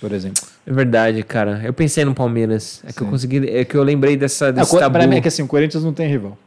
[0.00, 0.42] Por exemplo.
[0.66, 1.60] É verdade, cara.
[1.64, 2.82] Eu pensei no Palmeiras.
[2.84, 2.96] É Sim.
[2.96, 3.48] que eu consegui.
[3.48, 4.52] É que eu lembrei dessa.
[4.52, 4.90] Desse não.
[4.90, 6.38] Pra mim é que assim, o Corinthians não tem rival.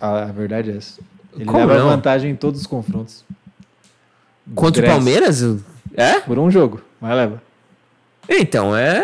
[0.00, 1.00] A verdade é essa.
[1.34, 1.88] Ele Como leva não?
[1.90, 3.24] vantagem em todos os confrontos.
[4.54, 5.42] Contra o Palmeiras?
[5.94, 6.20] É?
[6.20, 7.42] Por um jogo, mas leva.
[8.28, 8.98] Então, é.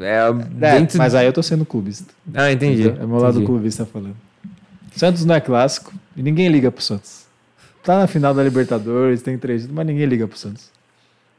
[0.00, 0.98] É, é dentro...
[0.98, 2.12] Mas aí eu tô sendo clubista.
[2.32, 2.88] Ah, entendi.
[2.88, 4.16] é meu lado clubista falando.
[4.96, 7.24] Santos não é clássico e ninguém liga pro Santos.
[7.82, 10.70] Tá na final da Libertadores, tem três, mas ninguém liga pro Santos.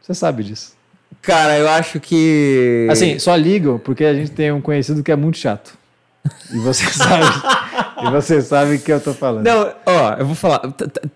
[0.01, 0.73] Você sabe disso.
[1.21, 2.87] Cara, eu acho que.
[2.91, 5.75] Assim, só ligam porque a gente tem um conhecido que é muito chato.
[6.53, 7.25] E você sabe.
[8.03, 9.43] e você sabe o que eu tô falando.
[9.43, 10.61] Não, ó, eu vou falar.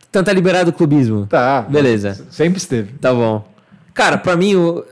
[0.10, 1.28] Então tá liberado o clubismo.
[1.28, 1.62] Tá.
[1.62, 2.26] Beleza.
[2.32, 2.94] Sempre esteve.
[2.94, 3.48] Tá bom.
[3.94, 4.86] Cara, pra mim, eu,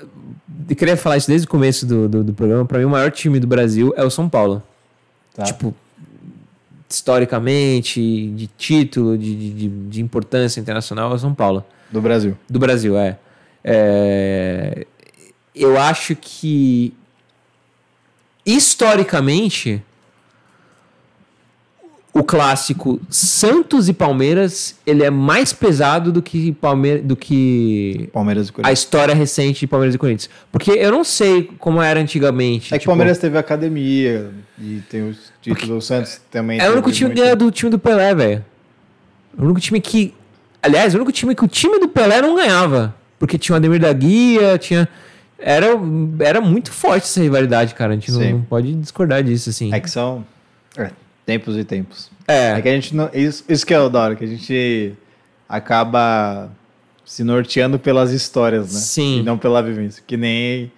[0.69, 2.65] eu queria falar isso desde o começo do, do, do, programa.
[2.65, 4.61] Pra mim, o maior time do Brasil é o São Paulo.
[5.33, 5.43] Tá.
[5.43, 5.73] Tipo,
[6.89, 7.99] historicamente,
[8.29, 11.63] de título, de, de, de importância internacional, é São Paulo.
[11.91, 12.37] Do Brasil.
[12.49, 13.17] Do Brasil, é.
[13.63, 14.85] é
[15.53, 16.93] eu acho que
[18.45, 19.83] historicamente
[22.13, 28.51] o clássico Santos e Palmeiras, ele é mais pesado do que Palmeiras, do que Palmeiras
[28.63, 30.29] a história recente de Palmeiras e Corinthians.
[30.51, 32.73] Porque eu não sei como era antigamente.
[32.73, 36.59] É que tipo, Palmeiras teve academia e tem os títulos do Santos também.
[36.59, 37.35] É o único time muito...
[37.35, 38.45] do time do Pelé, velho.
[39.37, 40.13] O único time que,
[40.61, 43.79] aliás, o único time que o time do Pelé não ganhava, porque tinha o Ademir
[43.79, 44.87] da Guia, tinha
[45.39, 45.67] era,
[46.19, 47.93] era muito forte essa rivalidade, cara.
[47.93, 49.73] A gente não, não, pode discordar disso, assim.
[49.73, 50.25] É que são.
[50.75, 50.89] É.
[51.25, 52.09] Tempos e tempos.
[52.27, 52.51] É.
[52.51, 53.09] É que a gente não.
[53.13, 54.93] Isso, isso que é o da hora, que a gente
[55.47, 56.49] acaba
[57.05, 58.79] se norteando pelas histórias, né?
[58.79, 59.19] Sim.
[59.19, 60.03] E não pela vivência.
[60.05, 60.71] Que nem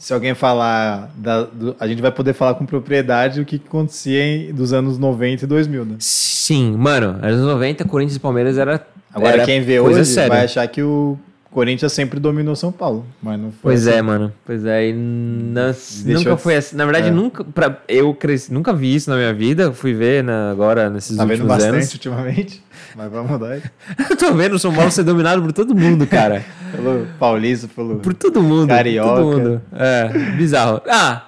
[0.00, 1.10] se alguém falar.
[1.14, 4.98] Da, do, a gente vai poder falar com propriedade o que acontecia em, dos anos
[4.98, 5.96] 90 e 2000, né?
[5.98, 7.18] Sim, mano.
[7.22, 8.84] Anos 90, Corinthians e Palmeiras era.
[9.12, 10.30] Agora, era quem vê hoje séria.
[10.30, 11.18] vai achar que o
[11.50, 13.72] Corinthians sempre dominou São Paulo, mas não foi.
[13.72, 13.98] Pois assim.
[13.98, 14.32] é, mano.
[14.46, 15.74] Pois é, e não,
[16.06, 16.76] nunca foi assim.
[16.76, 17.10] Na verdade, é.
[17.10, 17.44] nunca.
[17.44, 19.70] Pra, eu cresci, nunca vi isso na minha vida.
[19.70, 21.58] Fui ver na, agora nesses tá últimos anos.
[21.58, 22.62] Tá vendo bastante ultimamente,
[22.94, 23.56] mas vamos mudar.
[24.10, 26.44] eu tô vendo o São Paulo ser dominado por todo mundo, cara.
[26.72, 28.00] pelo Paulista, pelo.
[28.00, 28.68] Por todo mundo.
[28.68, 29.14] Carioca.
[29.14, 29.62] Todo mundo.
[29.72, 30.80] É, bizarro.
[30.88, 31.26] Ah!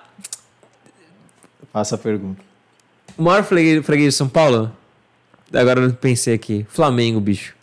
[1.72, 2.40] Faça a pergunta.
[3.16, 4.70] O maior freguês, freguês de São Paulo?
[5.52, 6.66] Agora eu pensei aqui.
[6.68, 7.54] Flamengo, bicho.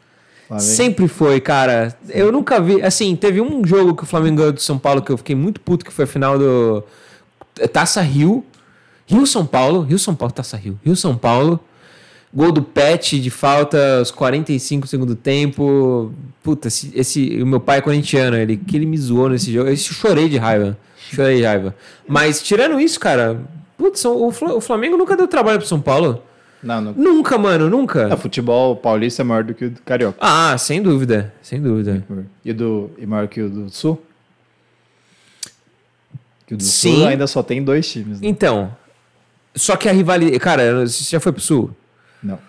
[0.47, 0.67] Flamengo.
[0.67, 1.95] Sempre foi, cara.
[2.09, 2.81] Eu nunca vi.
[2.81, 5.59] Assim, teve um jogo que o Flamengo ganhou do São Paulo que eu fiquei muito
[5.61, 6.83] puto, que foi a final do
[7.71, 8.43] Taça Rio.
[9.05, 9.81] Rio São Paulo.
[9.81, 10.79] Rio São Paulo, Taça Rio.
[10.83, 11.59] Rio São Paulo.
[12.33, 16.13] Gol do Pet de falta aos 45 segundo tempo.
[16.43, 19.69] Puta, esse, esse, o meu pai é corintiano, ele que ele me zoou nesse jogo.
[19.69, 20.77] Eu chorei de raiva.
[21.11, 21.75] Chorei de raiva.
[22.07, 23.41] Mas tirando isso, cara,
[23.77, 26.21] putz, o Flamengo nunca deu trabalho pro São Paulo.
[26.61, 26.93] Não, não.
[26.93, 28.13] Nunca, mano, nunca.
[28.13, 30.17] O futebol paulista é maior do que o do carioca.
[30.19, 32.05] Ah, sem dúvida, sem dúvida.
[32.43, 34.01] E, do, e maior que o do sul?
[36.45, 36.97] Que o do Sim.
[36.97, 38.19] Sul ainda só tem dois times.
[38.19, 38.27] Né?
[38.27, 38.75] Então,
[39.55, 40.39] só que a rivalidade.
[40.39, 41.71] Cara, você já foi pro Sul?
[42.23, 42.39] Não.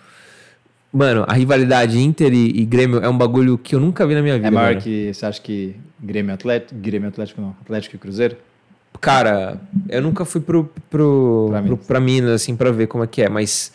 [0.93, 4.21] Mano, a rivalidade Inter e, e, Grêmio é um bagulho que eu nunca vi na
[4.21, 4.47] minha vida.
[4.47, 4.81] É maior mano.
[4.81, 5.13] que.
[5.13, 6.75] Você acha que Grêmio Atlético.
[6.79, 7.55] Grêmio Atlético não.
[7.61, 8.35] Atlético e Cruzeiro?
[8.99, 11.87] Cara, eu nunca fui pro, pro, pra, pro, Minas.
[11.87, 13.71] pra Minas, assim, pra ver como é que é, mas.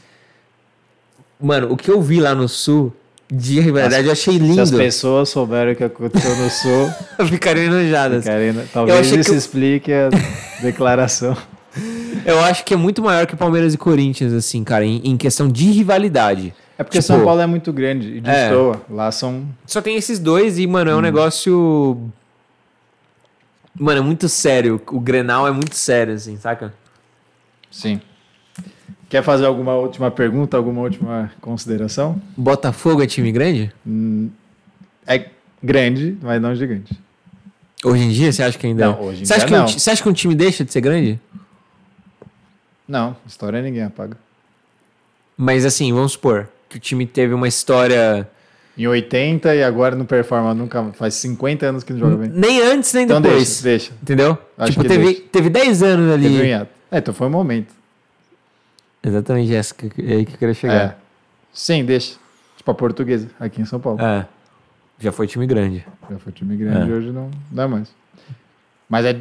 [1.41, 2.95] Mano, o que eu vi lá no Sul
[3.31, 4.55] de rivalidade as, eu achei lindo.
[4.55, 6.91] Se as pessoas souberem o que aconteceu no Sul.
[7.27, 8.25] ficariam enojadas.
[8.25, 9.39] Ficariam, talvez isso eu...
[9.39, 10.11] explique a
[10.61, 11.37] declaração.
[12.27, 15.49] Eu acho que é muito maior que Palmeiras e Corinthians, assim, cara, em, em questão
[15.49, 16.53] de rivalidade.
[16.77, 18.83] É porque tipo, São Paulo é muito grande e destoa.
[18.91, 19.47] É, Lá são.
[19.65, 21.03] Só tem esses dois e, mano, é um hum.
[21.03, 22.11] negócio.
[23.79, 24.83] Mano, é muito sério.
[24.89, 26.75] O Grenal é muito sério, assim, saca?
[27.71, 28.01] Sim.
[29.09, 32.21] Quer fazer alguma última pergunta, alguma última consideração?
[32.37, 33.73] Botafogo é time grande?
[33.87, 34.31] Hum,
[35.07, 35.27] é
[35.63, 36.99] grande, mas não gigante.
[37.85, 38.87] Hoje em dia, você acha que ainda.
[38.89, 39.65] Não, hoje em você dia acha não.
[39.65, 41.21] Um, você acha que um time deixa de ser grande?
[42.89, 44.17] Não, história ninguém apaga.
[45.37, 48.29] Mas assim, vamos supor que o time teve uma história.
[48.77, 50.83] Em 80 e agora não performa nunca.
[50.93, 52.31] Faz 50 anos que não joga bem.
[52.31, 53.63] Nem antes, nem então depois.
[53.63, 53.93] Deixa, deixa.
[54.03, 54.39] Entendeu?
[54.57, 55.23] Acho tipo, teve, deixa.
[55.33, 56.25] teve 10 anos ali.
[56.25, 57.75] Teve um É, então foi um momento.
[59.03, 59.87] Exatamente, Jéssica.
[59.99, 60.75] É aí que eu queria chegar.
[60.75, 60.97] É.
[61.53, 62.17] Sim, deixa.
[62.57, 64.01] Tipo a portuguesa, aqui em São Paulo.
[64.01, 64.27] É.
[64.99, 65.85] Já foi time grande.
[66.11, 66.95] Já foi time grande, é.
[66.95, 67.89] hoje não, é mais.
[68.89, 69.19] Mas, é,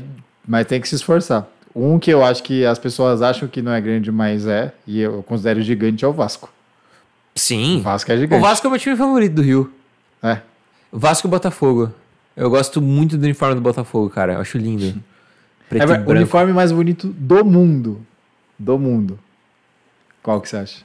[0.48, 1.48] mas tem que se esforçar.
[1.76, 5.02] Um que eu acho que as pessoas acham que não é grande, mas é, e
[5.02, 6.50] eu considero gigante, é o Vasco.
[7.36, 7.80] Sim.
[7.80, 8.40] O Vasco é gigante.
[8.40, 9.74] O Vasco é o meu time favorito do Rio.
[10.24, 10.40] É.
[10.92, 11.92] Vasco e Botafogo.
[12.36, 14.34] Eu gosto muito do uniforme do Botafogo, cara.
[14.34, 15.02] Eu acho lindo.
[15.70, 18.06] Preto é o uniforme mais bonito do mundo.
[18.58, 19.20] Do mundo.
[20.24, 20.84] Qual que você acha?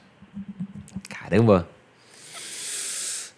[1.07, 1.67] Caramba.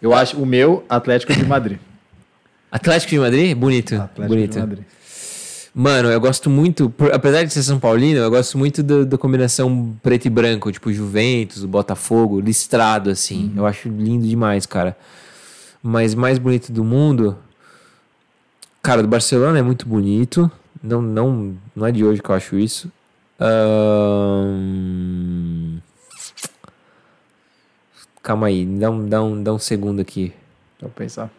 [0.02, 1.78] Eu acho o meu Atlético de Madrid.
[2.70, 3.56] Atlético de Madrid?
[3.56, 3.94] Bonito.
[3.94, 4.52] Atlético bonito.
[4.52, 4.84] de Madrid.
[5.76, 9.96] Mano, eu gosto muito, por, apesar de ser São Paulino, eu gosto muito da combinação
[10.00, 13.46] preto e branco, tipo Juventus, Botafogo, listrado, assim.
[13.48, 13.54] Uhum.
[13.56, 14.96] Eu acho lindo demais, cara.
[15.82, 17.36] Mas mais bonito do mundo.
[18.80, 20.48] Cara, do Barcelona é muito bonito.
[20.80, 22.88] Não, não, não é de hoje que eu acho isso.
[24.46, 24.58] Um...
[28.22, 30.32] Calma aí, dá um, dá, um, dá um segundo aqui.
[30.80, 31.30] Eu pensar.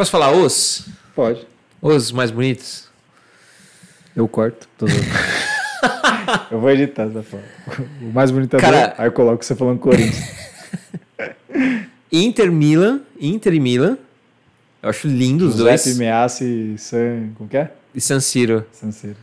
[0.00, 0.86] Posso falar os?
[1.14, 1.46] Pode.
[1.82, 2.88] Os mais bonitos?
[4.16, 4.66] Eu corto.
[6.50, 7.44] eu vou editar essa foto.
[8.00, 8.94] O mais bonito é Cara...
[8.96, 10.24] aí eu coloco você falando Corinthians.
[12.10, 13.98] Inter Milan, Inter e Milan.
[14.82, 15.82] Eu acho lindo os dois.
[15.82, 17.32] Giuseppe Meassi e San...
[17.36, 17.70] Como que é?
[17.94, 18.64] E San Siro.
[18.72, 19.16] San Siro.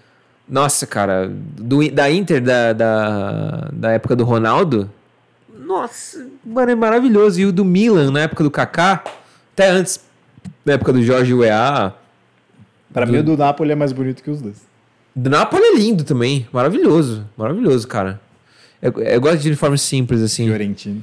[0.47, 1.27] Nossa, cara.
[1.27, 4.91] Do, da Inter, da, da, da época do Ronaldo.
[5.57, 7.41] Nossa, mano, é maravilhoso.
[7.41, 9.03] E o do Milan, na época do Kaká.
[9.53, 10.05] Até antes,
[10.65, 11.93] na época do Jorge Weah.
[12.93, 13.11] Para do...
[13.11, 14.57] mim, o do Napoli é mais bonito que os dois.
[15.15, 16.47] Do Napoli é lindo também.
[16.51, 17.27] Maravilhoso.
[17.35, 18.19] Maravilhoso, cara.
[18.81, 20.45] Eu, eu gosto de uniformes simples, assim.
[20.45, 21.01] Fiorentina.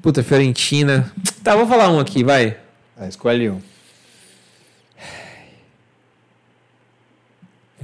[0.00, 1.12] Puta, Fiorentina.
[1.42, 2.56] Tá, vou falar um aqui, vai.
[2.96, 3.60] Ah, escolhe um.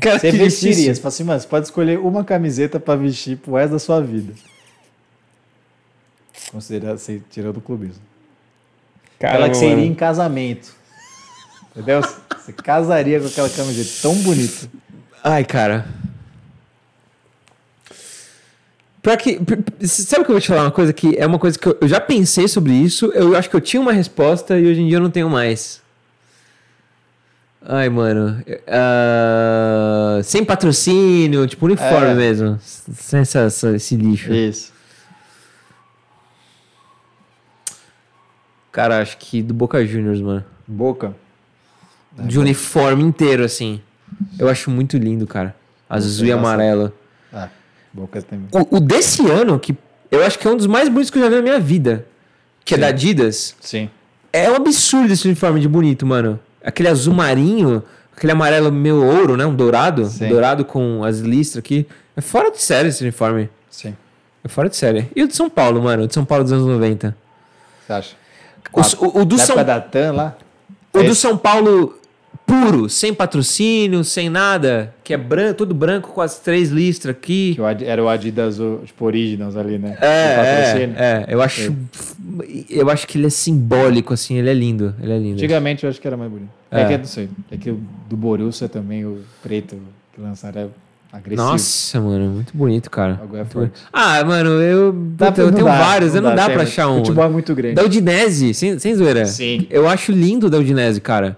[0.00, 3.72] Cara, você vestiria, você fala assim, mas pode escolher uma camiseta para vestir pro resto
[3.72, 4.32] da sua vida.
[6.50, 6.98] Considerando,
[7.30, 8.02] tirando o clubismo.
[9.18, 10.74] Caramba, Aquela que você iria em casamento.
[11.70, 12.00] Entendeu?
[12.36, 14.68] Você casaria com aquela camiseta tão bonita.
[15.22, 15.86] Ai, cara.
[19.02, 19.40] Pra que.
[19.86, 21.88] Sabe que eu vou te falar uma coisa que é uma coisa que eu, eu
[21.88, 24.98] já pensei sobre isso, eu acho que eu tinha uma resposta e hoje em dia
[24.98, 25.80] eu não tenho mais.
[27.62, 28.42] Ai, mano.
[28.48, 32.14] Uh, sem patrocínio, tipo uniforme é.
[32.14, 32.58] mesmo.
[32.60, 34.32] Sem essa, essa, esse lixo.
[34.32, 34.72] Isso.
[38.72, 40.44] Cara, acho que do Boca Juniors, mano.
[40.66, 41.14] Boca?
[42.26, 43.80] De é, uniforme inteiro, assim.
[44.38, 45.54] Eu acho muito lindo, cara.
[45.88, 46.92] Azul e amarelo.
[47.32, 47.48] Ah,
[47.92, 48.46] Boca também.
[48.52, 49.76] O, o, desse ano, que
[50.10, 52.06] eu acho que é um dos mais bonitos que eu já vi na minha vida,
[52.64, 52.80] que Sim.
[52.80, 53.56] é da Adidas.
[53.60, 53.90] Sim.
[54.32, 56.38] É um absurdo esse uniforme de bonito, mano.
[56.62, 57.82] Aquele azul marinho,
[58.16, 59.44] aquele amarelo meio ouro, né?
[59.44, 60.06] Um dourado.
[60.06, 60.28] Sim.
[60.28, 61.86] dourado com as listras aqui.
[62.16, 63.50] É fora de série esse uniforme.
[63.68, 63.96] Sim.
[64.44, 65.08] É fora de série.
[65.16, 66.04] E o de São Paulo, mano?
[66.04, 67.16] O de São Paulo dos anos 90.
[67.86, 68.16] Você acha?
[68.72, 69.56] O, o, o do São...
[69.56, 70.36] da TAM lá?
[70.92, 71.99] O é do São Paulo
[72.50, 77.54] puro, sem patrocínio, sem nada, que é branco, todo branco com as três listras aqui.
[77.54, 79.96] Que era o Adidas, tipo, Originals ali, né?
[80.00, 82.64] É, é, é, eu acho, é.
[82.68, 85.34] eu acho que ele é simbólico, assim, ele é lindo, ele é lindo.
[85.34, 86.50] Antigamente eu acho que era mais bonito.
[86.70, 89.76] É, é que não sei, é que o do Borussia também, o preto
[90.12, 90.70] que lançaram
[91.12, 91.48] agressivo.
[91.48, 93.20] Nossa, mano, muito bonito, cara.
[93.22, 93.80] Agora é forte.
[93.92, 96.98] Ah, mano, eu, puta, eu tenho dá, vários, não, não dá, dá pra achar um.
[96.98, 97.74] Futebol é muito grande.
[97.74, 99.24] Da Udinese, sem, sem zoeira.
[99.26, 99.66] Sim.
[99.70, 101.36] Eu acho lindo da Udinese, cara.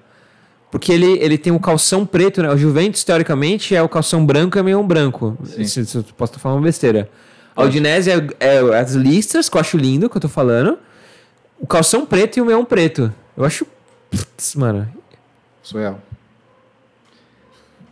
[0.73, 2.49] Porque ele, ele tem um calção preto, né?
[2.49, 5.37] O Juventus, teoricamente, é o calção branco e meio branco.
[5.45, 7.11] Se, se eu posso estar falando besteira.
[7.55, 10.79] A Udinese é, é, as listras, que eu acho lindo, que eu tô falando.
[11.61, 13.13] O calção preto e o meião preto.
[13.37, 13.67] Eu acho.
[14.11, 14.89] Putz, mano.
[15.63, 16.01] Surreal.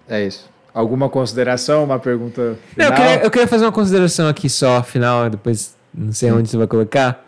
[0.08, 0.48] É isso.
[0.72, 1.84] Alguma consideração?
[1.84, 2.56] Uma pergunta?
[2.74, 6.48] Não, eu, queria, eu, queria, fazer uma consideração aqui só, final, depois não sei onde
[6.48, 7.26] você vai colocar.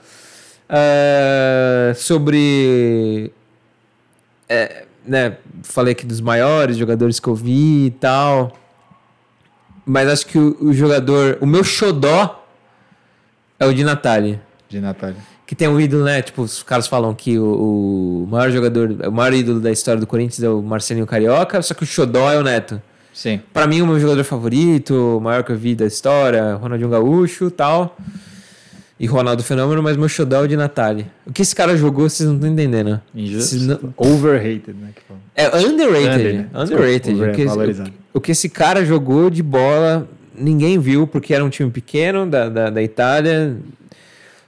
[0.70, 3.30] Uh, sobre.
[4.48, 8.52] É, né, falei aqui dos maiores jogadores que eu vi e tal.
[9.84, 11.38] Mas acho que o, o jogador.
[11.40, 12.44] O meu xodó
[13.58, 14.40] é o de Natália.
[14.68, 15.16] De Natália.
[15.46, 16.22] Que tem um ídolo, né?
[16.22, 20.06] Tipo, os caras falam que o, o, maior jogador, o maior ídolo da história do
[20.06, 22.80] Corinthians é o Marcelinho Carioca, só que o xodó é o Neto.
[23.12, 23.40] Sim.
[23.52, 27.50] Pra mim, o meu jogador favorito, o maior que eu vi da história, Ronaldinho Gaúcho
[27.50, 27.96] tal
[29.02, 31.06] e Ronaldo Fenômeno, mas meu showdown é de Natália.
[31.26, 33.00] O que esse cara jogou, vocês não estão entendendo.
[33.12, 33.56] Injusto.
[33.56, 33.94] Não...
[33.96, 34.90] Overrated, né?
[35.34, 36.08] É underrated.
[36.08, 36.48] Under, né?
[36.54, 37.20] Underrated.
[37.20, 40.08] o, que, o, o, que esse cara jogou de bola,
[40.38, 43.56] ninguém viu, porque era um time pequeno da, da, da Itália.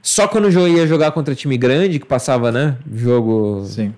[0.01, 2.76] Só quando ia jogar contra time grande, que passava, né?
[2.94, 3.64] Jogo.
[3.66, 3.93] Sim.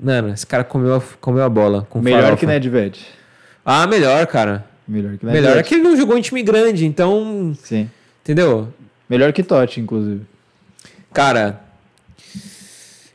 [0.00, 1.84] Mano, esse cara comeu a, comeu a bola.
[1.90, 2.38] Com melhor farofa.
[2.38, 3.04] que Nedved.
[3.64, 4.64] Ah, melhor, cara.
[4.86, 5.42] Melhor que Nedved.
[5.42, 7.52] Melhor é que ele não jogou em time grande, então.
[7.60, 7.90] Sim.
[8.22, 8.68] Entendeu?
[9.08, 10.22] Melhor que Totti, inclusive.
[11.12, 11.60] Cara,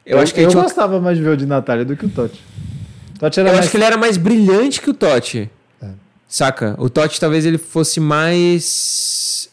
[0.06, 2.10] eu, eu acho que eu gostava mais de ver o de Natália do que o
[2.10, 2.44] Totti.
[3.20, 3.60] Totti eu mais...
[3.60, 5.50] acho que ele era mais brilhante que o Totti.
[5.82, 5.90] É.
[6.28, 6.76] Saca?
[6.80, 9.50] O Totti talvez ele fosse mais.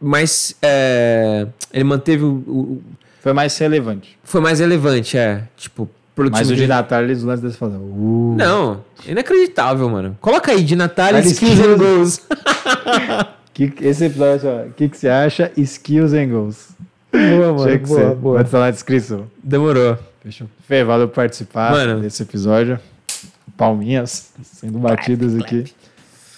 [0.00, 0.56] Mais.
[0.62, 1.46] É...
[1.72, 2.82] Ele manteve o, o,
[3.20, 4.18] Foi mais relevante.
[4.24, 5.44] Foi mais relevante, é.
[5.56, 7.80] Tipo, Mas o de Natália, os lances desse falam.
[7.80, 8.34] Uh.
[8.36, 10.16] Não, inacreditável, mano.
[10.20, 12.20] Coloca aí, de Natália, skills and goals.
[13.52, 15.50] Que, esse episódio, o que, que você acha?
[15.56, 16.68] Skills and goals.
[17.12, 17.78] Boa, mano.
[17.78, 18.14] Que boa, ser.
[18.14, 18.34] boa.
[18.36, 19.26] Vai estar na descrição.
[19.42, 19.98] Demorou.
[20.22, 20.48] Fechou.
[20.66, 22.00] Fê, valeu por participar mano.
[22.00, 22.78] desse episódio.
[23.56, 25.72] Palminhas sendo batidas aqui.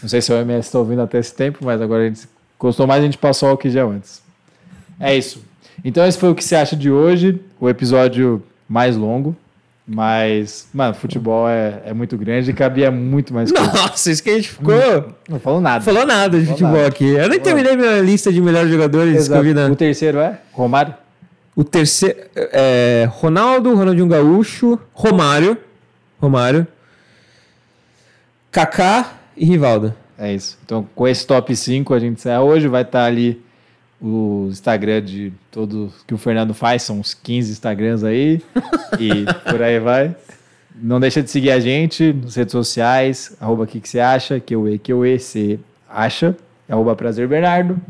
[0.03, 2.29] Não sei se o MS está ouvindo até esse tempo, mas agora a gente
[2.59, 4.23] gostou mais, a gente passou ao que já antes.
[4.99, 5.43] É isso.
[5.85, 9.37] Então esse foi o que você acha de hoje, o episódio mais longo.
[9.87, 13.73] Mas, mano, futebol é, é muito grande e cabia muito mais coisa.
[13.73, 15.13] Nossa, isso que a gente ficou.
[15.29, 15.85] Não falou nada.
[15.85, 16.89] Falou nada de falou futebol nada.
[16.89, 17.05] aqui.
[17.05, 19.73] Eu nem terminei minha lista de melhores jogadores Exato.
[19.73, 20.39] O terceiro é?
[20.53, 20.95] Romário?
[21.55, 25.59] O terceiro é Ronaldo, Ronaldinho Gaúcho, Romário.
[26.21, 26.67] Romário.
[28.53, 29.93] Kaká e Rivaldo.
[30.17, 30.57] É isso.
[30.65, 32.69] Então, com esse top 5, a gente sai hoje.
[32.69, 33.43] Vai estar tá ali
[34.03, 38.43] o Instagram de todo que o Fernando faz, são uns 15 Instagrams aí,
[38.99, 40.15] e por aí vai.
[40.75, 44.55] Não deixa de seguir a gente nas redes sociais, arroba que, que você acha, que
[44.55, 46.37] eu e que eu e você acha,
[46.69, 47.81] arroba prazer Bernardo.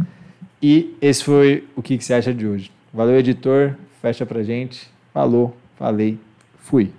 [0.62, 2.70] E esse foi o que, que você acha de hoje.
[2.92, 4.86] Valeu, editor, fecha pra gente.
[5.14, 6.18] Falou, falei,
[6.58, 6.90] fui.